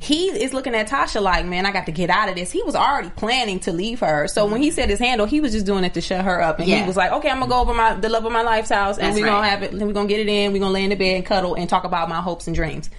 He 0.02 0.30
is 0.30 0.52
looking 0.52 0.74
at 0.74 0.90
Tasha 0.90 1.22
like, 1.22 1.46
man, 1.46 1.68
I 1.68 1.72
got 1.72 1.86
to 1.86 1.92
get 1.92 2.10
out 2.10 2.28
of 2.28 2.34
this. 2.34 2.52
He 2.52 2.64
was 2.64 2.76
already 2.76 3.12
planning 3.12 3.60
to 3.62 3.72
leave 3.72 4.00
her. 4.00 4.28
So 4.28 4.48
when 4.48 4.60
he 4.60 4.72
said 4.72 4.90
his 4.90 4.98
handle, 4.98 5.28
he 5.28 5.42
was 5.42 5.52
just 5.52 5.68
doing 5.68 5.84
it 5.84 5.94
to 5.94 6.02
shut 6.02 6.26
her 6.26 6.42
up. 6.42 6.58
And 6.58 6.68
Yeah. 6.68 6.82
he 6.82 6.88
was 6.88 6.98
like, 6.98 7.12
okay, 7.12 7.30
I'm 7.30 7.38
gonna 7.40 7.52
go 7.52 7.62
over 7.62 7.74
my 7.76 7.94
the 7.94 8.10
love 8.10 8.26
of 8.26 8.32
my 8.32 8.42
life's 8.42 8.72
house, 8.72 8.98
and 8.98 9.10
That's 9.10 9.20
we're 9.20 9.28
gonna 9.28 9.48
have 9.48 9.62
it. 9.62 9.72
Then 9.72 9.86
We're 9.86 9.94
gonna 9.94 10.08
get 10.10 10.20
it 10.20 10.28
in. 10.28 10.54
We're 10.54 10.60
gonna 10.60 10.74
lay 10.74 10.84
in 10.86 10.90
the 10.90 10.96
bed 10.96 11.18
and 11.18 11.26
cuddle 11.26 11.54
and 11.54 11.70
talk 11.70 11.84
about 11.84 12.10
my 12.10 12.20
hopes 12.20 12.48
and 12.48 12.56
dreams. 12.56 12.90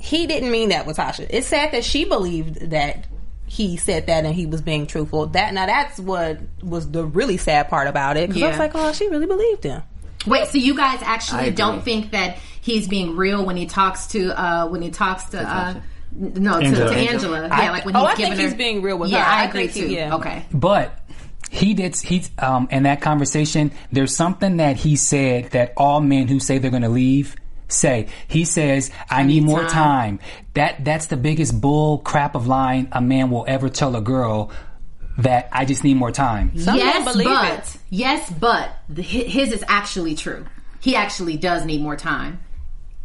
He 0.00 0.28
didn't 0.28 0.52
mean 0.52 0.68
that 0.68 0.86
with 0.86 0.98
Tasha. 0.98 1.26
It's 1.28 1.48
sad 1.48 1.72
that 1.72 1.82
she 1.84 2.04
believed 2.04 2.70
that 2.70 3.06
he 3.46 3.76
said 3.76 4.06
that 4.06 4.24
and 4.24 4.34
he 4.34 4.46
was 4.46 4.62
being 4.62 4.86
truthful. 4.86 5.26
That 5.26 5.52
now 5.52 5.66
that's 5.66 5.98
what 5.98 6.38
was 6.62 6.90
the 6.90 7.04
really 7.04 7.38
sad 7.38 7.68
part 7.68 7.88
about 7.88 8.16
it. 8.16 8.28
Because 8.28 8.42
I 8.44 8.48
was 8.50 8.58
like, 8.58 8.72
oh, 8.74 8.92
she 8.92 9.08
really 9.08 9.26
believed 9.26 9.64
him. 9.64 9.82
Wait, 10.26 10.48
so 10.48 10.58
you 10.58 10.74
guys 10.76 11.00
actually 11.02 11.50
don't 11.50 11.82
think 11.82 12.12
that 12.12 12.38
he's 12.60 12.86
being 12.88 13.16
real 13.16 13.44
when 13.44 13.56
he 13.56 13.66
talks 13.66 14.06
to 14.08 14.38
uh 14.40 14.68
when 14.68 14.82
he 14.82 14.90
talks 14.90 15.24
to 15.30 15.40
uh 15.40 15.74
no 16.12 16.60
to 16.60 16.66
Angela. 16.66 16.88
to 16.90 16.96
Angela. 16.96 17.48
I- 17.48 17.62
yeah, 17.64 17.70
like 17.70 17.84
when 17.84 17.96
Oh, 17.96 18.00
he's 18.06 18.08
I 18.10 18.14
think 18.14 18.34
her 18.36 18.42
he's 18.42 18.54
being 18.54 18.82
real 18.82 18.98
with 18.98 19.10
yeah, 19.10 19.24
her. 19.24 19.30
I 19.30 19.40
I 19.42 19.44
agree 19.46 19.66
think 19.68 19.88
he- 19.88 19.94
too. 19.94 20.00
yeah. 20.00 20.14
Okay. 20.16 20.44
But 20.52 20.98
he 21.50 21.74
did, 21.74 21.94
he, 21.96 22.22
um, 22.38 22.66
in 22.70 22.84
that 22.84 23.00
conversation, 23.02 23.72
there's 23.90 24.14
something 24.16 24.56
that 24.56 24.76
he 24.76 24.96
said 24.96 25.50
that 25.50 25.74
all 25.76 26.00
men 26.00 26.26
who 26.28 26.40
say 26.40 26.56
they're 26.58 26.70
going 26.70 26.82
to 26.82 26.88
leave 26.88 27.36
say. 27.68 28.06
He 28.26 28.44
says, 28.46 28.90
I, 29.10 29.22
need, 29.22 29.40
need 29.40 29.44
more 29.44 29.60
time." 29.64 30.16
time. 30.16 30.20
That, 30.54 30.82
that's 30.84 31.06
the 31.06 31.16
biggest 31.18 31.60
bull 31.60 31.98
crap 31.98 32.34
of 32.36 32.46
line 32.46 32.88
a 32.92 33.02
man 33.02 33.28
will 33.30 33.44
ever 33.46 33.68
tell 33.68 33.96
a 33.96 34.00
girl 34.00 34.50
that 35.18 35.48
I 35.52 35.66
just 35.66 35.84
need 35.84 35.94
more 35.98 36.10
time. 36.10 36.56
Some 36.58 36.76
men 36.78 36.86
yes, 36.86 37.12
believe 37.12 37.26
but 37.28 37.58
it. 37.58 37.76
Yes, 37.92 38.28
but 38.40 38.70
the, 38.88 39.02
his 39.02 39.52
is 39.52 39.62
actually 39.68 40.16
true. 40.16 40.46
He 40.80 40.96
actually 40.96 41.36
does 41.36 41.64
need 41.64 41.80
more 41.82 41.94
time. 41.96 42.40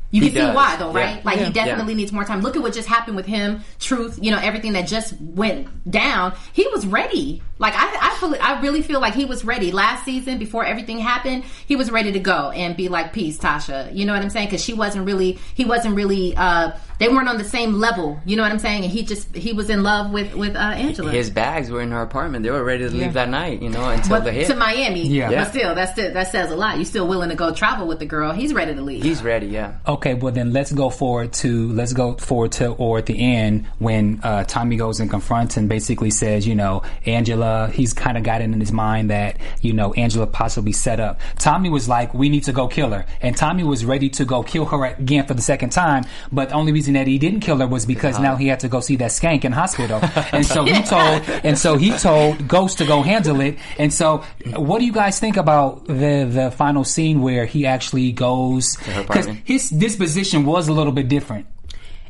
You 0.10 0.21
He 0.21 0.32
can 0.32 0.52
see 0.52 0.56
why, 0.56 0.78
though, 0.78 0.93
yeah. 0.97 1.00
right? 1.15 1.26
Like 1.26 1.36
Yeah. 1.38 1.45
he 1.47 1.52
definitely 1.52 1.91
Yeah. 1.93 1.97
needs 1.97 2.13
more 2.13 2.23
time. 2.23 2.39
Look 2.39 2.56
at 2.56 2.62
what 2.62 2.73
just 2.73 2.88
happened 2.88 3.17
with 3.17 3.26
him. 3.26 3.60
Truth, 3.78 4.19
you 4.21 4.32
know, 4.32 4.39
everything 4.39 4.71
that 4.71 4.88
just 4.88 5.13
went 5.19 5.67
down. 5.91 6.34
He 6.54 6.65
was 6.71 6.88
ready. 6.88 7.43
Like 7.60 7.73
I, 7.76 7.89
I 8.02 8.15
feel, 8.17 8.34
I 8.41 8.62
really 8.62 8.82
feel 8.82 9.02
like 9.02 9.13
he 9.15 9.26
was 9.26 9.43
ready 9.43 9.73
last 9.73 10.06
season 10.06 10.38
before 10.38 10.63
everything 10.63 10.97
happened. 11.00 11.43
He 11.67 11.76
was 11.76 11.91
ready 11.91 12.13
to 12.13 12.19
go 12.19 12.52
and 12.52 12.78
be 12.78 12.88
like, 12.88 13.12
"Peace, 13.12 13.38
Tasha." 13.38 13.93
You 13.93 14.06
know 14.06 14.13
what 14.13 14.21
I'm 14.21 14.30
saying? 14.30 14.47
Because 14.47 14.63
she 14.63 14.73
wasn't 14.73 15.06
really, 15.06 15.39
he 15.56 15.65
wasn't 15.65 15.93
really. 15.95 16.36
uh 16.38 16.71
They 16.99 17.07
weren't 17.10 17.29
on 17.29 17.38
the 17.38 17.43
same 17.43 17.73
level. 17.73 18.19
You 18.25 18.36
know 18.36 18.43
what 18.43 18.51
I'm 18.51 18.60
saying? 18.60 18.83
And 18.83 18.91
he 18.91 19.03
just, 19.03 19.36
he 19.36 19.53
was 19.53 19.69
in 19.69 19.83
love 19.83 20.12
with 20.12 20.33
with 20.33 20.55
uh, 20.55 20.60
Angela. 20.60 21.12
His 21.12 21.29
bags 21.29 21.69
were 21.69 21.81
in 21.81 21.91
her 21.91 22.01
apartment. 22.01 22.43
They 22.43 22.51
were 22.51 22.63
ready 22.63 22.83
to 22.86 22.89
leave 22.89 23.13
that 23.13 23.29
night, 23.29 23.62
you 23.62 23.69
know, 23.69 23.89
until 23.89 24.17
but 24.17 24.23
the 24.23 24.31
hit. 24.31 24.47
to 24.47 24.55
Miami, 24.55 25.07
Yeah. 25.07 25.29
Yeah. 25.29 25.43
But 25.43 25.49
still, 25.51 25.75
that's 25.75 25.91
still, 25.91 26.13
that 26.13 26.27
says 26.31 26.51
a 26.51 26.55
lot. 26.55 26.77
You're 26.77 26.86
still 26.86 27.07
willing 27.07 27.29
to 27.29 27.36
go 27.36 27.53
travel 27.53 27.88
with 27.88 27.99
the 27.99 28.05
girl. 28.05 28.31
He's 28.31 28.53
ready 28.53 28.73
to 28.73 28.81
leave. 28.81 29.03
He's 29.03 29.23
ready, 29.23 29.47
yeah. 29.47 29.77
Okay, 29.88 30.13
well 30.13 30.33
then 30.33 30.53
let's 30.53 30.71
go 30.71 30.89
forward 30.89 31.33
to 31.33 31.71
let's 31.73 31.93
go 31.93 32.15
forward 32.15 32.51
to 32.53 32.71
or 32.73 32.97
at 32.97 33.05
the 33.05 33.19
end 33.19 33.67
when 33.79 34.19
uh, 34.23 34.43
Tommy 34.45 34.77
goes 34.77 34.99
and 34.99 35.10
confronts 35.10 35.57
and 35.57 35.69
basically 35.69 36.12
says, 36.12 36.47
you 36.47 36.55
know, 36.55 36.83
Angela, 37.05 37.69
he's 37.73 37.93
kind 37.93 38.17
of 38.17 38.23
got 38.23 38.41
it 38.41 38.45
in 38.45 38.60
his 38.60 38.71
mind 38.71 39.10
that 39.10 39.38
you 39.62 39.73
know 39.73 39.93
Angela 39.93 40.27
possibly 40.27 40.71
set 40.71 40.99
up. 40.99 41.19
Tommy 41.38 41.69
was 41.69 41.88
like, 41.88 42.13
we 42.13 42.29
need 42.29 42.43
to 42.43 42.53
go 42.53 42.67
kill 42.67 42.91
her, 42.91 43.05
and 43.21 43.36
Tommy 43.36 43.63
was 43.63 43.86
ready 43.86 44.10
to 44.10 44.25
go 44.25 44.43
kill 44.43 44.65
her 44.65 44.86
again 44.86 45.25
for 45.27 45.33
the 45.33 45.41
second 45.41 45.71
time. 45.71 46.03
But 46.31 46.49
the 46.49 46.55
only 46.55 46.71
reason 46.71 46.87
that 46.93 47.08
he 47.08 47.17
didn't 47.17 47.41
kill 47.41 47.58
her 47.58 47.67
was 47.67 47.86
because 47.86 48.19
now 48.19 48.36
he 48.36 48.47
had 48.47 48.60
to 48.62 48.67
go 48.67 48.80
see 48.80 48.95
that 48.97 49.12
skank 49.12 49.45
in 49.45 49.52
hospital, 49.52 50.00
and 50.32 50.45
so 50.45 50.65
he 50.65 50.82
told 50.84 51.21
and 51.43 51.58
so 51.58 51.78
he 51.78 51.91
told 51.91 52.47
Ghost 52.47 52.78
to 52.80 52.86
go 52.86 53.02
handle 53.02 53.41
it. 53.41 53.58
And 53.78 53.93
so, 53.93 54.23
what 54.56 54.80
do 54.80 54.86
you 54.86 54.93
guys 54.93 55.19
think 55.19 55.38
about 55.38 55.86
the 55.88 56.28
the 56.30 56.52
final 56.52 56.84
scene 56.84 57.21
where 57.21 57.45
he 57.45 57.65
actually 57.65 58.12
goes 58.12 58.78
because 58.78 59.28
his 59.43 59.69
disposition 59.69 60.45
was 60.45 60.67
a 60.67 60.73
little 60.73 60.93
bit 60.93 61.08
different. 61.08 61.45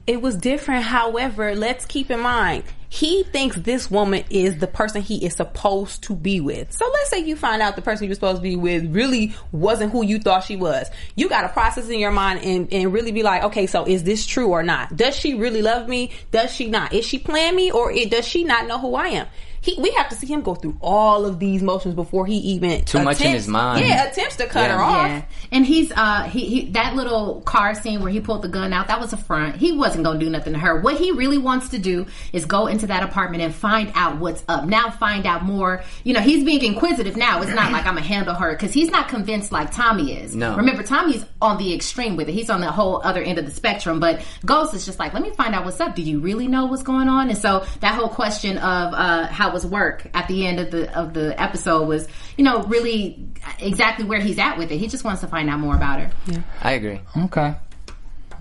It 0.06 0.22
was 0.22 0.38
different. 0.38 0.86
However, 0.86 1.54
let's 1.54 1.86
keep 1.86 2.10
in 2.10 2.22
mind, 2.22 2.64
he 2.90 3.24
thinks 3.24 3.58
this 3.58 3.92
woman 3.92 4.24
is 4.30 4.58
the 4.58 4.68
person 4.68 5.02
he 5.02 5.24
is 5.26 5.36
supposed 5.36 6.04
to 6.04 6.16
be 6.16 6.40
with. 6.40 6.72
So 6.72 6.90
let's 6.92 7.10
say 7.10 7.20
you 7.20 7.36
find 7.36 7.62
out 7.62 7.76
the 7.76 7.82
person 7.82 8.06
you're 8.06 8.16
supposed 8.16 8.38
to 8.38 8.44
be 8.44 8.56
with 8.56 8.94
really 8.94 9.36
wasn't 9.52 9.92
who 9.92 10.04
you 10.04 10.20
thought 10.20 10.44
she 10.44 10.56
was. 10.56 10.90
You 11.16 11.30
got 11.30 11.42
to 11.42 11.50
process 11.50 11.90
in 11.90 12.00
your 12.00 12.12
mind 12.12 12.42
and, 12.44 12.72
and 12.72 12.94
really 12.94 13.12
be 13.12 13.24
like, 13.24 13.44
okay, 13.44 13.68
so 13.68 13.86
is 13.86 14.04
this 14.04 14.26
true 14.26 14.48
or 14.48 14.64
not? 14.64 14.96
Does 14.96 15.16
she 15.16 15.34
really 15.36 15.62
love 15.62 15.88
me? 15.88 16.12
Does 16.32 16.52
she 16.52 16.68
not? 16.68 16.94
Is 16.94 17.06
she 17.06 17.20
playing 17.20 17.56
me 17.56 17.72
or 17.72 17.94
does 17.94 18.28
she 18.28 18.44
not 18.44 18.68
know 18.68 18.80
who 18.80 18.96
I 18.96 19.08
am? 19.10 19.28
He, 19.62 19.80
we 19.82 19.92
have 19.92 20.10
to 20.10 20.16
see 20.16 20.28
him 20.28 20.42
go 20.42 20.56
through 20.56 20.78
all 20.82 21.26
of 21.26 21.40
these 21.40 21.62
motions 21.62 21.96
before 21.96 22.26
he 22.26 22.36
even 22.38 22.84
Too 22.86 23.00
much 23.04 23.20
in 23.22 23.28
attempts- 23.28 23.46
his 23.46 23.48
mind. 23.48 23.86
Yeah, 23.86 24.06
attempts 24.06 24.36
to 24.38 24.46
cut 24.48 24.70
Yeah. 24.70 24.78
her 24.78 24.84
off. 24.84 25.08
Yeah, 25.08 25.22
and 25.52 25.66
he's 25.66 25.92
uh 25.92 26.24
he, 26.24 26.46
he 26.46 26.72
that 26.72 26.96
little 26.96 27.42
car 27.42 27.74
scene 27.76 28.02
where 28.02 28.12
he 28.12 28.20
pulled 28.20 28.42
the 28.42 28.48
gun 28.48 28.74
out 28.74 28.88
that 28.88 29.00
was 29.00 29.14
a 29.14 29.18
front. 29.18 29.56
He 29.58 29.72
wasn't 29.72 30.04
gonna 30.04 30.20
do 30.20 30.30
nothing 30.30 30.54
to 30.54 30.60
her. 30.60 30.80
What 30.80 30.98
he 30.98 31.12
really 31.12 31.38
wants 31.38 31.70
to 31.70 31.80
do 31.80 32.06
is 32.34 32.46
go 32.46 32.68
into 32.68 32.88
that 32.88 33.04
apartment 33.04 33.44
and 33.44 33.54
find 33.54 33.92
out 33.96 34.18
what's 34.18 34.44
up. 34.48 34.66
Now 34.66 34.90
find 34.92 35.26
out 35.26 35.44
more. 35.44 35.84
You 36.04 36.14
know, 36.14 36.22
he's 36.22 36.44
being 36.44 36.64
inquisitive 36.64 37.18
now. 37.18 37.42
It's 37.42 37.52
not 37.52 37.72
like 37.72 37.86
I'm 37.86 37.96
gonna 37.96 38.02
handle 38.02 38.36
her 38.36 38.52
because 38.54 38.74
he's 38.74 38.90
not 38.92 39.08
convinced 39.10 39.52
like 39.52 39.72
Tommy 39.72 40.14
is. 40.14 40.36
No. 40.36 40.56
remember 40.56 40.84
Tommy's 40.84 41.26
on 41.42 41.58
the 41.58 41.74
extreme 41.74 42.16
with 42.16 42.30
it. 42.30 42.34
He's 42.34 42.50
on 42.50 42.62
the 42.62 42.72
whole 42.72 43.02
other 43.04 43.22
end 43.22 43.38
of 43.40 43.46
the 43.46 43.52
spectrum. 43.52 44.00
But 44.00 44.22
Ghost 44.46 44.74
is 44.74 44.86
just 44.86 45.00
like, 45.00 45.14
let 45.14 45.22
me 45.24 45.32
find 45.32 45.54
out 45.56 45.66
what's 45.66 45.80
up. 45.80 45.96
Do 45.96 46.02
you 46.02 46.20
really 46.20 46.48
know 46.48 46.66
what's 46.66 46.84
going 46.84 47.08
on? 47.10 47.30
And 47.30 47.38
so 47.38 47.66
that 47.82 47.96
whole 47.96 48.10
question 48.10 48.58
of 48.58 48.94
uh 48.94 49.28
how 49.28 49.47
was 49.54 49.66
work 49.66 50.08
at 50.14 50.28
the 50.28 50.46
end 50.46 50.60
of 50.60 50.72
the 50.72 50.98
of 50.98 51.14
the 51.14 51.40
episode 51.42 51.88
was, 51.88 52.08
you 52.38 52.44
know, 52.44 52.64
really 52.64 53.30
exactly 53.60 54.06
where 54.06 54.20
he's 54.20 54.40
at 54.40 54.58
with 54.58 54.72
it. 54.72 54.78
He 54.78 54.88
just 54.88 55.04
wants 55.04 55.22
to 55.22 55.28
find 55.28 55.50
out 55.50 55.60
more 55.60 55.76
about 55.76 56.00
her. 56.00 56.12
Yeah. 56.28 56.42
I 56.62 56.74
agree. 56.74 57.02
Okay. 57.18 57.56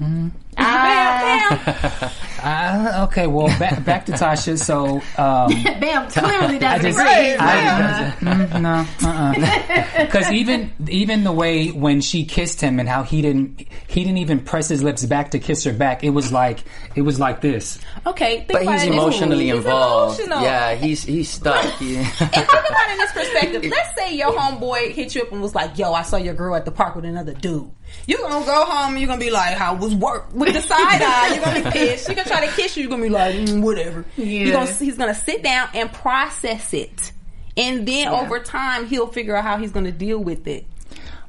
Mm-hmm. 0.00 0.28
Bam, 0.56 1.64
bam. 1.64 2.10
Uh, 2.42 3.06
okay. 3.08 3.26
Well, 3.26 3.46
back 3.58 3.84
back 3.84 4.06
to 4.06 4.12
Tasha. 4.12 4.56
So, 4.58 4.96
um, 4.96 5.50
Bamm 5.80 6.08
clearly 6.12 6.58
doesn't 6.58 6.82
just- 6.82 6.98
agree. 6.98 7.36
I- 7.38 8.14
mm, 8.20 8.60
no, 8.62 10.04
because 10.06 10.30
even 10.30 10.72
even 10.88 11.24
the 11.24 11.32
way 11.32 11.68
when 11.70 12.00
she 12.00 12.24
kissed 12.24 12.60
him 12.60 12.78
and 12.78 12.88
how 12.88 13.02
he 13.02 13.20
didn't 13.22 13.66
he 13.88 14.04
didn't 14.04 14.18
even 14.18 14.40
press 14.40 14.68
his 14.68 14.82
lips 14.82 15.04
back 15.04 15.32
to 15.32 15.38
kiss 15.38 15.64
her 15.64 15.72
back. 15.72 16.04
It 16.04 16.10
was 16.10 16.30
like 16.32 16.60
it 16.94 17.02
was 17.02 17.18
like 17.18 17.40
this. 17.40 17.78
Okay, 18.06 18.44
think 18.46 18.52
But 18.52 18.62
he's 18.62 18.82
it 18.84 18.86
this 18.86 18.94
emotionally 18.96 19.50
way. 19.50 19.56
involved. 19.56 20.18
He's 20.18 20.26
emotional. 20.26 20.44
Yeah, 20.44 20.74
he's 20.74 21.02
he's 21.02 21.28
stuck. 21.28 21.64
He- 21.78 21.96
And 21.96 22.06
think 22.06 22.48
about 22.48 22.88
it 22.88 22.92
in 22.92 22.98
this 22.98 23.12
perspective. 23.12 23.64
Let's 23.70 23.96
say 23.98 24.14
your 24.14 24.32
homeboy 24.32 24.92
hit 24.92 25.14
you 25.14 25.22
up 25.22 25.32
and 25.32 25.40
was 25.42 25.54
like, 25.54 25.78
"Yo, 25.78 25.92
I 25.92 26.02
saw 26.02 26.16
your 26.16 26.34
girl 26.34 26.54
at 26.54 26.64
the 26.64 26.70
park 26.70 26.94
with 26.94 27.04
another 27.04 27.32
dude." 27.34 27.70
You're 28.06 28.18
gonna 28.20 28.44
go 28.44 28.64
home 28.64 28.92
and 28.92 29.00
you're 29.00 29.06
gonna 29.06 29.20
be 29.20 29.30
like, 29.30 29.56
"How 29.56 29.74
was 29.74 29.94
work?" 29.94 30.32
With 30.46 30.54
the 30.54 30.62
side 30.62 31.02
eye, 31.02 31.34
you're 31.34 31.44
gonna 31.44 31.64
be 31.64 31.70
pissed. 31.78 32.08
You're 32.08 32.16
gonna 32.16 32.28
try 32.28 32.46
to 32.46 32.52
kiss 32.52 32.76
you. 32.76 32.82
You're 32.84 32.90
gonna 32.90 33.02
be 33.02 33.08
like, 33.10 33.34
mm, 33.34 33.62
"Whatever." 33.62 34.04
You're 34.16 34.52
gonna, 34.52 34.70
he's 34.72 34.96
gonna 34.96 35.14
sit 35.14 35.42
down 35.42 35.68
and 35.74 35.92
process 35.92 36.72
it, 36.72 37.12
and 37.56 37.86
then 37.86 38.08
over 38.08 38.38
time 38.40 38.86
he'll 38.86 39.06
figure 39.08 39.36
out 39.36 39.44
how 39.44 39.58
he's 39.58 39.72
gonna 39.72 39.92
deal 39.92 40.18
with 40.18 40.46
it. 40.46 40.64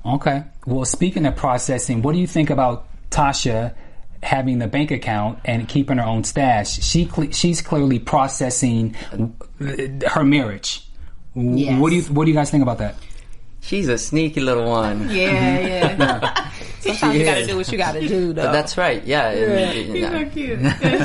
Okay. 0.06 0.44
Well, 0.66 0.86
speaking 0.86 1.26
of 1.26 1.36
processing, 1.36 2.02
what 2.02 2.14
do 2.14 2.20
you 2.20 2.28
think 2.28 2.50
about 2.50 2.88
Tasha 3.10 3.74
having 4.24 4.58
the 4.60 4.68
bank 4.68 4.90
account 4.92 5.40
and 5.46 5.68
keeping 5.68 5.98
her 5.98 6.06
own 6.06 6.24
stash? 6.24 6.80
She 6.82 7.06
cle 7.06 7.32
she's 7.32 7.62
clearly 7.62 8.00
processing 8.00 8.96
her 10.08 10.24
marriage. 10.24 10.84
W- 11.36 11.58
Yes. 11.58 11.80
What 11.80 11.90
do 11.90 11.96
you 11.98 12.02
What 12.04 12.26
do 12.26 12.32
you 12.32 12.36
guys 12.38 12.50
think 12.52 12.64
about 12.64 12.78
that? 12.80 12.96
She's 13.62 13.90
a 13.90 13.98
sneaky 13.98 14.40
little 14.40 14.70
one. 14.70 15.10
Yeah, 15.10 15.60
yeah. 15.98 16.52
Sometimes 16.96 17.14
She 17.14 17.20
you 17.20 17.26
gotta 17.26 17.46
do 17.48 17.58
what 17.58 17.72
you 17.72 17.78
gotta 17.78 18.08
do, 18.08 18.34
though. 18.34 18.44
But 18.44 18.52
that's 18.52 18.78
right. 18.78 19.04
Yeah. 19.06 19.30
and- 19.30 19.74
He's 19.96 20.06
so 20.08 20.26
cute. 20.30 20.60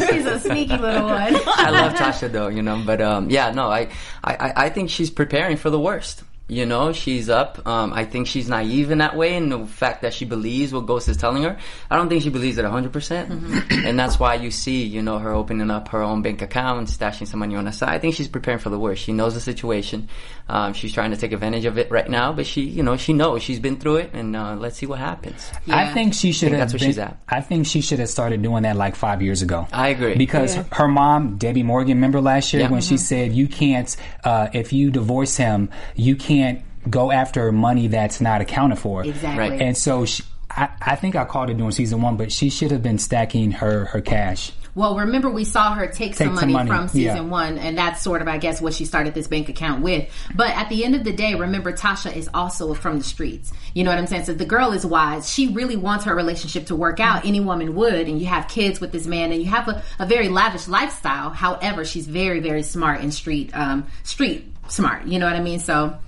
She's 0.09 0.27
a 0.27 0.39
sneaky 0.41 0.77
little 0.77 1.07
one. 1.07 1.35
I 1.47 1.71
love 1.71 1.95
Tasha 1.95 2.31
though, 2.31 2.49
you 2.49 2.63
know, 2.63 2.83
but 2.87 3.01
um, 3.01 3.31
yeah, 3.31 3.51
no, 3.53 3.69
I, 3.69 3.89
I, 4.25 4.35
I 4.37 4.53
I 4.65 4.69
think 4.71 4.91
she's 4.91 5.11
preparing 5.11 5.57
for 5.57 5.71
the 5.71 5.81
worst. 5.81 6.23
You 6.53 6.67
know, 6.67 6.93
she's 6.93 7.31
up. 7.31 7.67
Um, 7.67 7.93
I 7.95 8.05
think 8.05 8.27
she's 8.27 8.47
naive 8.49 8.91
in 8.91 8.99
that 8.99 9.17
way, 9.17 9.37
and 9.37 9.51
the 9.51 9.67
fact 9.67 10.03
that 10.03 10.13
she 10.13 10.25
believes 10.27 10.73
what 10.73 10.85
Ghost 10.87 11.09
is 11.09 11.17
telling 11.17 11.43
her, 11.45 11.57
I 11.91 11.97
don't 11.97 12.11
think 12.11 12.23
she 12.23 12.29
believes 12.29 12.59
it 12.59 12.65
100%. 12.67 12.93
percent 12.93 13.31
And 13.73 13.99
that's 13.99 14.21
why 14.21 14.35
you 14.35 14.51
see, 14.51 14.85
you 14.85 15.01
know, 15.03 15.19
her 15.19 15.33
opening 15.33 15.71
up 15.71 15.89
her 15.89 16.03
own 16.03 16.21
bank 16.21 16.43
account, 16.43 16.89
stashing 16.89 17.27
some 17.27 17.41
money 17.41 17.57
on 17.57 17.65
the 17.65 17.73
side. 17.73 17.89
I 17.89 17.99
think 17.99 18.15
she's 18.15 18.29
preparing 18.29 18.61
for 18.61 18.69
the 18.69 18.79
worst. 18.79 19.03
She 19.03 19.13
knows 19.13 19.33
the 19.33 19.41
situation. 19.41 20.09
Um, 20.49 20.75
she's 20.75 20.93
trying 20.93 21.13
to 21.13 21.17
take 21.17 21.33
advantage 21.33 21.65
of 21.65 21.79
it 21.79 21.91
right 21.91 22.09
now, 22.11 22.33
but 22.35 22.45
she, 22.47 22.63
you 22.63 22.83
know, 22.83 22.99
she 22.99 23.15
knows 23.15 23.43
she's 23.43 23.61
been 23.61 23.77
through 23.79 23.97
it, 23.97 24.11
and 24.13 24.37
uh, 24.37 24.55
let's 24.57 24.77
see 24.77 24.85
what 24.87 24.99
happens. 24.99 25.51
I 25.69 25.91
think 25.95 26.13
she 26.13 26.33
should 26.33 26.51
think 26.51 26.59
have. 26.59 26.61
that's 26.61 26.73
where 26.75 26.81
been- 26.81 26.89
she's 26.89 26.99
at. 26.99 27.17
I 27.29 27.41
think 27.41 27.67
she 27.67 27.81
should 27.81 27.99
have 28.01 28.11
started 28.11 28.43
doing 28.43 28.65
that 28.65 28.77
like 28.77 28.95
five 28.97 29.23
years 29.23 29.41
ago. 29.41 29.67
I 29.73 29.89
agree. 29.89 30.17
because 30.17 30.57
her 30.73 30.89
mom, 30.89 31.39
Debbie 31.39 31.63
Morgan, 31.63 31.97
remember 31.97 32.21
last 32.21 32.53
year 32.53 32.63
Yeah. 32.65 32.71
when 32.71 32.83
she 32.83 32.99
said, 32.99 33.33
"You 33.33 33.49
can't, 33.49 33.97
uh, 34.25 34.49
if 34.53 34.73
you 34.75 34.91
divorce 34.91 35.37
him, 35.39 35.71
you 35.95 36.15
can't 36.17 36.42
go 36.89 37.11
after 37.11 37.51
money 37.53 37.89
that's 37.89 38.21
not 38.21 38.41
accounted 38.41 38.79
for." 38.79 39.05
Exactly. 39.05 39.51
Right. 39.51 39.61
And 39.61 39.77
so 39.77 40.05
she, 40.05 40.23
I, 40.51 40.69
I 40.81 40.97
think 40.97 41.17
I 41.17 41.25
called 41.25 41.51
it 41.51 41.57
during 41.57 41.73
season 41.73 42.03
one, 42.03 42.17
but 42.17 42.31
she 42.33 42.51
should 42.51 42.71
have 42.71 42.83
been 42.83 42.99
stacking 42.99 43.53
her 43.53 43.87
her 43.87 44.01
cash. 44.01 44.53
Well, 44.75 44.97
remember 44.97 45.29
we 45.29 45.45
saw 45.45 45.75
her 45.75 45.87
take, 45.87 46.15
some, 46.15 46.29
some 46.29 46.35
money 46.35 46.53
money, 46.55 46.71
from 46.71 46.89
season 46.89 47.17
yeah. 47.17 47.21
one, 47.21 47.59
and 47.59 47.77
that's 47.77 48.01
sort 48.01 48.23
of, 48.23 48.29
I 48.29 48.39
guess, 48.39 48.59
what 48.59 48.73
she 48.73 48.87
started 48.87 49.13
this 49.13 49.29
bank 49.29 49.51
account 49.51 49.83
with. 49.83 50.09
But 50.35 50.49
at 50.49 50.71
the 50.71 50.83
end 50.83 50.95
of 50.95 51.05
the 51.05 51.13
day, 51.13 51.35
remember 51.35 51.75
Tasha 51.75 52.17
is 52.17 52.31
also 52.33 52.73
from 52.73 52.97
the 52.97 53.05
streets. 53.05 53.53
You 53.75 53.85
know 53.85 53.91
what 53.91 53.99
I'm 53.99 54.07
saying? 54.07 54.25
So 54.25 54.33
the 54.33 54.47
girl 54.47 54.73
is 54.73 54.87
wise. 54.87 55.29
She 55.29 55.49
really 55.49 55.77
wants 55.77 56.07
her 56.07 56.15
relationship 56.15 56.69
to 56.69 56.77
work 56.77 57.01
out. 57.01 57.27
Any 57.27 57.41
woman 57.41 57.75
would, 57.75 58.09
and 58.09 58.19
you 58.19 58.25
have 58.29 58.49
kids 58.49 58.81
with 58.81 58.93
this 58.93 59.07
man, 59.07 59.31
and 59.31 59.43
you 59.43 59.51
have 59.51 59.69
a, 59.69 59.83
a 59.99 60.07
very 60.07 60.31
lavish 60.31 60.67
lifestyle. 60.69 61.29
However, 61.29 61.85
she's 61.85 62.07
very, 62.07 62.41
very 62.41 62.63
smart 62.63 63.03
and 63.03 63.13
street, 63.13 63.51
um, 63.53 63.87
street 64.05 64.51
smart. 64.69 65.05
You 65.05 65.19
know 65.19 65.27
what 65.27 65.37
I 65.37 65.41
mean? 65.41 65.59
So. 65.59 65.99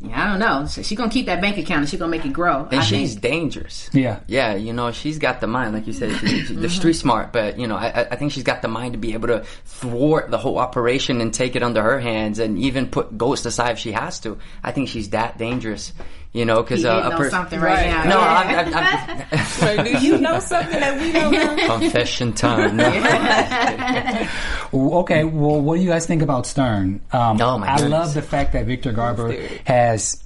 Yeah, 0.00 0.24
I 0.24 0.26
don't 0.28 0.38
know. 0.38 0.66
She's 0.68 0.96
gonna 0.96 1.10
keep 1.10 1.26
that 1.26 1.40
bank 1.40 1.58
account 1.58 1.80
and 1.80 1.88
she's 1.88 1.98
gonna 1.98 2.10
make 2.10 2.24
it 2.24 2.32
grow. 2.32 2.68
And 2.70 2.80
I 2.80 2.84
she's 2.84 3.14
think. 3.14 3.22
dangerous. 3.22 3.90
Yeah. 3.92 4.20
Yeah, 4.28 4.54
you 4.54 4.72
know, 4.72 4.92
she's 4.92 5.18
got 5.18 5.40
the 5.40 5.48
mind, 5.48 5.74
like 5.74 5.88
you 5.88 5.92
said, 5.92 6.12
she- 6.18 6.26
she- 6.44 6.54
the 6.54 6.60
mm-hmm. 6.60 6.68
street 6.68 6.92
smart, 6.92 7.32
but, 7.32 7.58
you 7.58 7.66
know, 7.66 7.76
I, 7.76 8.06
I 8.10 8.16
think 8.16 8.30
she's 8.30 8.44
got 8.44 8.62
the 8.62 8.68
mind 8.68 8.92
to 8.92 8.98
be 8.98 9.12
able 9.14 9.26
to 9.28 9.44
thwart 9.64 10.30
the 10.30 10.38
whole 10.38 10.58
operation 10.58 11.20
and 11.20 11.34
take 11.34 11.56
it 11.56 11.64
under 11.64 11.82
her 11.82 11.98
hands 11.98 12.38
and 12.38 12.58
even 12.60 12.86
put 12.86 13.18
Ghost 13.18 13.44
aside 13.44 13.72
if 13.72 13.78
she 13.78 13.90
has 13.90 14.20
to. 14.20 14.38
I 14.62 14.70
think 14.70 14.88
she's 14.88 15.10
that 15.10 15.36
dangerous, 15.36 15.92
you 16.32 16.44
know, 16.44 16.62
because 16.62 16.84
uh, 16.84 17.10
a 17.12 17.16
person. 17.16 17.30
something 17.30 17.60
right, 17.60 17.86
now. 17.86 18.04
No, 18.04 18.18
Yeah. 18.20 18.64
I'm, 18.70 18.74
I'm, 18.74 19.28
I'm, 19.32 19.38
So 19.46 19.82
do 19.84 19.98
you 20.06 20.18
know 20.18 20.38
something 20.40 20.78
that 20.78 21.00
we 21.00 21.12
don't 21.12 21.32
know? 21.32 21.78
confession 21.78 22.32
time. 22.32 22.76
No. 22.76 22.88
Okay, 24.72 25.24
well, 25.24 25.60
what 25.60 25.76
do 25.76 25.82
you 25.82 25.88
guys 25.88 26.06
think 26.06 26.20
about 26.22 26.46
Stern? 26.46 27.00
Um, 27.12 27.40
Oh, 27.40 27.58
my 27.58 27.68
I 27.72 27.76
goodness. 27.76 27.90
love 27.90 28.14
the 28.14 28.22
fact 28.22 28.52
that 28.52 28.66
Victor 28.66 28.92
Garber 28.92 29.32
has 29.66 30.22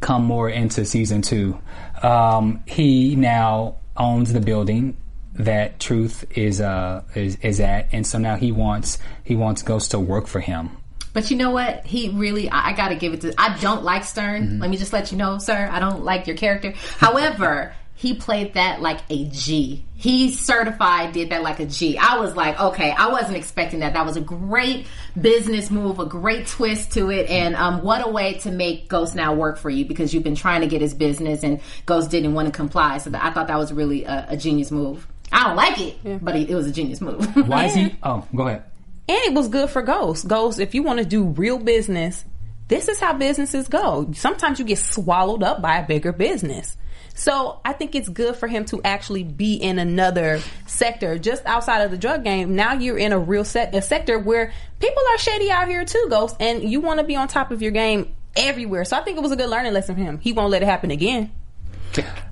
come 0.00 0.24
more 0.24 0.48
into 0.48 0.84
season 0.86 1.20
two. 1.22 1.58
Um, 2.02 2.62
he 2.66 3.14
now 3.14 3.76
owns 3.96 4.32
the 4.32 4.40
building 4.40 4.96
that 5.34 5.78
Truth 5.80 6.24
is 6.36 6.60
uh 6.60 7.02
is, 7.14 7.36
is 7.36 7.60
at, 7.60 7.88
and 7.92 8.06
so 8.06 8.18
now 8.18 8.36
he 8.36 8.52
wants 8.52 8.98
he 9.24 9.34
wants 9.36 9.62
Ghost 9.62 9.90
to 9.92 9.98
work 9.98 10.26
for 10.26 10.40
him. 10.40 10.70
But 11.12 11.30
you 11.30 11.36
know 11.36 11.50
what? 11.50 11.84
He 11.84 12.08
really, 12.08 12.48
I, 12.48 12.70
I 12.70 12.72
got 12.72 12.88
to 12.88 12.94
give 12.94 13.12
it 13.12 13.20
to. 13.22 13.34
I 13.38 13.58
don't 13.58 13.84
like 13.84 14.04
Stern. 14.04 14.42
Mm-hmm. 14.42 14.60
Let 14.60 14.70
me 14.70 14.76
just 14.76 14.92
let 14.92 15.12
you 15.12 15.18
know, 15.18 15.38
sir. 15.38 15.68
I 15.70 15.78
don't 15.78 16.04
like 16.04 16.26
your 16.26 16.36
character. 16.36 16.72
However, 16.98 17.74
he 17.94 18.14
played 18.14 18.54
that 18.54 18.80
like 18.80 19.00
a 19.10 19.26
G. 19.26 19.84
He 19.94 20.32
certified 20.32 21.12
did 21.12 21.30
that 21.30 21.42
like 21.42 21.60
a 21.60 21.66
G. 21.66 21.96
I 21.96 22.18
was 22.18 22.34
like, 22.34 22.58
okay, 22.58 22.90
I 22.90 23.08
wasn't 23.08 23.36
expecting 23.36 23.80
that. 23.80 23.92
That 23.92 24.04
was 24.04 24.16
a 24.16 24.20
great 24.20 24.86
business 25.20 25.70
move, 25.70 26.00
a 26.00 26.06
great 26.06 26.48
twist 26.48 26.92
to 26.94 27.10
it, 27.10 27.30
and 27.30 27.54
um, 27.54 27.82
what 27.82 28.04
a 28.04 28.10
way 28.10 28.34
to 28.38 28.50
make 28.50 28.88
Ghost 28.88 29.14
now 29.14 29.34
work 29.34 29.58
for 29.58 29.70
you 29.70 29.84
because 29.84 30.12
you've 30.12 30.24
been 30.24 30.34
trying 30.34 30.62
to 30.62 30.66
get 30.66 30.80
his 30.80 30.94
business 30.94 31.44
and 31.44 31.60
Ghost 31.86 32.10
didn't 32.10 32.34
want 32.34 32.46
to 32.46 32.52
comply. 32.52 32.98
So 32.98 33.12
I 33.14 33.30
thought 33.30 33.46
that 33.46 33.58
was 33.58 33.72
really 33.72 34.04
a, 34.04 34.26
a 34.30 34.36
genius 34.36 34.72
move. 34.72 35.06
I 35.30 35.44
don't 35.44 35.56
like 35.56 35.80
it, 35.80 36.24
but 36.24 36.34
it, 36.36 36.50
it 36.50 36.54
was 36.54 36.66
a 36.66 36.72
genius 36.72 37.00
move. 37.00 37.24
Why 37.48 37.66
is 37.66 37.74
he? 37.74 37.94
Oh, 38.02 38.26
go 38.34 38.48
ahead. 38.48 38.64
And 39.12 39.20
it 39.26 39.34
was 39.34 39.48
good 39.48 39.68
for 39.68 39.82
Ghost. 39.82 40.26
Ghost, 40.26 40.58
if 40.58 40.74
you 40.74 40.82
want 40.82 40.98
to 40.98 41.04
do 41.04 41.24
real 41.24 41.58
business, 41.58 42.24
this 42.68 42.88
is 42.88 42.98
how 42.98 43.12
businesses 43.12 43.68
go. 43.68 44.10
Sometimes 44.14 44.58
you 44.58 44.64
get 44.64 44.78
swallowed 44.78 45.42
up 45.42 45.60
by 45.60 45.76
a 45.76 45.86
bigger 45.86 46.12
business. 46.12 46.78
So 47.12 47.60
I 47.62 47.74
think 47.74 47.94
it's 47.94 48.08
good 48.08 48.36
for 48.36 48.48
him 48.48 48.64
to 48.66 48.80
actually 48.82 49.22
be 49.22 49.56
in 49.56 49.78
another 49.78 50.40
sector, 50.66 51.18
just 51.18 51.44
outside 51.44 51.82
of 51.82 51.90
the 51.90 51.98
drug 51.98 52.24
game. 52.24 52.56
Now 52.56 52.72
you're 52.72 52.96
in 52.96 53.12
a 53.12 53.18
real 53.18 53.44
set, 53.44 53.74
a 53.74 53.82
sector 53.82 54.18
where 54.18 54.50
people 54.80 55.02
are 55.10 55.18
shady 55.18 55.50
out 55.50 55.68
here 55.68 55.84
too, 55.84 56.06
Ghost, 56.08 56.36
and 56.40 56.62
you 56.62 56.80
want 56.80 56.98
to 57.00 57.04
be 57.04 57.14
on 57.14 57.28
top 57.28 57.50
of 57.50 57.60
your 57.60 57.72
game 57.72 58.14
everywhere. 58.34 58.86
So 58.86 58.96
I 58.96 59.02
think 59.02 59.18
it 59.18 59.20
was 59.20 59.32
a 59.32 59.36
good 59.36 59.50
learning 59.50 59.74
lesson 59.74 59.94
for 59.94 60.00
him. 60.00 60.20
He 60.20 60.32
won't 60.32 60.50
let 60.50 60.62
it 60.62 60.66
happen 60.66 60.90
again. 60.90 61.32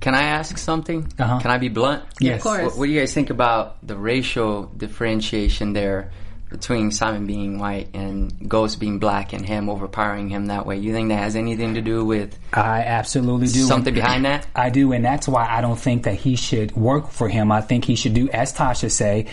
Can 0.01 0.15
I 0.15 0.23
ask 0.23 0.57
something? 0.57 1.13
Uh-huh. 1.19 1.41
Can 1.41 1.51
I 1.51 1.59
be 1.59 1.69
blunt? 1.69 2.05
Yes. 2.21 2.37
Of 2.37 2.43
course. 2.43 2.65
What, 2.65 2.79
what 2.79 2.87
do 2.87 2.93
you 2.93 3.01
guys 3.01 3.13
think 3.13 3.29
about 3.29 3.87
the 3.87 3.99
racial 3.99 4.63
differentiation 4.63 5.75
there 5.75 6.11
between 6.51 6.91
Simon 6.91 7.27
being 7.27 7.59
white 7.59 7.89
and 7.95 8.49
Ghost 8.49 8.81
being 8.81 8.99
black 8.99 9.33
and 9.33 9.47
him 9.47 9.69
overpowering 9.71 10.29
him 10.29 10.47
that 10.47 10.67
way? 10.67 10.77
You 10.77 10.93
think 10.93 11.09
that 11.09 11.19
has 11.19 11.37
anything 11.37 11.75
to 11.75 11.81
do 11.81 12.05
with 12.05 12.39
I 12.53 12.81
absolutely 12.81 13.47
do. 13.47 13.63
something 13.65 13.95
behind 13.95 14.25
that? 14.25 14.47
I 14.55 14.71
do, 14.71 14.93
and 14.93 15.05
that's 15.05 15.29
why 15.29 15.47
I 15.49 15.61
don't 15.61 15.79
think 15.79 16.05
that 16.05 16.15
he 16.15 16.37
should 16.37 16.77
work 16.77 17.11
for 17.11 17.29
him. 17.29 17.51
I 17.53 17.61
think 17.61 17.85
he 17.85 17.97
should 17.97 18.15
do, 18.15 18.29
as 18.31 18.53
Tasha 18.53 18.91
say, 18.91 19.27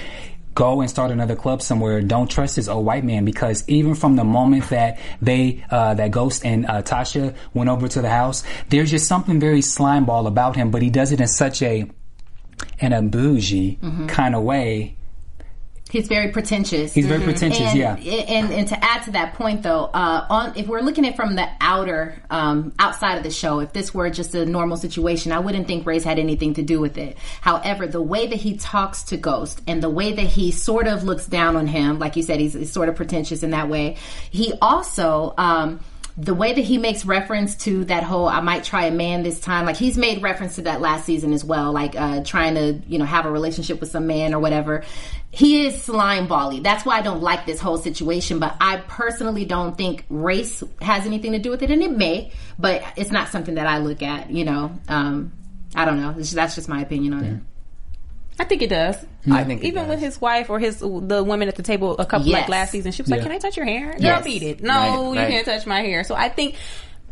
go 0.53 0.81
and 0.81 0.89
start 0.89 1.11
another 1.11 1.35
club 1.35 1.61
somewhere. 1.61 2.01
Don't 2.01 2.29
trust 2.29 2.55
this 2.55 2.67
old 2.67 2.85
white 2.85 3.03
man 3.03 3.25
because 3.25 3.63
even 3.67 3.93
from 3.93 4.15
the 4.15 4.23
moment 4.23 4.69
that 4.69 4.97
they, 5.21 5.63
uh, 5.69 5.93
that 5.93 6.09
Ghost 6.11 6.43
and 6.43 6.65
uh, 6.65 6.81
Tasha 6.81 7.35
went 7.53 7.69
over 7.69 7.87
to 7.87 8.01
the 8.01 8.09
house, 8.09 8.43
there's 8.69 8.89
just 8.89 9.07
something 9.07 9.39
very 9.39 9.59
slimeball 9.59 10.27
about 10.27 10.55
him. 10.55 10.71
But 10.71 10.81
he 10.81 10.89
does 10.89 11.11
it 11.11 11.21
in 11.21 11.27
such 11.27 11.61
a 11.61 11.89
in 12.79 12.91
a 12.91 13.03
bougie 13.03 13.77
kind 14.07 14.33
of 14.35 14.41
way. 14.43 14.96
He's 15.89 16.07
very 16.07 16.31
pretentious. 16.31 16.93
He's 16.93 17.07
very 17.07 17.23
pretentious, 17.23 17.61
and, 17.61 17.77
yeah. 17.77 17.95
And 17.95 18.51
and 18.51 18.67
to 18.67 18.83
add 18.83 19.03
to 19.03 19.11
that 19.11 19.35
point, 19.35 19.63
though, 19.63 19.85
uh, 19.85 20.25
on 20.29 20.57
if 20.57 20.67
we're 20.67 20.81
looking 20.81 21.05
at 21.05 21.15
from 21.15 21.35
the 21.35 21.47
outer, 21.61 22.21
um, 22.29 22.73
outside 22.79 23.17
of 23.17 23.23
the 23.23 23.31
show, 23.31 23.59
if 23.59 23.73
this 23.73 23.93
were 23.93 24.09
just 24.09 24.35
a 24.35 24.45
normal 24.45 24.77
situation, 24.77 25.31
I 25.31 25.39
wouldn't 25.39 25.67
think 25.67 25.85
race 25.85 26.03
had 26.03 26.19
anything 26.19 26.55
to 26.55 26.63
do 26.63 26.79
with 26.79 26.97
it. 26.97 27.17
However, 27.41 27.87
the 27.87 28.01
way 28.01 28.27
that 28.27 28.35
he 28.35 28.57
talks 28.57 29.03
to 29.03 29.17
Ghost 29.17 29.61
and 29.67 29.81
the 29.81 29.89
way 29.89 30.13
that 30.13 30.25
he 30.25 30.51
sort 30.51 30.87
of 30.87 31.03
looks 31.03 31.25
down 31.25 31.55
on 31.55 31.67
him, 31.67 31.99
like 31.99 32.15
you 32.15 32.23
said, 32.23 32.39
he's, 32.39 32.53
he's 32.53 32.71
sort 32.71 32.89
of 32.89 32.95
pretentious 32.95 33.43
in 33.43 33.51
that 33.51 33.69
way. 33.69 33.97
He 34.29 34.53
also. 34.61 35.33
Um, 35.37 35.79
the 36.19 36.33
way 36.33 36.51
that 36.51 36.63
he 36.63 36.79
makes 36.79 37.05
reference 37.05 37.55
to 37.55 37.85
that 37.85 38.01
whole 38.01 38.27
I 38.27 38.41
might 38.41 38.63
try 38.63 38.85
a 38.85 38.91
man 38.91 39.21
this 39.21 39.39
time, 39.39 39.67
like 39.67 39.77
he's 39.77 39.99
made 39.99 40.23
reference 40.23 40.55
to 40.55 40.63
that 40.63 40.81
last 40.81 41.05
season 41.05 41.31
as 41.31 41.45
well, 41.45 41.71
like 41.71 41.95
uh, 41.95 42.23
trying 42.23 42.55
to, 42.55 42.81
you 42.87 42.97
know, 42.97 43.05
have 43.05 43.27
a 43.27 43.31
relationship 43.31 43.79
with 43.79 43.91
some 43.91 44.07
man 44.07 44.33
or 44.33 44.39
whatever. 44.39 44.83
He 45.31 45.65
is 45.67 45.83
slime 45.83 46.27
bally. 46.27 46.61
That's 46.61 46.85
why 46.85 46.97
I 46.97 47.01
don't 47.01 47.21
like 47.21 47.45
this 47.45 47.59
whole 47.59 47.77
situation, 47.77 48.39
but 48.39 48.55
I 48.61 48.77
personally 48.77 49.45
don't 49.45 49.77
think 49.77 50.05
race 50.09 50.63
has 50.81 51.05
anything 51.05 51.33
to 51.33 51.39
do 51.39 51.49
with 51.51 51.61
it, 51.63 51.69
and 51.69 51.83
it 51.83 51.91
may, 51.91 52.31
but 52.57 52.81
it's 52.95 53.11
not 53.11 53.27
something 53.29 53.55
that 53.55 53.67
I 53.67 53.79
look 53.79 54.01
at, 54.01 54.31
you 54.31 54.45
know. 54.45 54.71
Um, 54.87 55.33
I 55.75 55.85
don't 55.85 55.99
know. 55.99 56.11
It's- 56.11 56.31
That's 56.31 56.55
just 56.55 56.69
my 56.69 56.81
opinion 56.81 57.13
on 57.13 57.23
it. 57.23 57.39
I 58.39 58.43
think 58.45 58.61
it 58.61 58.69
does. 58.69 58.95
I 59.31 59.43
think 59.43 59.63
it 59.63 59.67
even 59.67 59.83
does. 59.83 59.89
with 59.89 59.99
his 59.99 60.21
wife 60.21 60.49
or 60.51 60.59
his 60.59 60.79
the 60.79 61.23
women 61.23 61.47
at 61.47 61.55
the 61.55 61.63
table 61.63 61.97
a 61.97 62.05
couple 62.05 62.31
like 62.31 62.47
last 62.47 62.71
season, 62.71 62.91
she 62.91 63.01
was 63.01 63.09
like, 63.09 63.17
Yeah. 63.19 63.23
"Can 63.23 63.31
I 63.31 63.39
touch 63.39 63.57
your 63.57 63.65
hair?" 63.65 63.91
Girl, 63.93 63.99
Yes. 63.99 64.23
beat 64.23 64.43
it. 64.43 64.61
No, 64.63 64.73
Right, 64.73 64.93
you 64.95 65.15
right. 65.19 65.29
can't 65.29 65.45
touch 65.45 65.65
my 65.65 65.81
hair. 65.81 66.03
So 66.03 66.15
I 66.15 66.29
think. 66.29 66.55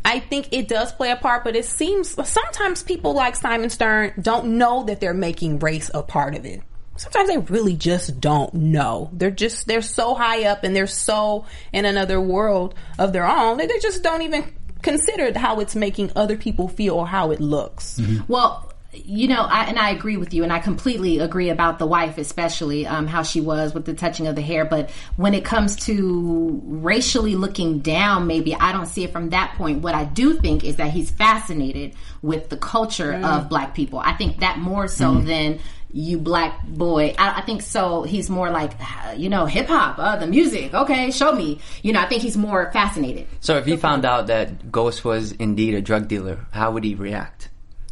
I 0.07 0.19
think 0.19 0.49
it 0.51 0.67
does 0.67 0.91
play 0.93 1.09
a 1.09 1.15
part, 1.15 1.43
but 1.43 1.55
it 1.55 1.65
seems 1.65 2.15
sometimes 2.29 2.83
people 2.83 3.15
like 3.15 3.35
Simon 3.35 3.71
Stern 3.71 4.13
don't 4.21 4.59
know 4.59 4.83
that 4.83 4.99
they're 5.01 5.15
making 5.15 5.57
race 5.57 5.89
a 5.95 6.03
part 6.03 6.35
of 6.35 6.45
it. 6.45 6.61
Sometimes 6.97 7.29
they 7.29 7.37
really 7.37 7.75
just 7.75 8.21
don't 8.21 8.53
know. 8.53 9.09
They're 9.13 9.31
just 9.31 9.67
they're 9.67 9.81
so 9.81 10.15
high 10.15 10.45
up 10.45 10.63
and 10.63 10.75
they're 10.75 10.87
so 10.87 11.45
in 11.73 11.85
another 11.85 12.21
world 12.21 12.73
of 12.97 13.11
their 13.11 13.27
own 13.27 13.57
that 13.57 13.67
they 13.67 13.79
just 13.79 14.01
don't 14.01 14.21
even 14.21 14.53
consider 14.81 15.37
how 15.37 15.59
it's 15.59 15.75
making 15.75 16.11
other 16.15 16.37
people 16.37 16.67
feel 16.67 16.95
or 16.95 17.07
how 17.07 17.31
it 17.31 17.41
looks. 17.41 17.99
Mm-hmm. 17.99 18.31
Well, 18.31 18.71
you 18.93 19.27
know, 19.27 19.41
I, 19.41 19.65
and 19.65 19.77
I 19.77 19.89
agree 19.89 20.17
with 20.17 20.33
you, 20.33 20.43
and 20.43 20.53
I 20.53 20.59
completely 20.59 21.19
agree 21.19 21.49
about 21.49 21.79
the 21.79 21.85
wife, 21.85 22.17
especially 22.17 22.87
um, 22.87 23.07
how 23.07 23.23
she 23.23 23.41
was 23.41 23.73
with 23.73 23.85
the 23.85 23.93
touching 23.93 24.27
of 24.27 24.35
the 24.35 24.41
hair. 24.41 24.63
But 24.63 24.89
when 25.17 25.33
it 25.33 25.43
comes 25.43 25.75
to 25.87 26.61
racially 26.63 27.35
looking 27.35 27.79
down, 27.79 28.27
maybe 28.27 28.55
I 28.55 28.71
don't 28.71 28.85
see 28.85 29.03
it 29.03 29.11
from 29.11 29.31
that 29.31 29.55
point. 29.57 29.81
What 29.81 29.95
I 29.95 30.05
do 30.05 30.35
think 30.35 30.63
is 30.63 30.77
that 30.77 30.91
he's 30.91 31.11
fascinated 31.11 31.95
with 32.21 32.49
the 32.49 32.57
culture 32.57 33.11
mm. 33.11 33.25
of 33.25 33.49
black 33.49 33.75
people. 33.75 33.99
I 33.99 34.13
think 34.13 34.39
that 34.39 34.59
more 34.59 34.87
so 34.87 35.15
mm. 35.15 35.25
than 35.25 35.59
you 35.97 36.17
black 36.19 36.61
boy. 36.67 37.15
I, 37.17 37.39
I 37.39 37.41
think 37.41 37.61
so. 37.61 38.03
He's 38.03 38.29
more 38.29 38.49
like, 38.51 38.73
you 39.15 39.29
know, 39.29 39.45
hip 39.45 39.67
hop, 39.67 39.97
uh, 39.97 40.17
the 40.17 40.27
music. 40.27 40.73
Okay, 40.73 41.09
show 41.09 41.31
me. 41.31 41.59
You 41.83 41.93
know, 41.93 42.01
I 42.01 42.05
think 42.07 42.21
he's 42.21 42.35
more 42.35 42.69
fascinated. 42.73 43.27
So 43.39 43.55
if 43.57 43.65
he 43.65 43.77
found 43.77 44.03
out 44.03 44.27
that 44.27 44.69
Ghost 44.73 45.05
was 45.05 45.31
indeed 45.31 45.73
a 45.73 45.81
drug 45.81 46.09
dealer, 46.09 46.45
how 46.51 46.71
would 46.71 46.83
he 46.83 46.95
react? 46.95 47.47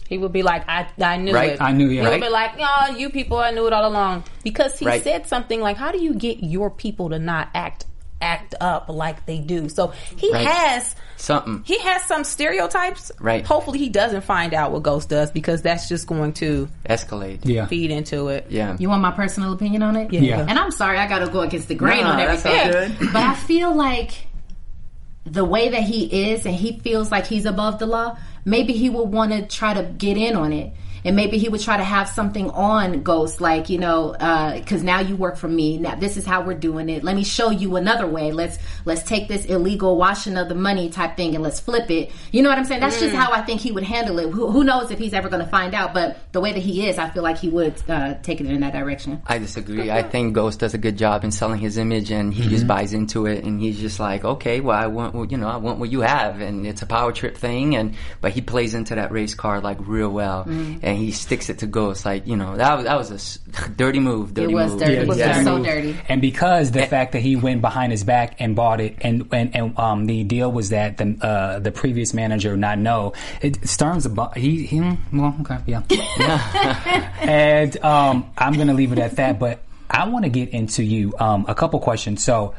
He 0.10 0.18
would 0.18 0.34
be 0.34 0.44
like, 0.44 0.68
I, 0.68 0.86
I 1.02 1.16
knew 1.16 1.34
Right. 1.34 1.52
it. 1.54 1.62
I 1.62 1.72
knew, 1.72 1.88
yeah. 1.88 2.04
He 2.04 2.10
would 2.10 2.22
be 2.22 2.30
like, 2.30 2.52
oh, 2.60 2.94
you 2.98 3.10
people, 3.10 3.38
I 3.38 3.52
knew 3.52 3.66
it 3.68 3.74
all 3.74 3.90
along. 3.90 4.26
Because 4.44 4.78
he 4.78 4.86
Right. 4.86 5.02
said 5.02 5.26
something 5.28 5.62
like, 5.62 5.78
how 5.78 5.94
do 5.94 6.04
you 6.04 6.14
get 6.14 6.44
your 6.44 6.70
people 6.70 7.10
to 7.10 7.18
not 7.20 7.48
act 7.56 7.86
act 8.24 8.56
up 8.62 8.90
like 8.90 9.26
they 9.26 9.40
do? 9.40 9.70
So 9.70 9.94
he 10.16 10.32
Right. 10.32 10.48
has 10.48 10.96
Something. 11.18 11.62
he 11.66 11.78
has 11.80 12.02
some 12.04 12.24
stereotypes. 12.24 13.12
Right. 13.20 13.46
Hopefully 13.46 13.80
he 13.80 13.90
doesn't 13.90 14.22
find 14.24 14.54
out 14.54 14.72
what 14.72 14.84
Ghost 14.84 15.10
does 15.10 15.30
because 15.32 15.62
that's 15.62 15.88
just 15.90 16.08
going 16.08 16.34
to 16.34 16.68
escalate. 16.90 17.40
Yeah. 17.44 17.66
feed 17.68 17.92
into 17.92 18.30
it. 18.30 18.48
Yeah. 18.50 18.76
You 18.80 18.90
want 18.90 19.02
my 19.02 19.12
personal 19.12 19.54
opinion 19.54 19.84
on 19.84 19.96
it? 19.96 20.12
Yeah. 20.14 20.46
And 20.48 20.58
I'm 20.58 20.72
sorry, 20.72 20.98
I 20.98 21.08
gotta 21.08 21.28
go 21.32 21.42
against 21.42 21.68
the 21.68 21.76
grain 21.76 22.02
No, 22.04 22.12
on 22.12 22.20
everything. 22.20 22.96
But 23.14 23.22
I 23.24 23.36
feel 23.36 23.76
like 23.76 24.12
the 25.26 25.46
way 25.46 25.70
that 25.70 25.84
he 25.84 26.32
is 26.32 26.46
and 26.46 26.54
he 26.56 26.80
feels 26.80 27.12
like 27.12 27.26
he's 27.28 27.46
above 27.46 27.80
the 27.80 27.86
law, 27.86 28.18
maybe 28.46 28.74
he 28.74 28.90
would 28.90 29.10
want 29.10 29.32
to 29.32 29.44
try 29.48 29.74
to 29.74 29.84
get 29.84 30.18
in 30.18 30.36
on 30.36 30.52
it. 30.52 30.74
And 31.06 31.16
maybe 31.16 31.38
he 31.38 31.50
would 31.50 31.62
try 31.62 31.78
to 31.78 31.84
have 31.84 32.08
something 32.08 32.50
on 32.52 33.04
Ghost, 33.04 33.42
like, 33.42 33.70
you 33.70 33.78
know, 33.78 34.12
uh, 34.12 34.58
because 34.58 34.84
now 34.84 35.00
you 35.00 35.16
work 35.16 35.38
for 35.38 35.48
me. 35.48 35.78
Now 35.78 35.96
this 35.96 36.18
is 36.18 36.26
how 36.26 36.44
we're 36.44 36.54
doing 36.54 36.90
it. 36.90 37.04
Let 37.04 37.16
me 37.16 37.24
show 37.24 37.50
you 37.50 37.76
another 37.76 38.08
way. 38.08 38.32
Let's 38.32 38.58
let's 38.86 39.04
take 39.04 39.28
this 39.28 39.46
illegal 39.46 39.98
washing 39.98 40.38
of 40.38 40.50
the 40.50 40.56
money 40.56 40.90
type 40.90 41.18
thing 41.18 41.36
and 41.36 41.44
let's 41.44 41.60
flip 41.60 41.90
it. 41.92 42.12
You 42.32 42.42
know 42.42 42.50
what 42.50 42.58
I'm 42.58 42.66
saying? 42.66 42.82
That's 42.82 43.00
just 43.00 43.14
mm. 43.14 43.18
how 43.18 43.32
I 43.32 43.42
think 43.42 43.62
he 43.62 43.72
would 43.72 43.84
handle 43.84 44.20
it. 44.20 44.30
Who, 44.30 44.50
who 44.50 44.64
knows 44.64 44.92
if 44.92 45.00
he's 45.00 45.14
ever 45.14 45.30
going 45.30 45.44
to 45.44 45.50
find 45.50 45.74
out? 45.74 45.94
But 45.94 46.18
the 46.32 46.42
way 46.42 46.54
that 46.54 46.60
he 46.60 46.88
is, 46.88 46.98
I 46.98 47.10
feel 47.10 47.24
like 47.24 47.38
he 47.38 47.50
would 47.50 47.76
uh, 47.90 48.16
take 48.24 48.42
it 48.42 48.48
in 48.48 48.62
that 48.62 48.74
direction. 48.74 49.22
I 49.28 49.38
disagree. 49.40 49.92
I 49.92 50.04
think 50.04 50.34
Ghost 50.34 50.60
does 50.60 50.74
a 50.74 50.78
good 50.78 50.98
job 50.98 51.24
in 51.24 51.32
selling 51.32 51.60
his 51.60 51.78
image, 51.78 52.12
and 52.12 52.34
he 52.34 52.44
just 52.44 52.62
mm-hmm. 52.62 52.68
buys 52.68 52.94
into 52.94 53.26
it, 53.26 53.44
and 53.44 53.60
he's 53.60 53.80
just 53.80 54.00
like, 54.00 54.24
okay, 54.24 54.60
well, 54.60 54.78
I 54.78 54.88
want, 54.88 55.14
what- 55.14 55.32
you 55.32 55.38
know, 55.38 55.48
I 55.48 55.58
want 55.58 55.80
what 55.80 55.92
you 55.92 56.02
have, 56.02 56.42
and 56.42 56.66
it's 56.66 56.82
a 56.82 56.86
power 56.86 57.12
trip 57.12 57.38
thing, 57.38 57.76
and 57.76 57.96
but 58.22 58.32
he 58.32 58.42
plays 58.42 58.74
into 58.74 58.96
that 58.96 59.12
race 59.12 59.36
card 59.36 59.64
like 59.64 59.78
real 59.82 60.10
well, 60.10 60.46
mm-hmm. 60.46 60.80
And 60.94 61.02
he 61.04 61.12
sticks 61.12 61.50
it 61.50 61.60
to 61.60 61.68
Ghost, 61.68 62.06
like 62.06 62.26
you 62.28 62.36
know, 62.38 62.56
that 62.58 62.76
was 62.76 62.84
that 62.86 62.98
was 62.98 63.12
a 63.12 63.16
s- 63.16 63.40
dirty 63.76 64.00
move. 64.00 64.34
Dirty 64.34 64.54
was 64.54 64.72
move. 64.72 64.80
dirty. 64.80 64.94
It 64.96 65.08
was 65.08 65.18
Yeah. 65.18 65.44
so 65.44 65.62
dirty. 65.64 65.98
And 66.08 66.22
because 66.22 66.72
the 66.72 66.86
fact 66.86 67.12
that 67.14 67.20
he 67.22 67.36
went 67.36 67.62
behind 67.62 67.92
his 67.92 68.04
back 68.04 68.36
and 68.40 68.56
bought 68.56 68.80
it, 68.82 68.98
and 69.02 69.28
and, 69.32 69.56
and 69.56 69.78
um, 69.80 70.06
the 70.06 70.24
deal 70.24 70.52
was 70.52 70.70
that 70.70 70.98
the 70.98 71.18
uh, 71.22 71.60
the 71.60 71.72
previous 71.72 72.14
manager 72.14 72.56
not 72.56 72.78
know. 72.80 73.14
It, 73.42 73.68
Stern's 73.68 74.06
a 74.06 74.10
bu- 74.10 74.32
he 74.40 74.66
he 74.66 74.80
well 75.12 75.36
okay 75.42 75.58
yeah 75.66 75.82
and 77.22 77.78
um, 77.84 78.30
I'm 78.38 78.54
gonna 78.54 78.74
leave 78.74 78.92
it 78.92 79.00
at 79.00 79.16
that. 79.18 79.40
But 79.40 79.60
I 79.90 80.08
want 80.08 80.26
to 80.26 80.30
get 80.30 80.50
into 80.50 80.84
you 80.84 81.14
um, 81.20 81.46
a 81.48 81.56
couple 81.56 81.80
questions. 81.80 82.24
So. 82.24 82.54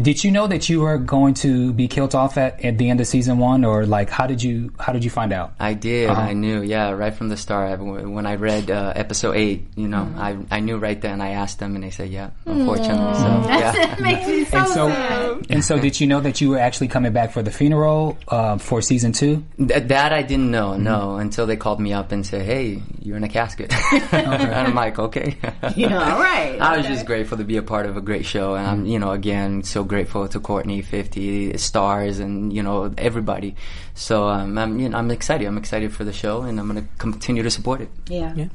Did 0.00 0.24
you 0.24 0.30
know 0.30 0.46
that 0.48 0.68
you 0.68 0.80
were 0.80 0.98
going 0.98 1.34
to 1.34 1.72
be 1.72 1.86
killed 1.88 2.14
off 2.14 2.36
at, 2.36 2.64
at 2.64 2.78
the 2.78 2.90
end 2.90 3.00
of 3.00 3.06
season 3.06 3.38
one, 3.38 3.64
or 3.64 3.86
like 3.86 4.10
how 4.10 4.26
did 4.26 4.42
you 4.42 4.72
how 4.78 4.92
did 4.92 5.04
you 5.04 5.10
find 5.10 5.32
out? 5.32 5.54
I 5.60 5.74
did. 5.74 6.08
Uh-huh. 6.10 6.20
I 6.20 6.32
knew. 6.32 6.62
Yeah, 6.62 6.90
right 6.90 7.14
from 7.14 7.28
the 7.28 7.36
start. 7.36 7.78
When 7.80 8.26
I 8.26 8.34
read 8.36 8.70
uh, 8.70 8.92
episode 8.96 9.36
eight, 9.36 9.66
you 9.76 9.86
know, 9.88 10.12
I 10.16 10.36
I 10.50 10.60
knew 10.60 10.78
right 10.78 11.00
then. 11.00 11.20
I 11.20 11.30
asked 11.30 11.58
them, 11.60 11.74
and 11.76 11.84
they 11.84 11.90
said, 11.90 12.10
"Yeah." 12.10 12.30
Unfortunately, 12.46 13.14
so 13.14 13.26
yeah. 13.48 13.72
That 13.72 14.00
makes 14.08 14.26
me 14.26 14.44
so, 14.46 14.58
and 14.58 14.68
so 14.68 14.88
sad. 14.88 15.46
and 15.50 15.64
so, 15.64 15.78
did 15.78 16.00
you 16.00 16.06
know 16.06 16.20
that 16.20 16.40
you 16.40 16.50
were 16.50 16.58
actually 16.58 16.88
coming 16.88 17.12
back 17.12 17.30
for 17.32 17.42
the 17.42 17.50
funeral 17.52 18.18
uh, 18.28 18.58
for 18.58 18.82
season 18.82 19.12
two? 19.12 19.44
Th- 19.58 19.82
that 19.84 20.12
I 20.12 20.22
didn't 20.22 20.50
know, 20.50 20.70
Mm-hmm. 20.70 20.82
no, 20.84 21.16
until 21.16 21.46
they 21.46 21.56
called 21.56 21.78
me 21.80 21.92
up 21.92 22.10
and 22.12 22.26
said, 22.26 22.42
"Hey, 22.42 22.82
you're 23.00 23.16
in 23.16 23.24
a 23.24 23.28
casket," 23.28 23.72
and 24.12 24.26
I'm 24.52 24.74
like, 24.74 24.98
"Okay." 24.98 25.36
Yeah, 25.76 25.98
all 26.14 26.20
right. 26.20 26.58
I 26.60 26.76
was 26.76 26.84
okay. 26.86 26.94
just 26.94 27.06
grateful 27.06 27.38
to 27.38 27.44
be 27.44 27.56
a 27.58 27.62
part 27.62 27.86
of 27.86 27.96
a 27.96 28.00
great 28.00 28.26
show, 28.26 28.54
and 28.54 28.66
I'm, 28.66 28.86
you 28.86 28.98
know, 28.98 29.12
again, 29.12 29.62
so 29.68 29.84
grateful 29.84 30.26
to 30.28 30.40
Courtney, 30.40 30.82
50 30.82 31.52
Starz, 31.54 32.20
and 32.20 32.52
you 32.52 32.62
know 32.62 32.92
everybody. 32.98 33.54
So 33.94 34.28
um, 34.28 34.58
I'm 34.58 34.78
you 34.80 34.88
know 34.88 34.98
I'm 34.98 35.10
excited. 35.10 35.46
I'm 35.46 35.58
excited 35.58 35.92
for 35.92 36.04
the 36.04 36.12
show, 36.12 36.42
and 36.42 36.58
I'm 36.58 36.68
going 36.68 36.82
to 36.82 36.88
continue 36.98 37.42
to 37.42 37.50
support 37.50 37.80
it. 37.80 37.90
Yeah. 38.08 38.32
Yeah. 38.34 38.48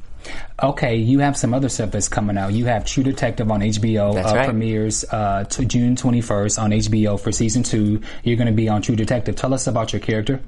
Okay, 0.62 0.96
you 0.96 1.20
have 1.20 1.36
some 1.36 1.54
other 1.54 1.68
stuff 1.68 1.92
that's 1.92 2.08
coming 2.08 2.38
out. 2.38 2.54
You 2.54 2.66
have 2.66 2.86
True 2.86 3.04
Detective 3.04 3.52
on 3.52 3.60
HBO. 3.60 4.14
That's 4.14 4.32
uh, 4.32 4.36
right. 4.36 4.46
Premieres 4.46 5.04
uh, 5.12 5.44
to 5.46 5.66
June 5.66 5.96
21st 5.96 6.62
on 6.62 6.72
HBO 6.72 7.20
for 7.20 7.32
season 7.32 7.64
two. 7.64 8.02
You're 8.24 8.38
going 8.38 8.48
to 8.48 8.54
be 8.54 8.70
on 8.70 8.82
True 8.82 8.96
Detective. 8.96 9.36
Tell 9.36 9.54
us 9.54 9.68
about 9.68 9.92
your 9.92 10.00
character. 10.00 10.42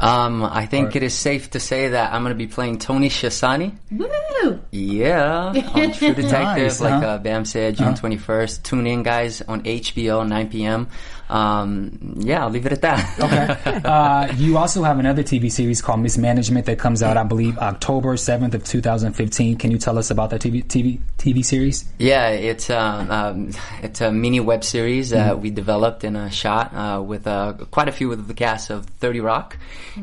Um, 0.00 0.42
I 0.42 0.66
think 0.66 0.94
Or- 0.94 0.98
it 0.98 1.02
is 1.02 1.14
safe 1.14 1.50
to 1.50 1.60
say 1.60 1.88
that 1.88 2.12
I'm 2.12 2.22
going 2.22 2.34
to 2.34 2.38
be 2.38 2.46
playing 2.46 2.78
Tony 2.78 3.08
Chessani. 3.08 3.74
Woo! 3.90 4.60
Yeah, 4.70 5.52
on 5.74 5.92
True 5.92 6.14
Detective, 6.14 6.64
Nice, 6.64 6.80
like 6.80 6.94
uh-huh. 6.94 7.06
uh, 7.06 7.18
Bamm 7.18 7.46
said, 7.46 7.76
June 7.76 7.94
21st. 7.94 8.62
Tune 8.62 8.86
in, 8.86 9.02
guys, 9.02 9.40
on 9.42 9.62
HBO, 9.62 10.26
9 10.26 10.48
p.m. 10.50 10.88
Um, 11.28 12.16
yeah, 12.18 12.42
I'll 12.44 12.50
leave 12.50 12.66
it 12.66 12.72
at 12.72 12.82
that. 12.82 13.18
Okay. 13.18 13.80
uh, 13.84 14.32
you 14.36 14.58
also 14.58 14.82
have 14.82 14.98
another 14.98 15.22
TV 15.22 15.50
series 15.50 15.80
called 15.80 16.00
Mismanagement 16.00 16.66
that 16.66 16.78
comes 16.78 17.02
out, 17.02 17.16
I 17.16 17.22
believe, 17.22 17.58
October 17.58 18.14
7th 18.16 18.54
of 18.54 18.64
2015. 18.64 19.56
Can 19.56 19.70
you 19.70 19.78
tell 19.78 19.98
us 19.98 20.10
about 20.10 20.30
that 20.30 20.42
TV 20.42 20.64
TV, 20.64 21.00
TV 21.18 21.44
series? 21.44 21.86
Yeah, 21.98 22.28
it's 22.28 22.68
um, 22.68 23.10
um, 23.10 23.50
it's 23.82 24.00
a 24.00 24.12
mini 24.12 24.40
web 24.40 24.64
series 24.64 25.10
that 25.10 25.40
we 25.40 25.50
developed 25.50 26.04
and 26.04 26.32
shot 26.32 26.74
uh, 26.74 27.02
with 27.02 27.26
uh, 27.26 27.54
quite 27.70 27.88
a 27.88 27.92
few 27.92 28.12
of 28.12 28.28
the 28.28 28.34
cast 28.34 28.70
of 28.70 28.84
Thirty 28.86 29.20
Rock, 29.20 29.56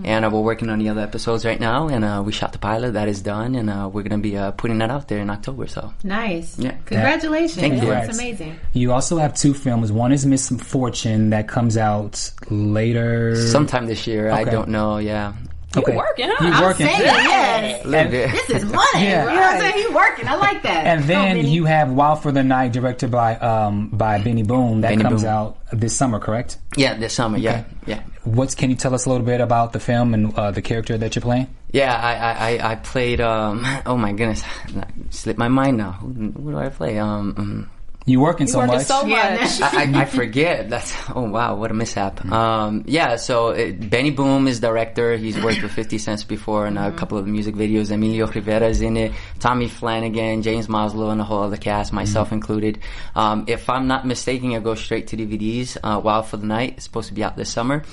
and 0.03 0.25
uh, 0.25 0.29
we're 0.29 0.41
working 0.41 0.69
on 0.69 0.79
the 0.79 0.89
other 0.89 1.01
episodes 1.01 1.45
right 1.45 1.59
now. 1.59 1.87
And 1.87 2.03
uh, 2.03 2.21
we 2.25 2.31
shot 2.31 2.53
the 2.53 2.59
pilot 2.59 2.93
that 2.93 3.07
is 3.07 3.21
done, 3.21 3.55
and 3.55 3.69
uh, 3.69 3.89
we're 3.91 4.03
gonna 4.03 4.17
be 4.21 4.37
uh, 4.37 4.51
putting 4.51 4.77
that 4.79 4.89
out 4.89 5.07
there 5.07 5.19
in 5.19 5.29
October. 5.29 5.67
So 5.67 5.93
Nice. 6.03 6.57
Yeah. 6.57 6.75
Congratulations. 6.85 7.55
Thank 7.59 7.81
you. 7.81 7.89
That's 7.89 8.17
amazing. 8.17 8.55
You 8.73 8.93
also 8.93 9.17
have 9.17 9.35
two 9.35 9.53
films. 9.53 9.91
One 9.91 10.11
is 10.11 10.25
Miss 10.25 10.49
Fortune 10.49 11.29
that 11.31 11.47
comes 11.47 11.77
out 11.77 12.31
later. 12.49 13.35
sometime 13.35 13.87
this 13.87 14.07
year, 14.07 14.31
I 14.31 14.43
don't 14.43 14.69
know. 14.69 14.97
Yeah, 14.97 15.33
You 15.75 15.83
working, 15.95 16.29
huh? 16.29 16.45
You 16.45 16.51
I'm 16.53 16.73
saying 16.75 16.99
yes. 16.99 17.85
a 17.85 17.87
little 17.87 18.11
bit. 18.11 18.31
This 18.31 18.49
is 18.49 18.65
money. 18.65 18.81
Yeah. 18.95 19.23
You 19.23 19.29
know 19.29 19.35
what 19.41 19.53
I'm 19.53 19.59
saying? 19.61 19.87
He 19.87 19.93
working. 19.93 20.27
I 20.27 20.35
like 20.35 20.61
that. 20.63 20.85
And 20.85 21.03
then 21.05 21.17
on, 21.17 21.25
Benny. 21.37 21.49
you 21.49 21.63
have 21.65 21.91
Wild 21.91 22.21
for 22.21 22.31
the 22.31 22.43
Night, 22.43 22.73
directed 22.73 23.09
by 23.11 23.35
um, 23.37 23.87
by 23.89 24.21
Benny 24.21 24.43
Boom, 24.43 24.81
that 24.81 24.89
Benny 24.89 25.03
comes 25.03 25.21
Boom. 25.23 25.31
out 25.31 25.57
this 25.71 25.95
summer, 25.95 26.19
correct? 26.19 26.57
yeah, 26.75 26.95
this 26.95 27.13
summer. 27.13 27.37
Yeah, 27.37 27.51
Okay. 27.51 27.65
yeah. 27.87 28.03
What's 28.25 28.53
can 28.53 28.69
you 28.69 28.75
tell 28.75 28.93
us 28.93 29.05
a 29.05 29.09
little 29.09 29.25
bit 29.25 29.39
about 29.41 29.71
the 29.73 29.79
film 29.79 30.13
and 30.13 30.33
uh, 30.37 30.51
the 30.51 30.61
character 30.61 30.97
that 30.97 31.15
you're 31.15 31.21
playing? 31.21 31.47
Yeah, 31.71 31.95
I, 31.95 32.13
I, 32.13 32.51
I- 32.57 32.71
I 32.71 32.75
played. 32.75 33.21
Um, 33.21 33.63
oh 33.85 33.95
my 33.97 34.11
goodness, 34.11 34.43
slipped 35.09 35.39
my 35.39 35.47
mind 35.47 35.77
now. 35.77 35.93
Who, 35.93 36.09
who 36.31 36.51
do 36.51 36.57
I 36.57 36.69
play? 36.69 36.99
Um, 36.99 37.33
um, 37.37 37.69
You 38.05 38.19
working 38.19 38.47
so 38.47 38.57
working 38.57 38.77
much. 38.77 38.87
so 38.87 39.05
much. 39.05 39.61
I, 39.61 39.83
I, 39.83 40.01
I 40.01 40.05
forget. 40.05 40.69
That's 40.69 40.91
oh 41.13 41.29
wow, 41.29 41.55
what 41.55 41.69
a 41.69 41.75
mishap. 41.75 42.25
Um, 42.25 42.83
yeah, 42.87 43.15
so 43.17 43.49
it, 43.49 43.89
Benny 43.91 44.09
Boom 44.09 44.47
is 44.47 44.59
director. 44.59 45.15
He's 45.17 45.39
worked 45.41 45.61
with 45.61 45.71
Fifty 45.71 45.99
Cent 45.99 46.27
before 46.27 46.65
and 46.65 46.79
a 46.79 46.91
couple 46.91 47.19
of 47.19 47.27
music 47.27 47.53
videos. 47.53 47.91
Emilio 47.91 48.25
Rivera 48.25 48.67
is 48.67 48.81
in 48.81 48.97
it. 48.97 49.11
Tommy 49.39 49.67
Flanagan, 49.67 50.41
James 50.41 50.65
Maslow, 50.65 51.11
and 51.11 51.21
a 51.21 51.23
whole 51.23 51.43
other 51.43 51.57
cast, 51.57 51.93
myself 51.93 52.31
included. 52.31 52.79
Um, 53.15 53.45
if 53.47 53.69
I'm 53.69 53.87
not 53.87 54.07
mistaken, 54.07 54.51
it 54.53 54.63
goes 54.63 54.79
straight 54.79 55.07
to 55.07 55.17
DVDs. 55.17 55.77
Uh, 55.83 55.99
Wild 55.99 56.25
for 56.25 56.37
the 56.37 56.47
Night 56.47 56.79
is 56.79 56.83
supposed 56.85 57.09
to 57.09 57.13
be 57.13 57.23
out 57.23 57.37
this 57.37 57.51
summer. 57.51 57.83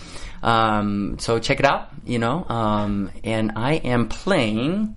Um, 0.43 1.19
so 1.19 1.39
check 1.39 1.61
it 1.61 1.67
out. 1.67 1.91
You 2.07 2.19
know, 2.19 2.47
um, 2.49 3.11
and 3.25 3.53
I 3.57 3.75
am 3.75 4.09
playing 4.09 4.97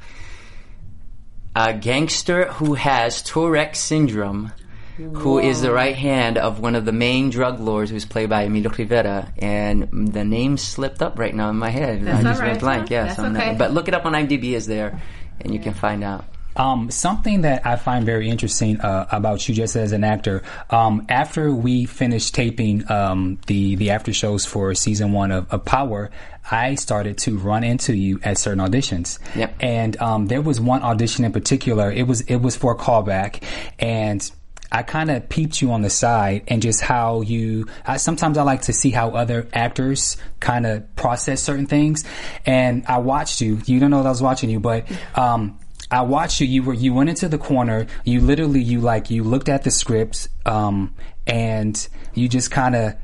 a 1.56 1.74
gangster 1.74 2.46
who 2.54 2.76
has 2.76 3.22
Tourette 3.22 3.76
syndrome, 3.76 4.54
who 4.98 5.40
is 5.40 5.62
the 5.62 5.72
right 5.72 5.96
hand 5.96 6.38
of 6.38 6.60
one 6.60 6.76
of 6.76 6.86
the 6.86 6.92
main 6.92 7.30
drug 7.30 7.60
lords, 7.60 7.92
who's 7.92 8.06
played 8.06 8.30
by 8.30 8.44
Emilio 8.44 8.70
Rivera, 8.70 9.32
and 9.38 10.14
the 10.14 10.24
name 10.24 10.58
slipped 10.58 11.02
up 11.02 11.18
right 11.20 11.34
now 11.34 11.50
in 11.50 11.58
my 11.58 11.70
head. 11.70 12.04
That's 12.04 12.20
I 12.20 12.24
just 12.24 12.40
all 12.42 12.46
right. 12.46 12.52
went 12.52 12.60
blank. 12.62 12.90
Yeah, 12.90 13.04
That's 13.06 13.16
so 13.18 13.24
I'm 13.24 13.34
not- 13.34 13.42
okay. 13.42 13.56
but 13.58 13.72
look 13.72 13.88
it 13.88 13.94
up 13.94 14.06
on 14.06 14.14
IMDb. 14.14 14.54
Is 14.54 14.68
there, 14.68 15.02
and 15.40 15.54
you 15.54 15.60
can 15.60 15.74
find 15.74 16.04
out. 16.04 16.26
Um, 16.54 16.92
something 16.92 17.42
that 17.44 17.66
I 17.66 17.78
find 17.78 18.06
very 18.06 18.30
interesting 18.30 18.82
uh, 18.82 19.08
about 19.10 19.48
you, 19.48 19.56
just 19.56 19.78
as 19.78 19.94
an 19.94 20.04
actor, 20.04 20.44
um, 20.70 21.06
after 21.08 21.50
we 21.54 21.86
finished 21.86 22.36
taping 22.36 22.84
um, 22.92 23.40
the 23.48 23.76
the 23.76 23.92
after 23.92 24.12
shows 24.12 24.46
for 24.46 24.76
season 24.76 25.14
one 25.14 25.32
of, 25.32 25.50
of 25.50 25.64
Power, 25.64 26.12
I 26.52 26.76
started 26.76 27.18
to 27.20 27.38
run 27.38 27.64
into 27.64 27.96
you 27.96 28.20
at 28.24 28.38
certain 28.38 28.60
auditions. 28.60 29.18
Yep. 29.34 29.56
And 29.62 30.02
um, 30.02 30.28
there 30.28 30.42
was 30.42 30.60
one 30.60 30.84
audition 30.84 31.24
in 31.24 31.32
particular. 31.32 31.90
It 31.90 32.06
was 32.06 32.20
it 32.22 32.38
was 32.38 32.58
for 32.58 32.74
a 32.74 32.78
callback, 32.78 33.42
and 33.80 34.30
I 34.72 34.84
kind 34.84 35.12
of 35.12 35.28
peeped 35.28 35.62
you 35.62 35.72
on 35.72 35.82
the 35.82 35.90
side 35.90 36.44
and 36.48 36.62
just 36.62 36.82
how 36.82 37.22
you. 37.22 37.68
I, 37.86 37.98
sometimes 37.98 38.38
I 38.38 38.44
like 38.44 38.62
to 38.64 38.74
see 38.74 38.90
how 38.90 39.10
other 39.12 39.48
actors 39.54 40.18
kind 40.40 40.66
of 40.66 40.96
process 40.96 41.42
certain 41.42 41.68
things, 41.68 42.06
and 42.46 42.86
I 42.88 43.00
watched 43.00 43.42
you. 43.42 43.60
You 43.66 43.80
don't 43.80 43.92
know 43.92 44.02
that 44.02 44.08
I 44.08 44.12
was 44.12 44.22
watching 44.22 44.50
you, 44.50 44.60
but. 44.60 44.88
Um, 45.16 45.58
I 45.90 46.04
watched 46.04 46.40
you. 46.40 46.48
You 46.48 46.64
were 46.64 46.74
you 46.74 46.94
went 46.94 47.10
into 47.10 47.28
the 47.28 47.38
corner. 47.38 47.86
You 48.06 48.22
literally 48.22 48.62
you 48.62 48.80
like 48.80 49.12
you 49.12 49.26
looked 49.26 49.50
at 49.50 49.64
the 49.64 49.72
scripts, 49.72 50.30
um, 50.46 50.96
and 51.28 51.86
you 52.14 52.30
just 52.30 52.50
kind 52.50 52.78
of 52.78 52.96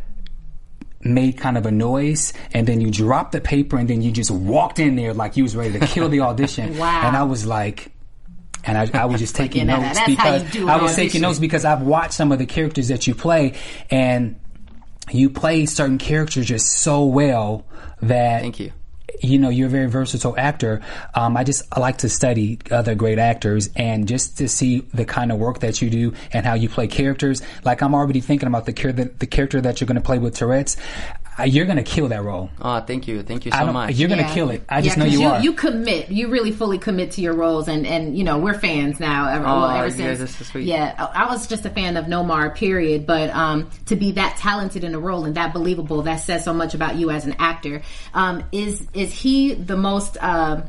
made 1.02 1.38
kind 1.38 1.58
of 1.58 1.66
a 1.66 1.72
noise, 1.72 2.32
and 2.54 2.66
then 2.66 2.80
you 2.80 2.90
dropped 2.90 3.34
the 3.34 3.42
paper, 3.42 3.78
and 3.78 3.90
then 3.90 4.02
you 4.02 4.12
just 4.12 4.32
walked 4.32 4.80
in 4.80 4.96
there 4.96 5.14
like 5.14 5.36
you 5.36 5.44
was 5.44 5.54
ready 5.54 5.78
to 5.78 5.86
kill 5.86 6.08
the 6.08 6.20
audition. 6.30 6.78
Wow. 6.78 7.02
And 7.08 7.18
I 7.18 7.24
was 7.24 7.46
like. 7.46 7.92
And 8.68 8.78
I, 8.78 9.02
I 9.02 9.06
was 9.06 9.20
just 9.20 9.36
taking 9.44 9.68
notes 9.68 9.98
that's 9.98 10.00
how 10.16 10.36
you 10.36 10.44
because 10.44 10.68
I 10.68 10.82
was 10.82 10.96
taking 10.96 11.22
notes 11.22 11.40
because 11.40 11.66
I've 11.66 11.82
watched 11.82 12.14
some 12.14 12.32
of 12.32 12.40
the 12.40 12.46
characters 12.46 12.90
that 12.90 13.08
you 13.08 13.16
play, 13.16 13.54
and 13.90 14.40
you 15.12 15.30
play 15.30 15.66
certain 15.66 15.98
characters 15.98 16.46
just 16.46 16.68
so 16.68 17.06
well 17.06 17.66
that 18.02 18.42
Thank 18.42 18.60
you. 18.60 18.74
you 19.22 19.40
know 19.40 19.50
you're 19.50 19.68
a 19.68 19.72
very 19.72 19.88
versatile 19.88 20.36
actor. 20.38 20.82
Um, 21.16 21.38
i 21.38 21.44
just 21.44 21.64
I 21.72 21.80
like 21.80 22.00
to 22.00 22.10
study 22.10 22.60
other 22.70 22.94
great 22.94 23.20
actors 23.20 23.70
and 23.76 24.08
just 24.08 24.38
to 24.40 24.48
see 24.50 24.82
the 24.94 25.06
kind 25.06 25.32
of 25.32 25.40
work 25.40 25.60
that 25.62 25.82
you 25.82 25.90
do 25.90 26.14
and 26.34 26.46
how 26.46 26.56
you 26.56 26.70
play 26.70 26.88
characters. 26.88 27.42
Like 27.64 27.82
i'm 27.82 27.96
already 27.96 28.20
thinking 28.20 28.48
about 28.48 28.66
the, 28.66 28.74
char- 28.74 28.92
the, 28.92 29.06
the 29.06 29.28
character 29.28 29.62
that 29.62 29.80
you're 29.80 29.88
going 29.88 29.96
to 29.96 30.02
play 30.02 30.20
with 30.20 30.36
tourette's 30.36 30.78
uh, 31.40 31.44
you're 31.44 31.66
going 31.66 31.78
to 31.78 31.84
kill 31.84 32.08
that 32.08 32.24
role 32.24 32.50
Oh, 32.62 32.80
thank 32.82 33.08
you, 33.08 33.22
thank 33.24 33.46
you 33.46 33.52
I 33.54 33.60
so 33.60 33.66
don't- 33.66 33.74
much. 33.74 33.96
you're 33.96 34.10
going 34.10 34.20
to 34.22 34.28
Yeah. 34.28 34.34
kill 34.34 34.50
it 34.50 34.64
i 34.70 34.82
just 34.82 34.98
Yeah, 34.98 35.04
know 35.04 35.10
'cause 35.10 35.20
you, 35.20 35.28
are 35.28 35.42
You 35.42 35.54
commit. 35.54 36.10
You 36.12 36.30
really 36.30 36.52
fully 36.52 36.78
commit 36.78 37.12
to 37.12 37.22
your 37.22 37.34
roles, 37.34 37.68
and 37.68 37.86
and 37.86 38.18
you 38.18 38.24
know 38.24 38.38
we're 38.40 38.54
fans 38.60 39.00
now. 39.00 39.28
Ever, 39.30 39.46
Oh, 39.46 39.60
well, 39.62 39.70
ever 39.72 39.86
you 39.86 39.92
since, 39.92 40.20
guys 40.20 40.22
are 40.22 40.28
so 40.28 40.44
sweet. 40.46 40.66
yeah, 40.66 40.94
I 40.98 41.24
I 41.24 41.30
was 41.32 41.48
just 41.48 41.66
a 41.66 41.70
fan 41.70 41.98
of 41.98 42.06
Nomar. 42.06 42.54
Period. 42.56 43.06
But 43.06 43.30
um, 43.36 43.70
to 43.86 43.96
be 43.96 44.12
that 44.14 44.38
talented 44.38 44.84
in 44.84 44.96
a 44.96 45.00
role 45.00 45.26
and 45.26 45.36
that 45.36 45.54
believable, 45.54 46.02
that 46.04 46.18
says 46.18 46.44
so 46.44 46.54
much 46.54 46.74
about 46.74 46.96
you 46.96 47.12
as 47.12 47.26
an 47.26 47.36
actor. 47.40 47.82
Um, 48.14 48.44
is 48.52 48.86
is 48.94 49.14
he 49.14 49.54
the 49.54 49.78
most? 49.78 50.18
Um, 50.22 50.64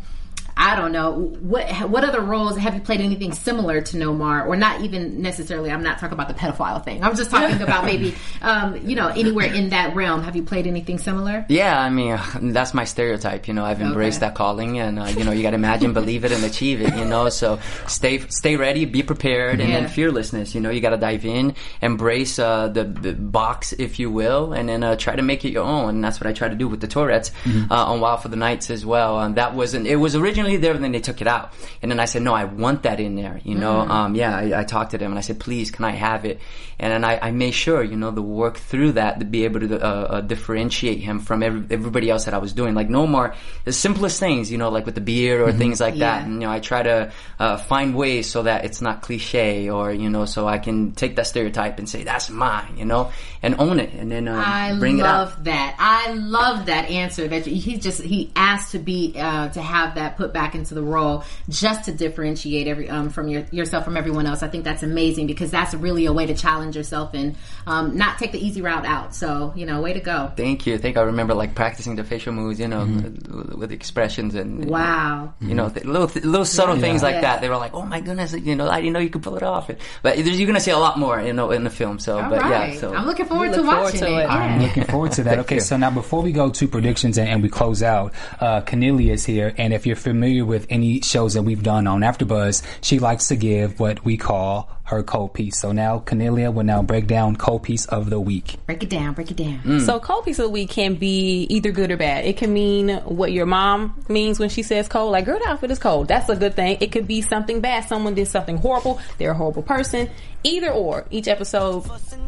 I 0.61 0.75
don't 0.75 0.91
know 0.93 1.13
what 1.41 1.71
what 1.89 2.03
other 2.05 2.21
roles 2.21 2.57
have 2.59 2.75
you 2.75 2.81
played 2.81 3.01
anything 3.01 3.33
similar 3.33 3.81
to 3.81 3.97
Nomar 3.97 4.45
or 4.47 4.57
not 4.57 4.81
even 4.81 5.23
necessarily 5.23 5.71
I'm 5.71 5.83
not 5.85 5.99
talking 6.01 6.15
about 6.15 6.27
the 6.29 6.35
pedophile 6.35 6.85
thing 6.85 7.03
I'm 7.05 7.15
just 7.17 7.31
talking 7.31 7.63
about 7.63 7.85
maybe 7.93 8.15
um, 8.43 8.77
you 8.87 8.97
know 8.97 9.07
anywhere 9.09 9.47
in 9.47 9.69
that 9.71 9.95
realm 9.95 10.23
have 10.25 10.35
you 10.35 10.43
played 10.43 10.67
anything 10.67 10.99
similar 10.99 11.47
Yeah, 11.49 11.81
I 11.81 11.91
mean 11.91 12.19
that's 12.53 12.75
my 12.75 12.85
stereotype. 12.85 13.47
You 13.49 13.55
know, 13.55 13.65
I've 13.65 13.81
embraced 13.81 14.19
Okay. 14.19 14.27
that 14.27 14.35
calling, 14.35 14.79
and 14.81 14.99
uh, 14.99 15.05
you 15.17 15.25
know, 15.25 15.31
you 15.31 15.43
got 15.43 15.51
to 15.51 15.57
imagine, 15.57 15.93
believe 15.93 16.25
it, 16.25 16.33
and 16.33 16.45
achieve 16.45 16.81
it. 16.81 16.93
You 16.97 17.05
know, 17.05 17.29
so 17.29 17.61
stay 17.87 18.19
stay 18.29 18.57
ready, 18.57 18.85
be 18.85 19.03
prepared, 19.03 19.61
and 19.61 19.71
Yeah. 19.71 19.81
then 19.81 19.89
fearlessness. 19.89 20.55
You 20.55 20.61
know, 20.61 20.71
you 20.71 20.81
got 20.81 20.91
to 20.91 20.97
dive 20.97 21.25
in, 21.25 21.55
embrace 21.83 22.39
uh, 22.39 22.69
the, 22.69 22.85
the 22.85 23.13
box, 23.13 23.73
if 23.75 23.99
you 23.99 24.11
will, 24.11 24.53
and 24.53 24.69
then 24.69 24.83
uh, 24.83 24.97
try 24.97 25.15
to 25.15 25.23
make 25.23 25.45
it 25.45 25.51
your 25.51 25.65
own. 25.65 25.91
And 25.97 26.05
that's 26.05 26.21
what 26.21 26.27
I 26.27 26.33
try 26.33 26.49
to 26.49 26.55
do 26.57 26.67
with 26.69 26.81
the 26.81 26.89
Tourette's 26.89 27.31
uh, 27.71 27.75
on 27.93 28.01
Wild 28.01 28.23
for 28.23 28.29
the 28.29 28.37
Nights 28.37 28.71
as 28.71 28.85
well. 28.85 29.21
And 29.21 29.37
that 29.37 29.55
wasn't. 29.55 29.87
It 29.87 29.97
was 29.97 30.17
originally 30.17 30.48
there, 30.57 30.75
and 30.75 30.83
then 30.83 30.93
they 30.93 31.01
took 31.01 31.21
it 31.21 31.27
out. 31.27 31.53
And 31.83 31.91
then 31.91 32.01
I 32.01 32.07
said, 32.07 32.23
no, 32.23 32.35
I 32.35 32.45
want 32.45 32.85
that 32.85 33.01
in 33.01 33.17
there. 33.17 33.41
You 33.45 33.55
know, 33.55 33.81
um, 33.81 34.15
yeah, 34.15 34.37
I, 34.37 34.61
I 34.61 34.65
talked 34.65 34.93
to 34.93 34.99
them, 34.99 35.13
and 35.13 35.19
I 35.19 35.23
said, 35.23 35.39
please, 35.39 35.71
can 35.71 35.85
I 35.85 35.93
have 35.93 36.25
it? 36.25 36.41
And 36.81 36.93
then 36.93 37.05
I, 37.05 37.19
I 37.29 37.31
made 37.33 37.55
sure, 37.55 37.83
you 37.83 37.97
know, 37.97 38.13
to 38.13 38.23
work 38.23 38.57
through 38.57 38.93
that 38.93 39.19
to 39.19 39.25
be 39.25 39.45
able 39.45 39.61
to 39.61 39.85
uh, 39.85 39.89
uh, 39.89 40.21
differentiate 40.21 41.01
him 41.01 41.19
from 41.19 41.43
every, 41.43 41.67
everybody 41.71 42.09
else 42.09 42.27
that 42.27 42.35
I 42.35 42.39
was 42.39 42.53
doing. 42.53 42.75
Like 42.75 42.89
no 42.89 43.05
more 43.07 43.35
the 43.65 43.73
simplest 43.73 44.21
things, 44.21 44.53
you 44.53 44.59
know, 44.59 44.71
like 44.71 44.87
with 44.87 44.95
the 44.95 45.01
beard 45.01 45.41
or 45.41 45.53
things 45.53 45.81
like 45.81 45.97
that. 45.97 46.25
And, 46.25 46.35
you 46.35 46.41
know, 46.47 46.53
I 46.53 46.61
try 46.61 46.85
to 46.85 47.13
uh, 47.41 47.57
find 47.57 47.97
ways 47.97 48.31
so 48.31 48.45
that 48.45 48.65
it's 48.65 48.81
not 48.81 49.03
cliche 49.03 49.69
or 49.69 49.93
you 49.93 50.09
know, 50.09 50.25
so 50.25 50.47
I 50.47 50.59
can 50.59 50.93
take 50.93 51.17
that 51.17 51.27
stereotype 51.27 51.79
and 51.79 51.89
say 51.89 52.05
that's 52.05 52.31
mine, 52.31 52.77
you 52.77 52.85
know, 52.85 53.11
and 53.43 53.57
own 53.59 53.81
it, 53.81 53.93
and 53.93 54.11
then 54.11 54.29
um, 54.29 54.39
I 54.39 54.77
bring 54.79 54.99
it 54.99 55.05
out. 55.05 55.29
love 55.29 55.45
that. 55.45 55.77
I 55.79 56.13
love 56.13 56.67
that 56.67 56.91
answer. 56.91 57.27
That 57.27 57.47
he 57.47 57.77
just 57.79 58.01
he 58.01 58.31
asked 58.37 58.73
to 58.73 58.79
be 58.79 59.15
uh, 59.17 59.49
to 59.51 59.61
have 59.61 59.97
that 59.97 60.17
put 60.17 60.33
back 60.33 60.38
back 60.39 60.55
into 60.55 60.73
the 60.75 60.83
role 60.97 61.25
just 61.49 61.81
to 61.87 61.93
differentiate 61.93 62.67
every 62.73 62.89
um, 62.89 63.11
from 63.11 63.27
your, 63.33 63.43
yourself 63.51 63.83
from 63.85 63.97
everyone 63.97 64.27
else. 64.31 64.41
I 64.43 64.49
think 64.49 64.63
that's 64.65 64.85
amazing 64.85 65.27
because 65.27 65.51
that's 65.51 65.75
really 65.75 66.05
a 66.07 66.13
way 66.13 66.27
to 66.27 66.35
challenge 66.35 66.77
yourself 66.77 67.13
and 67.15 67.37
um, 67.67 67.97
not 67.97 68.19
take 68.19 68.31
the 68.33 68.39
easy 68.47 68.63
route 68.63 68.87
out. 68.87 69.15
So 69.15 69.53
you 69.57 69.67
know, 69.67 69.81
way 69.81 69.93
to 69.95 70.01
go. 70.01 70.31
Thank 70.37 70.67
you. 70.67 70.75
I 70.75 70.79
think 70.79 70.97
I 70.97 71.03
remember 71.03 71.35
like 71.35 71.55
practicing 71.55 71.97
the 71.97 72.05
facial 72.05 72.33
moves, 72.33 72.61
you 72.61 72.69
know, 72.69 72.79
Mm-hmm. 72.79 73.37
with, 73.39 73.55
with 73.61 73.73
expressions 73.73 74.35
and 74.37 74.51
Wow. 74.71 75.35
you 75.41 75.55
know, 75.55 75.69
th- 75.69 75.85
little 75.85 76.07
th- 76.09 76.25
little 76.25 76.45
subtle 76.45 76.77
things 76.79 77.03
like 77.03 77.17
Yeah. 77.17 77.21
that. 77.23 77.41
They 77.43 77.49
were 77.49 77.57
like, 77.65 77.75
"Oh 77.75 77.83
my 77.95 78.01
goodness, 78.01 78.33
you 78.35 78.55
know, 78.55 78.69
I 78.69 78.79
didn't 78.81 78.93
know 78.95 79.01
you 79.01 79.11
could 79.11 79.25
pull 79.25 79.37
it 79.37 79.43
off." 79.43 79.69
But 80.03 80.19
you're 80.19 80.47
gonna 80.47 80.61
see 80.61 80.71
a 80.71 80.79
lot 80.79 80.99
more, 80.99 81.21
you 81.21 81.33
know, 81.33 81.51
in 81.51 81.65
the 81.65 81.71
film. 81.81 81.99
So, 81.99 82.19
All 82.21 82.31
but 82.31 82.41
right. 82.43 82.75
yeah, 82.75 82.81
so 82.81 82.95
I'm 82.95 83.07
looking 83.11 83.27
forward 83.27 83.51
We 83.51 83.57
to 83.57 83.63
look 83.63 83.71
forward 83.73 83.85
watching 83.95 84.01
to 84.01 84.19
it. 84.21 84.25
it. 84.25 84.31
I'm 84.31 84.63
looking 84.63 84.85
forward 84.85 85.13
to 85.19 85.23
that. 85.25 85.39
Okay, 85.41 85.57
you. 85.57 85.61
so 85.61 85.77
now 85.77 85.91
before 85.91 86.23
we 86.23 86.31
go 86.33 86.51
to 86.51 86.69
predictions 86.69 87.19
and, 87.19 87.29
and 87.29 87.43
we 87.43 87.49
close 87.49 87.83
out, 87.83 88.13
uh, 88.41 88.61
Kennelia 88.63 89.13
is 89.19 89.25
here, 89.25 89.49
and 89.59 89.73
if 89.73 89.83
you're 89.87 89.97
familiar 89.97 90.28
with 90.45 90.67
any 90.71 91.01
shows 91.01 91.35
that 91.35 91.43
we've 91.43 91.63
done 91.63 91.87
on 91.87 92.01
AfterBuzz, 92.01 92.63
she 92.81 92.99
likes 92.99 93.29
to 93.29 93.37
give 93.37 93.81
what 93.81 94.05
we 94.05 94.17
call 94.17 94.71
her 94.89 95.03
cold 95.03 95.35
piece. 95.35 95.59
So 95.59 95.73
now 95.73 95.99
Kennelia 95.99 96.53
will 96.53 96.65
now 96.65 96.83
break 96.83 97.07
down 97.07 97.37
cold 97.37 97.63
piece 97.63 97.85
of 97.87 98.09
the 98.09 98.19
week. 98.19 98.57
Break 98.67 98.83
it 98.83 98.89
down. 98.89 99.13
Break 99.13 99.31
it 99.31 99.37
down. 99.37 99.61
Mm. 99.61 99.81
So 99.85 100.01
cold 100.01 100.25
piece 100.25 100.39
of 100.39 100.45
the 100.45 100.51
week 100.51 100.71
can 100.71 100.95
be 100.95 101.47
either 101.51 101.71
good 101.73 101.91
or 101.91 101.99
bad. 101.99 102.25
It 102.25 102.39
can 102.39 102.53
mean 102.53 102.97
what 103.05 103.31
your 103.31 103.45
mom 103.45 104.03
means 104.09 104.39
when 104.39 104.49
she 104.49 104.63
says 104.63 104.89
cold, 104.89 105.13
like 105.13 105.27
girl, 105.27 105.39
the 105.39 105.49
outfit 105.49 105.71
is 105.71 105.79
cold. 105.79 106.09
That's 106.09 106.29
a 106.31 106.37
good 106.37 106.55
thing. 106.55 106.79
It 106.81 106.91
could 106.91 107.07
be 107.07 107.21
something 107.21 107.61
bad. 107.61 107.85
Someone 107.85 108.15
did 108.15 108.29
something 108.29 108.57
horrible. 108.57 108.99
They're 109.19 109.33
a 109.33 109.35
horrible 109.35 109.63
person. 109.63 110.09
Either 110.43 110.71
or. 110.71 111.05
Each 111.11 111.29
episode 111.29 111.85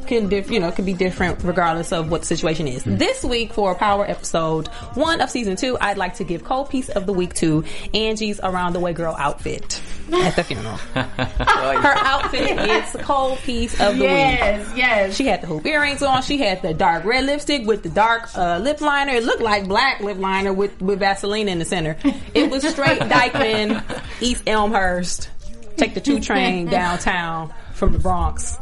can 0.06 0.28
diff- 0.28 0.50
you 0.50 0.60
know 0.60 0.70
can 0.70 0.84
be 0.84 0.92
different 0.92 1.42
regardless 1.44 1.92
of 1.92 2.10
what 2.10 2.22
the 2.22 2.26
situation 2.26 2.68
is. 2.68 2.84
This 2.84 3.24
week 3.24 3.54
for 3.54 3.74
Power 3.74 4.04
episode 4.04 4.68
one 4.94 5.20
of 5.20 5.30
season 5.30 5.56
two, 5.56 5.78
I'd 5.80 5.96
like 5.96 6.16
to 6.16 6.24
give 6.24 6.44
cold 6.44 6.68
piece 6.68 6.90
of 6.90 7.06
the 7.06 7.12
week 7.12 7.34
to 7.34 7.64
Angie's 7.94 8.40
around 8.42 8.74
the 8.74 8.80
way 8.80 8.92
girl 8.92 9.14
outfit 9.18 9.80
at 10.12 10.36
the 10.36 10.44
funeral. 10.44 10.76
Her 10.94 11.94
outfit 11.96 12.49
is 12.58 12.96
cold 13.02 13.38
piece 13.38 13.72
of 13.80 13.96
the 13.96 14.04
week. 14.04 14.10
Yes, 14.10 14.72
yes. 14.76 15.16
She 15.16 15.26
had 15.26 15.42
the 15.42 15.46
hoop 15.46 15.66
earrings 15.66 16.02
on. 16.02 16.22
She 16.22 16.38
had 16.38 16.62
the 16.62 16.74
dark 16.74 17.04
red 17.04 17.24
lipstick 17.24 17.66
with 17.66 17.82
the 17.82 17.88
dark 17.88 18.28
uh, 18.36 18.58
lip 18.58 18.80
liner. 18.80 19.12
It 19.12 19.24
looked 19.24 19.42
like 19.42 19.66
black 19.68 20.00
lip 20.00 20.18
liner 20.18 20.52
with, 20.52 20.80
with 20.80 20.98
Vaseline 20.98 21.48
in 21.48 21.58
the 21.58 21.64
center. 21.64 21.96
It 22.34 22.50
was 22.50 22.66
straight 22.68 23.00
Dyckman, 23.00 23.82
East 24.20 24.44
Elmhurst. 24.46 25.30
Take 25.76 25.94
the 25.94 26.00
two 26.00 26.20
train 26.20 26.66
downtown 26.70 27.52
from 27.74 27.92
the 27.92 27.98
Bronx, 27.98 28.58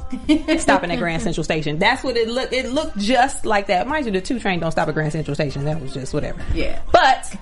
stopping 0.58 0.92
at 0.92 0.98
Grand 0.98 1.22
Central 1.22 1.42
Station. 1.42 1.80
That's 1.80 2.04
what 2.04 2.16
it 2.16 2.28
looked. 2.28 2.52
It 2.52 2.70
looked 2.70 2.96
just 2.98 3.44
like 3.44 3.66
that. 3.66 3.88
Mind 3.88 4.06
you, 4.06 4.12
the 4.12 4.20
two 4.20 4.38
train 4.38 4.60
don't 4.60 4.70
stop 4.70 4.86
at 4.86 4.94
Grand 4.94 5.10
Central 5.10 5.34
Station. 5.34 5.64
That 5.64 5.80
was 5.80 5.92
just 5.92 6.14
whatever. 6.14 6.40
Yeah. 6.54 6.80
But 6.92 7.34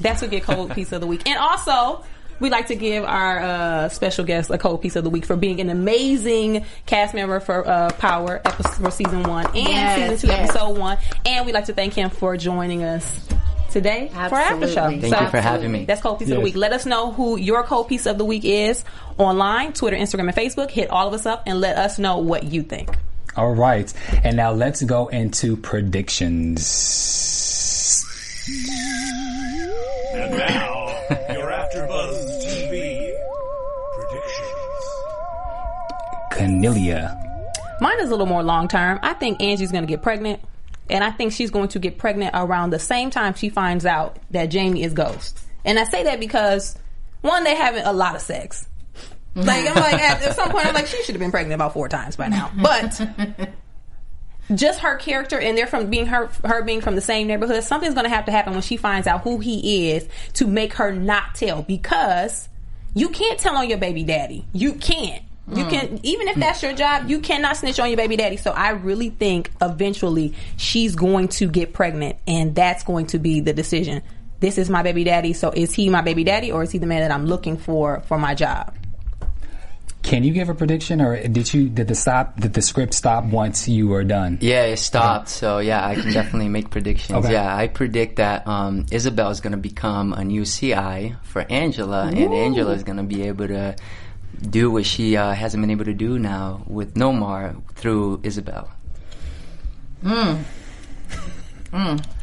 that's 0.00 0.20
what 0.20 0.30
get 0.30 0.42
cold 0.42 0.72
piece 0.72 0.92
of 0.92 1.00
the 1.00 1.06
week. 1.06 1.26
And 1.26 1.38
also, 1.38 2.04
we 2.40 2.50
like 2.50 2.66
to 2.68 2.76
give 2.76 3.04
our 3.04 3.38
uh, 3.40 3.88
special 3.88 4.24
guest 4.24 4.50
a 4.50 4.58
cold 4.58 4.82
piece 4.82 4.96
of 4.96 5.04
the 5.04 5.10
week 5.10 5.24
for 5.24 5.36
being 5.36 5.60
an 5.60 5.70
amazing 5.70 6.64
cast 6.86 7.14
member 7.14 7.40
for 7.40 7.66
uh, 7.66 7.90
Power 7.98 8.40
episode, 8.44 8.82
for 8.82 8.90
season 8.90 9.22
one 9.24 9.46
and 9.46 9.56
Yes, 9.56 9.96
season 9.96 10.18
two, 10.18 10.26
yes. 10.36 10.50
episode 10.50 10.78
one. 10.78 10.98
And 11.26 11.46
we'd 11.46 11.52
like 11.52 11.64
to 11.66 11.74
thank 11.74 11.94
him 11.94 12.10
for 12.10 12.36
joining 12.36 12.84
us 12.84 13.26
today 13.70 14.08
for 14.12 14.18
after 14.36 14.68
show. 14.68 14.80
Absolutely. 14.84 15.10
Thank 15.10 15.22
you 15.22 15.30
for 15.30 15.40
having 15.40 15.72
me. 15.72 15.84
That's 15.84 16.00
cold 16.00 16.18
piece 16.20 16.30
of 16.30 16.36
the 16.36 16.40
week. 16.40 16.54
Let 16.56 16.72
us 16.72 16.86
know 16.86 17.10
who 17.12 17.36
your 17.38 17.64
cold 17.64 17.88
piece 17.88 18.06
of 18.06 18.18
the 18.18 18.24
week 18.24 18.44
is 18.44 18.84
online, 19.18 19.72
Twitter, 19.72 19.96
Instagram, 19.96 20.28
and 20.28 20.34
Facebook. 20.34 20.70
Hit 20.70 20.90
all 20.90 21.08
of 21.08 21.14
us 21.14 21.26
up 21.26 21.42
and 21.46 21.60
let 21.60 21.76
us 21.76 21.98
know 21.98 22.18
what 22.18 22.44
you 22.44 22.62
think. 22.62 22.88
All 23.36 23.52
right, 23.54 23.92
and 24.24 24.36
now 24.36 24.52
let's 24.52 24.82
go 24.82 25.08
into 25.08 25.56
predictions. 25.56 26.64
And 30.14 30.38
now, 30.38 30.86
Kennelia. 36.38 37.16
Mine 37.80 38.00
is 38.00 38.08
a 38.08 38.10
little 38.10 38.26
more 38.26 38.42
long 38.42 38.68
term. 38.68 39.00
I 39.02 39.14
think 39.14 39.42
Angie's 39.42 39.72
going 39.72 39.84
to 39.84 39.88
get 39.88 40.02
pregnant, 40.02 40.40
and 40.88 41.02
I 41.02 41.10
think 41.10 41.32
she's 41.32 41.50
going 41.50 41.68
to 41.68 41.78
get 41.78 41.98
pregnant 41.98 42.30
around 42.34 42.70
the 42.70 42.78
same 42.78 43.10
time 43.10 43.34
she 43.34 43.48
finds 43.48 43.84
out 43.84 44.18
that 44.30 44.46
Jamie 44.46 44.84
is 44.84 44.94
Ghost. 44.94 45.38
And 45.64 45.78
I 45.78 45.84
say 45.84 46.04
that 46.04 46.20
because 46.20 46.78
one, 47.22 47.44
they 47.44 47.56
having 47.56 47.84
a 47.84 47.92
lot 47.92 48.14
of 48.14 48.22
sex. 48.22 48.66
Like 49.34 49.68
I'm 49.68 49.74
like 49.74 49.94
at, 49.94 50.22
at 50.22 50.34
some 50.34 50.50
point 50.50 50.66
I'm 50.66 50.74
like 50.74 50.86
she 50.86 51.00
should 51.04 51.14
have 51.14 51.20
been 51.20 51.30
pregnant 51.30 51.54
about 51.54 51.72
four 51.72 51.88
times 51.88 52.16
by 52.16 52.28
now, 52.28 52.50
but. 52.60 53.00
Just 54.54 54.80
her 54.80 54.96
character, 54.96 55.38
and 55.38 55.58
they're 55.58 55.66
from 55.66 55.90
being 55.90 56.06
her, 56.06 56.30
her 56.42 56.62
being 56.62 56.80
from 56.80 56.94
the 56.94 57.02
same 57.02 57.26
neighborhood. 57.26 57.62
Something's 57.64 57.92
going 57.92 58.04
to 58.04 58.10
have 58.10 58.24
to 58.24 58.32
happen 58.32 58.54
when 58.54 58.62
she 58.62 58.78
finds 58.78 59.06
out 59.06 59.20
who 59.20 59.40
he 59.40 59.90
is 59.90 60.08
to 60.34 60.46
make 60.46 60.72
her 60.74 60.90
not 60.90 61.34
tell, 61.34 61.60
because 61.60 62.48
you 62.94 63.10
can't 63.10 63.38
tell 63.38 63.54
on 63.56 63.68
your 63.68 63.76
baby 63.76 64.04
daddy. 64.04 64.46
You 64.54 64.72
can't. 64.72 65.22
You 65.54 65.64
can 65.66 66.00
even 66.02 66.28
if 66.28 66.36
that's 66.36 66.62
your 66.62 66.74
job, 66.74 67.08
you 67.08 67.20
cannot 67.20 67.56
snitch 67.56 67.80
on 67.80 67.88
your 67.88 67.96
baby 67.96 68.16
daddy. 68.16 68.36
So 68.36 68.50
I 68.50 68.70
really 68.70 69.10
think 69.10 69.50
eventually 69.62 70.34
she's 70.56 70.94
going 70.94 71.28
to 71.28 71.48
get 71.48 71.72
pregnant 71.72 72.16
and 72.26 72.54
that's 72.54 72.84
going 72.84 73.06
to 73.08 73.18
be 73.18 73.40
the 73.40 73.52
decision. 73.52 74.02
This 74.40 74.58
is 74.58 74.70
my 74.70 74.82
baby 74.82 75.04
daddy, 75.04 75.32
so 75.32 75.50
is 75.50 75.74
he 75.74 75.88
my 75.88 76.02
baby 76.02 76.22
daddy 76.22 76.52
or 76.52 76.62
is 76.62 76.70
he 76.70 76.78
the 76.78 76.86
man 76.86 77.00
that 77.00 77.10
I'm 77.10 77.26
looking 77.26 77.56
for 77.56 78.00
for 78.00 78.18
my 78.18 78.34
job? 78.34 78.74
Can 80.02 80.22
you 80.22 80.32
give 80.32 80.48
a 80.48 80.54
prediction, 80.54 81.02
or 81.02 81.20
did 81.28 81.52
you 81.52 81.68
did 81.68 81.88
the 81.88 81.94
stop 81.94 82.40
did 82.40 82.54
the 82.54 82.62
script 82.62 82.94
stop 82.94 83.24
once 83.24 83.68
you 83.68 83.88
were 83.88 84.04
done? 84.04 84.38
Yeah, 84.40 84.62
it 84.62 84.78
stopped. 84.78 85.28
So 85.28 85.58
yeah, 85.58 85.86
I 85.86 85.96
can 85.96 86.12
definitely 86.12 86.48
make 86.48 86.70
predictions. 86.70 87.24
Okay. 87.26 87.32
Yeah, 87.32 87.54
I 87.54 87.66
predict 87.66 88.16
that 88.16 88.46
um, 88.46 88.86
Isabel 88.90 89.30
is 89.30 89.42
going 89.42 89.52
to 89.52 89.58
become 89.58 90.14
a 90.14 90.24
new 90.24 90.46
CI 90.46 91.14
for 91.24 91.44
Angela, 91.50 92.06
and 92.06 92.32
Angela 92.32 92.72
is 92.72 92.84
going 92.84 92.96
to 92.96 93.02
be 93.02 93.24
able 93.24 93.48
to 93.48 93.76
do 94.40 94.70
what 94.70 94.86
she 94.86 95.16
uh, 95.16 95.32
hasn't 95.32 95.62
been 95.62 95.70
able 95.70 95.84
to 95.84 95.94
do 95.94 96.18
now 96.18 96.62
with 96.66 96.94
Nomar 96.94 97.60
through 97.74 98.20
Isabel. 98.22 98.70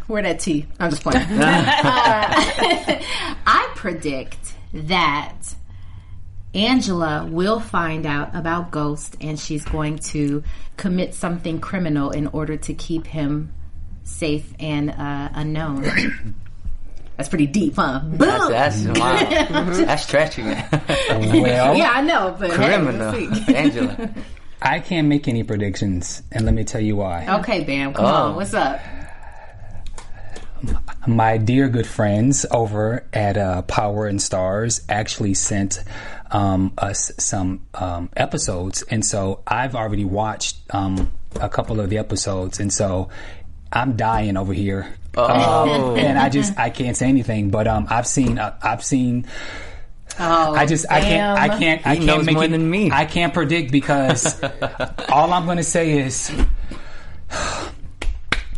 Where 0.07 0.21
that 0.21 0.39
tea? 0.39 0.67
I'm 0.79 0.91
just 0.91 1.01
playing. 1.01 1.25
Uh, 1.25 1.55
I 3.45 3.71
predict 3.75 4.53
that 4.73 5.55
Angela 6.53 7.27
will 7.29 7.59
find 7.59 8.05
out 8.05 8.35
about 8.35 8.71
Ghost 8.71 9.17
and 9.19 9.39
she's 9.39 9.65
going 9.65 9.97
to 9.99 10.43
commit 10.77 11.13
something 11.13 11.59
criminal 11.59 12.11
in 12.11 12.27
order 12.27 12.55
to 12.55 12.73
keep 12.73 13.07
him 13.07 13.51
safe 14.03 14.53
and 14.59 14.91
uh, 14.91 15.29
unknown. 15.33 16.35
That's 17.17 17.29
pretty 17.29 17.47
deep, 17.47 17.75
huh? 17.75 17.99
Boom! 18.03 18.17
That's, 18.19 18.83
that's 18.83 18.99
wow. 18.99 19.63
That's 19.85 20.03
stretching 20.03 20.47
it. 20.47 20.65
Well, 21.09 21.75
yeah, 21.77 21.91
I 21.93 22.01
know, 22.01 22.35
but 22.39 22.51
Criminal, 22.51 23.11
let's. 23.11 23.49
Angela. 23.55 24.09
I 24.61 24.79
can't 24.79 25.07
make 25.07 25.27
any 25.27 25.43
predictions, 25.43 26.23
and 26.31 26.45
let 26.45 26.53
me 26.53 26.63
tell 26.63 26.81
you 26.81 26.95
why. 26.97 27.25
Okay, 27.39 27.63
Bamm, 27.63 27.93
come 27.93 28.05
Oh. 28.05 28.09
on, 28.29 28.35
what's 28.35 28.53
up? 28.53 28.79
my 31.07 31.37
dear 31.37 31.69
good 31.69 31.85
friends 31.85 32.45
over 32.49 33.05
at 33.13 33.37
uh, 33.37 33.61
Power 33.63 34.07
and 34.07 34.17
Starz 34.19 34.83
actually 34.89 35.35
sent 35.35 35.83
um, 36.31 36.73
us 36.79 37.11
some 37.19 37.61
um, 37.75 38.09
episodes, 38.17 38.81
and 38.83 39.05
so 39.05 39.41
I've 39.45 39.75
already 39.75 40.05
watched 40.05 40.57
um, 40.73 41.11
a 41.39 41.47
couple 41.49 41.79
of 41.79 41.89
the 41.91 41.99
episodes, 41.99 42.59
and 42.59 42.73
so 42.73 43.09
I'm 43.75 43.95
dying 43.97 44.37
over 44.37 44.53
here. 44.53 44.87
Um, 45.17 45.97
and 45.97 46.17
I 46.17 46.29
just 46.29 46.57
I 46.57 46.69
can't 46.69 46.97
say 46.97 47.07
anything, 47.07 47.49
but 47.51 47.67
um, 47.67 47.87
I've 47.89 48.07
seen 48.07 48.39
uh, 48.39 48.57
I've 48.61 48.83
seen. 48.83 49.27
Oh, 50.19 50.53
I 50.55 50.65
just 50.65 50.85
I 50.89 51.01
can't 51.01 51.39
I 51.39 51.59
can't 51.59 51.85
I 51.87 51.95
can't 51.97 52.25
make 52.25 52.35
more 52.35 52.45
it, 52.45 52.51
than 52.51 52.69
me. 52.69 52.89
I 52.91 53.05
can't 53.05 53.33
predict 53.33 53.71
because 53.71 54.41
all 55.09 55.31
I'm 55.33 55.45
going 55.45 55.57
to 55.57 55.63
say 55.63 55.99
is 55.99 56.31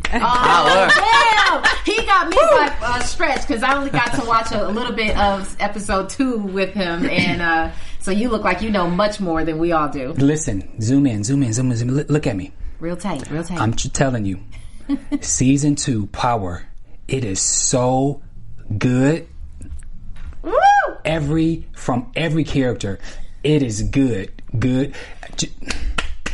Power. 0.04 0.88
Damn! 0.90 1.64
He 1.86 2.06
got 2.06 2.30
me 2.30 2.38
by 2.38 2.74
uh, 2.82 3.00
stretch 3.02 3.46
because 3.48 3.62
I 3.62 3.76
only 3.76 3.90
got 3.90 4.14
to 4.20 4.26
watch 4.26 4.52
a, 4.52 4.68
a 4.68 4.72
little 4.72 4.94
bit 4.94 5.18
of 5.18 5.56
episode 5.60 6.10
two 6.10 6.38
with 6.40 6.74
him, 6.74 7.06
and 7.10 7.42
uh, 7.42 7.72
so 8.00 8.12
you 8.12 8.30
look 8.30 8.44
like 8.44 8.62
you 8.62 8.70
know 8.70 8.90
much 8.90 9.20
more 9.20 9.44
than 9.44 9.58
we 9.58 9.74
all 9.74 9.90
do. 9.90 10.14
listen, 10.14 10.80
zoom 10.82 11.06
in, 11.08 11.24
zoom 11.26 11.44
in, 11.44 11.52
zoom 11.54 11.72
in, 11.72 11.78
zoom 11.78 11.90
in. 11.90 11.96
Look- 11.96 12.10
Look 12.10 12.28
at 12.28 12.36
me. 12.38 12.52
Real 12.80 12.96
tight, 12.96 13.30
real 13.32 13.44
tight. 13.44 13.60
I'm 13.60 13.74
t- 13.74 13.90
telling 13.90 14.24
you, 14.26 14.40
season 15.22 15.76
two, 15.76 16.08
Power, 16.08 16.64
it 17.08 17.24
is 17.24 17.40
so 17.40 18.22
good. 18.78 19.28
Woo! 20.42 20.54
Every 21.06 21.68
from 21.74 22.12
every 22.16 22.44
character, 22.44 23.00
it 23.44 23.64
is 23.64 23.84
good, 23.84 24.42
good. 24.58 24.94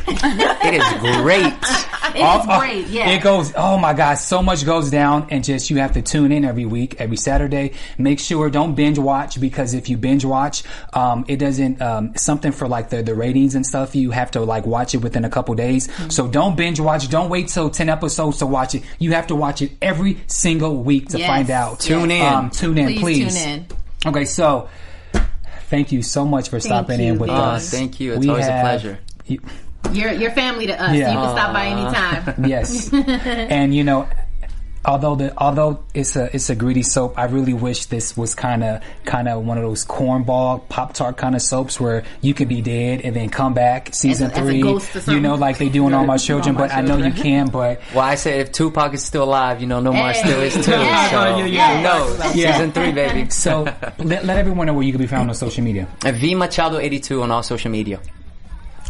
J- 0.06 0.14
It 0.68 0.74
is 0.74 1.20
great. 1.20 1.52
It's 2.16 2.46
oh, 2.48 2.60
great. 2.60 2.86
Yeah. 2.86 3.08
It 3.10 3.24
goes, 3.24 3.52
oh 3.56 3.76
my 3.76 3.92
God, 3.92 4.14
so 4.18 4.40
much 4.40 4.64
goes 4.64 4.88
down 4.88 5.26
and 5.30 5.42
just 5.42 5.68
you 5.68 5.78
have 5.78 5.94
to 5.94 6.02
tune 6.02 6.30
in 6.30 6.44
every 6.44 6.64
week, 6.64 7.00
every 7.00 7.16
Saturday. 7.16 7.72
Make 7.98 8.20
sure 8.20 8.48
don't 8.50 8.76
binge 8.76 9.00
watch 9.00 9.40
because 9.40 9.74
if 9.74 9.88
you 9.88 9.96
binge 9.96 10.24
watch, 10.24 10.62
um, 10.92 11.24
it 11.26 11.38
doesn't, 11.38 11.82
um, 11.82 12.12
something 12.16 12.52
for 12.52 12.68
like 12.68 12.90
the, 12.90 13.02
the 13.02 13.16
ratings 13.16 13.56
and 13.56 13.66
stuff, 13.66 13.96
you 13.96 14.12
have 14.12 14.30
to 14.32 14.40
like 14.42 14.64
watch 14.64 14.94
it 14.94 14.98
within 14.98 15.24
a 15.24 15.28
couple 15.28 15.56
days. 15.56 15.88
Mm-hmm. 15.88 16.10
So 16.10 16.28
don't 16.28 16.56
binge 16.56 16.78
watch. 16.78 17.08
Don't 17.08 17.30
wait 17.30 17.48
till 17.48 17.68
10 17.68 17.88
episodes 17.88 18.38
to 18.38 18.46
watch 18.46 18.76
it. 18.76 18.84
You 19.00 19.10
have 19.14 19.26
to 19.28 19.34
watch 19.34 19.60
it 19.60 19.72
every 19.82 20.18
single 20.28 20.84
week 20.84 21.08
to 21.08 21.18
Yes. 21.18 21.26
find 21.26 21.50
out. 21.50 21.80
Tune 21.80 22.12
in. 22.12 22.22
Um, 22.32 22.50
tune 22.50 22.78
in, 22.78 22.86
Please 22.86 23.00
please. 23.00 23.34
tune 23.34 23.48
in. 23.48 23.66
Okay, 24.06 24.24
so 24.24 24.68
thank 25.68 25.90
you 25.90 26.00
so 26.02 26.24
much 26.24 26.48
for 26.48 26.60
stopping 26.60 27.00
in 27.00 27.18
with 27.18 27.30
Vince. 27.30 27.40
Oh, 27.40 27.44
us. 27.44 27.70
thank 27.72 27.98
you. 27.98 28.12
It's 28.14 28.28
always 28.28 28.46
a 28.46 28.60
pleasure. 28.60 28.98
you- 29.26 29.40
You're 29.92 30.12
you're 30.12 30.30
family 30.32 30.66
to 30.66 30.80
us. 30.82 30.94
Yeah. 30.96 31.10
You 31.12 31.18
can 31.18 31.36
stop 31.36 31.52
by 31.52 31.66
anytime. 31.66 32.28
Uh-huh. 32.28 32.34
Yes, 32.48 32.92
and 32.92 33.74
you 33.74 33.84
know, 33.84 34.08
although 34.84 35.14
the 35.14 35.32
although 35.38 35.82
it's 35.94 36.16
a 36.16 36.34
it's 36.34 36.50
a 36.50 36.54
greedy 36.56 36.82
soap, 36.82 37.16
I 37.18 37.24
really 37.26 37.54
wish 37.54 37.86
this 37.86 38.16
was 38.16 38.34
kind 38.34 38.64
of 38.64 38.82
kind 39.04 39.28
of 39.28 39.44
one 39.44 39.56
of 39.56 39.62
those 39.62 39.86
cornball 39.86 40.68
pop 40.68 40.94
tart 40.94 41.16
kind 41.16 41.34
of 41.36 41.42
soaps 41.42 41.78
where 41.80 42.02
you 42.22 42.34
could 42.34 42.48
be 42.48 42.60
dead 42.60 43.02
and 43.02 43.14
then 43.14 43.28
come 43.30 43.54
back 43.54 43.94
season 43.94 44.30
As 44.30 44.36
a- 44.36 44.40
as 44.40 44.46
a 44.46 44.50
three. 44.50 44.62
ghost 44.62 45.08
or 45.08 45.12
you 45.12 45.20
know, 45.20 45.36
like 45.36 45.58
they 45.58 45.68
do 45.68 45.86
in 45.86 45.94
All 45.94 46.04
My 46.06 46.16
Children. 46.18 46.56
All 46.56 46.62
My 46.62 46.68
but 46.68 46.76
I 46.76 46.80
know 46.82 46.96
you 46.96 47.12
can. 47.12 47.48
But 47.48 47.80
Well, 47.94 48.04
I 48.04 48.16
say 48.16 48.40
if 48.40 48.50
Tupac 48.52 48.94
is 48.94 49.02
still 49.04 49.22
alive, 49.24 49.60
you 49.60 49.66
know, 49.68 49.80
Nomar 49.80 50.12
Hey. 50.12 50.20
still 50.22 50.40
is 50.42 50.54
too. 50.64 50.70
Yeah. 50.72 51.10
So, 51.10 51.36
Yeah, 51.38 51.46
yeah, 51.46 51.76
you 51.76 51.82
know, 51.84 52.30
Yeah. 52.34 52.52
season 52.52 52.72
three, 52.72 52.92
baby. 52.92 53.30
so 53.30 53.62
let, 53.98 54.24
let 54.24 54.38
everyone 54.38 54.66
know 54.66 54.74
where 54.74 54.82
you 54.84 54.92
can 54.92 55.00
be 55.00 55.06
found 55.06 55.28
on 55.30 55.34
social 55.36 55.62
media. 55.62 55.86
V 56.04 56.34
Machado 56.34 56.78
82 56.78 57.22
on 57.22 57.30
all 57.30 57.42
social 57.42 57.70
media. 57.70 58.00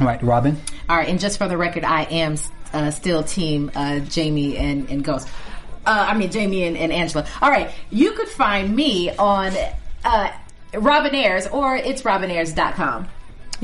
All 0.01 0.07
right, 0.07 0.23
Robin. 0.23 0.61
All 0.89 0.97
right, 0.97 1.09
and 1.09 1.21
just 1.21 1.39
for 1.39 1.49
the 1.49 1.57
record, 1.57 1.85
I 1.85 2.03
am 2.05 2.37
uh, 2.73 2.91
still 2.91 3.23
team 3.23 3.71
uh, 3.75 4.01
Jamie 4.01 4.57
and, 4.57 4.91
and 4.91 5.05
Ghost. 5.05 5.29
Uh, 5.87 6.07
I 6.09 6.17
mean, 6.17 6.31
Jamie 6.31 6.65
and, 6.65 6.77
and 6.77 6.93
Angela. 6.93 7.27
All 7.41 7.51
right, 7.51 7.71
you 7.91 8.13
could 8.13 8.29
find 8.29 8.75
me 8.75 9.11
on 9.17 9.53
uh, 10.05 10.33
Robin 10.75 11.15
Ayers 11.15 11.47
or 11.47 11.77
it's 11.77 12.03
robinayers.com. 12.03 13.09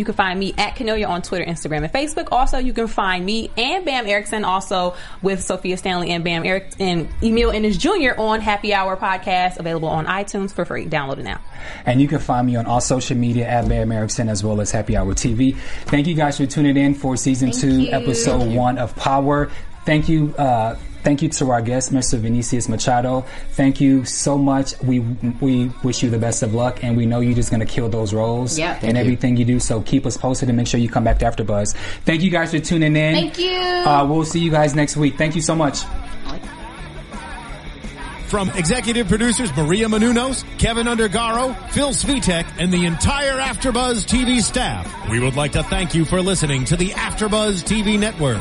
You 0.00 0.06
can 0.06 0.14
find 0.14 0.40
me 0.40 0.54
at 0.56 0.76
Kennelia 0.76 1.06
on 1.06 1.20
Twitter, 1.20 1.44
Instagram, 1.44 1.84
and 1.84 1.92
Facebook. 1.92 2.28
Also, 2.32 2.56
you 2.56 2.72
can 2.72 2.86
find 2.86 3.22
me 3.22 3.50
and 3.58 3.86
Bamm 3.86 4.06
Ericsen 4.08 4.46
also 4.46 4.94
with 5.20 5.42
Sophia 5.42 5.76
Stanley 5.76 6.08
and 6.08 6.24
Bam 6.24 6.46
Eric 6.46 6.72
and 6.80 7.06
Emil 7.22 7.50
Ennis 7.50 7.76
Jr. 7.76 8.12
on 8.16 8.40
Happy 8.40 8.72
Hour 8.72 8.96
podcast, 8.96 9.58
available 9.58 9.88
on 9.88 10.06
iTunes 10.06 10.54
for 10.54 10.64
free. 10.64 10.86
Download 10.86 11.18
it 11.18 11.24
now. 11.24 11.38
And 11.84 12.00
you 12.00 12.08
can 12.08 12.18
find 12.18 12.46
me 12.46 12.56
on 12.56 12.64
all 12.64 12.80
social 12.80 13.14
media 13.14 13.46
at 13.46 13.66
Bamm 13.66 13.92
Ericsen 13.92 14.30
as 14.30 14.42
well 14.42 14.62
as 14.62 14.70
Happy 14.70 14.96
Hour 14.96 15.12
TV. 15.12 15.54
Thank 15.84 16.06
you 16.06 16.14
guys 16.14 16.38
for 16.38 16.46
tuning 16.46 16.78
in 16.78 16.94
for 16.94 17.14
season 17.18 17.50
Thank 17.50 17.60
two, 17.60 17.80
you. 17.82 17.92
episode 17.92 18.54
one 18.54 18.78
of 18.78 18.96
Power. 18.96 19.50
Thank 19.84 20.08
you. 20.08 20.34
Uh, 20.34 20.76
Thank 21.02 21.22
you 21.22 21.28
to 21.30 21.50
our 21.50 21.62
guest, 21.62 21.92
Mr. 21.92 22.18
Vinicius 22.18 22.68
Machado. 22.68 23.24
Thank 23.52 23.80
you 23.80 24.04
so 24.04 24.36
much. 24.36 24.78
We 24.82 25.00
we 25.40 25.70
wish 25.82 26.02
you 26.02 26.10
the 26.10 26.18
best 26.18 26.42
of 26.42 26.54
luck, 26.54 26.84
and 26.84 26.96
we 26.96 27.06
know 27.06 27.20
you're 27.20 27.34
just 27.34 27.50
going 27.50 27.60
to 27.60 27.66
kill 27.66 27.88
those 27.88 28.12
roles 28.12 28.58
Yep. 28.58 28.68
and 28.74 28.80
Thank 28.82 28.94
you. 28.94 29.00
everything 29.00 29.36
you 29.36 29.44
do. 29.44 29.60
So 29.60 29.80
keep 29.80 30.04
us 30.06 30.16
posted 30.16 30.48
and 30.48 30.56
make 30.56 30.66
sure 30.66 30.78
you 30.78 30.88
come 30.88 31.04
back 31.04 31.18
to 31.20 31.24
AfterBuzz. 31.24 31.74
Thank 32.04 32.22
you 32.22 32.30
guys 32.30 32.50
for 32.50 32.58
tuning 32.58 32.94
in. 32.96 33.14
Thank 33.14 33.38
you. 33.38 33.50
Uh, 33.58 34.06
we'll 34.08 34.24
see 34.24 34.40
you 34.40 34.50
guys 34.50 34.74
next 34.74 34.96
week. 34.96 35.16
Thank 35.16 35.34
you 35.34 35.42
so 35.42 35.54
much. 35.54 35.80
From 38.28 38.48
executive 38.50 39.08
producers 39.08 39.50
Maria 39.56 39.86
Manunos, 39.88 40.44
Kevin 40.56 40.86
Undergaro, 40.86 41.56
Phil 41.70 41.90
Svitek, 41.90 42.46
and 42.58 42.72
the 42.72 42.86
entire 42.86 43.38
AfterBuzz 43.40 44.06
TV 44.06 44.40
staff, 44.40 44.86
we 45.10 45.18
would 45.18 45.34
like 45.34 45.50
to 45.52 45.64
thank 45.64 45.96
you 45.96 46.04
for 46.04 46.22
listening 46.22 46.64
to 46.66 46.76
the 46.76 46.90
AfterBuzz 46.90 47.64
TV 47.64 47.98
network. 47.98 48.40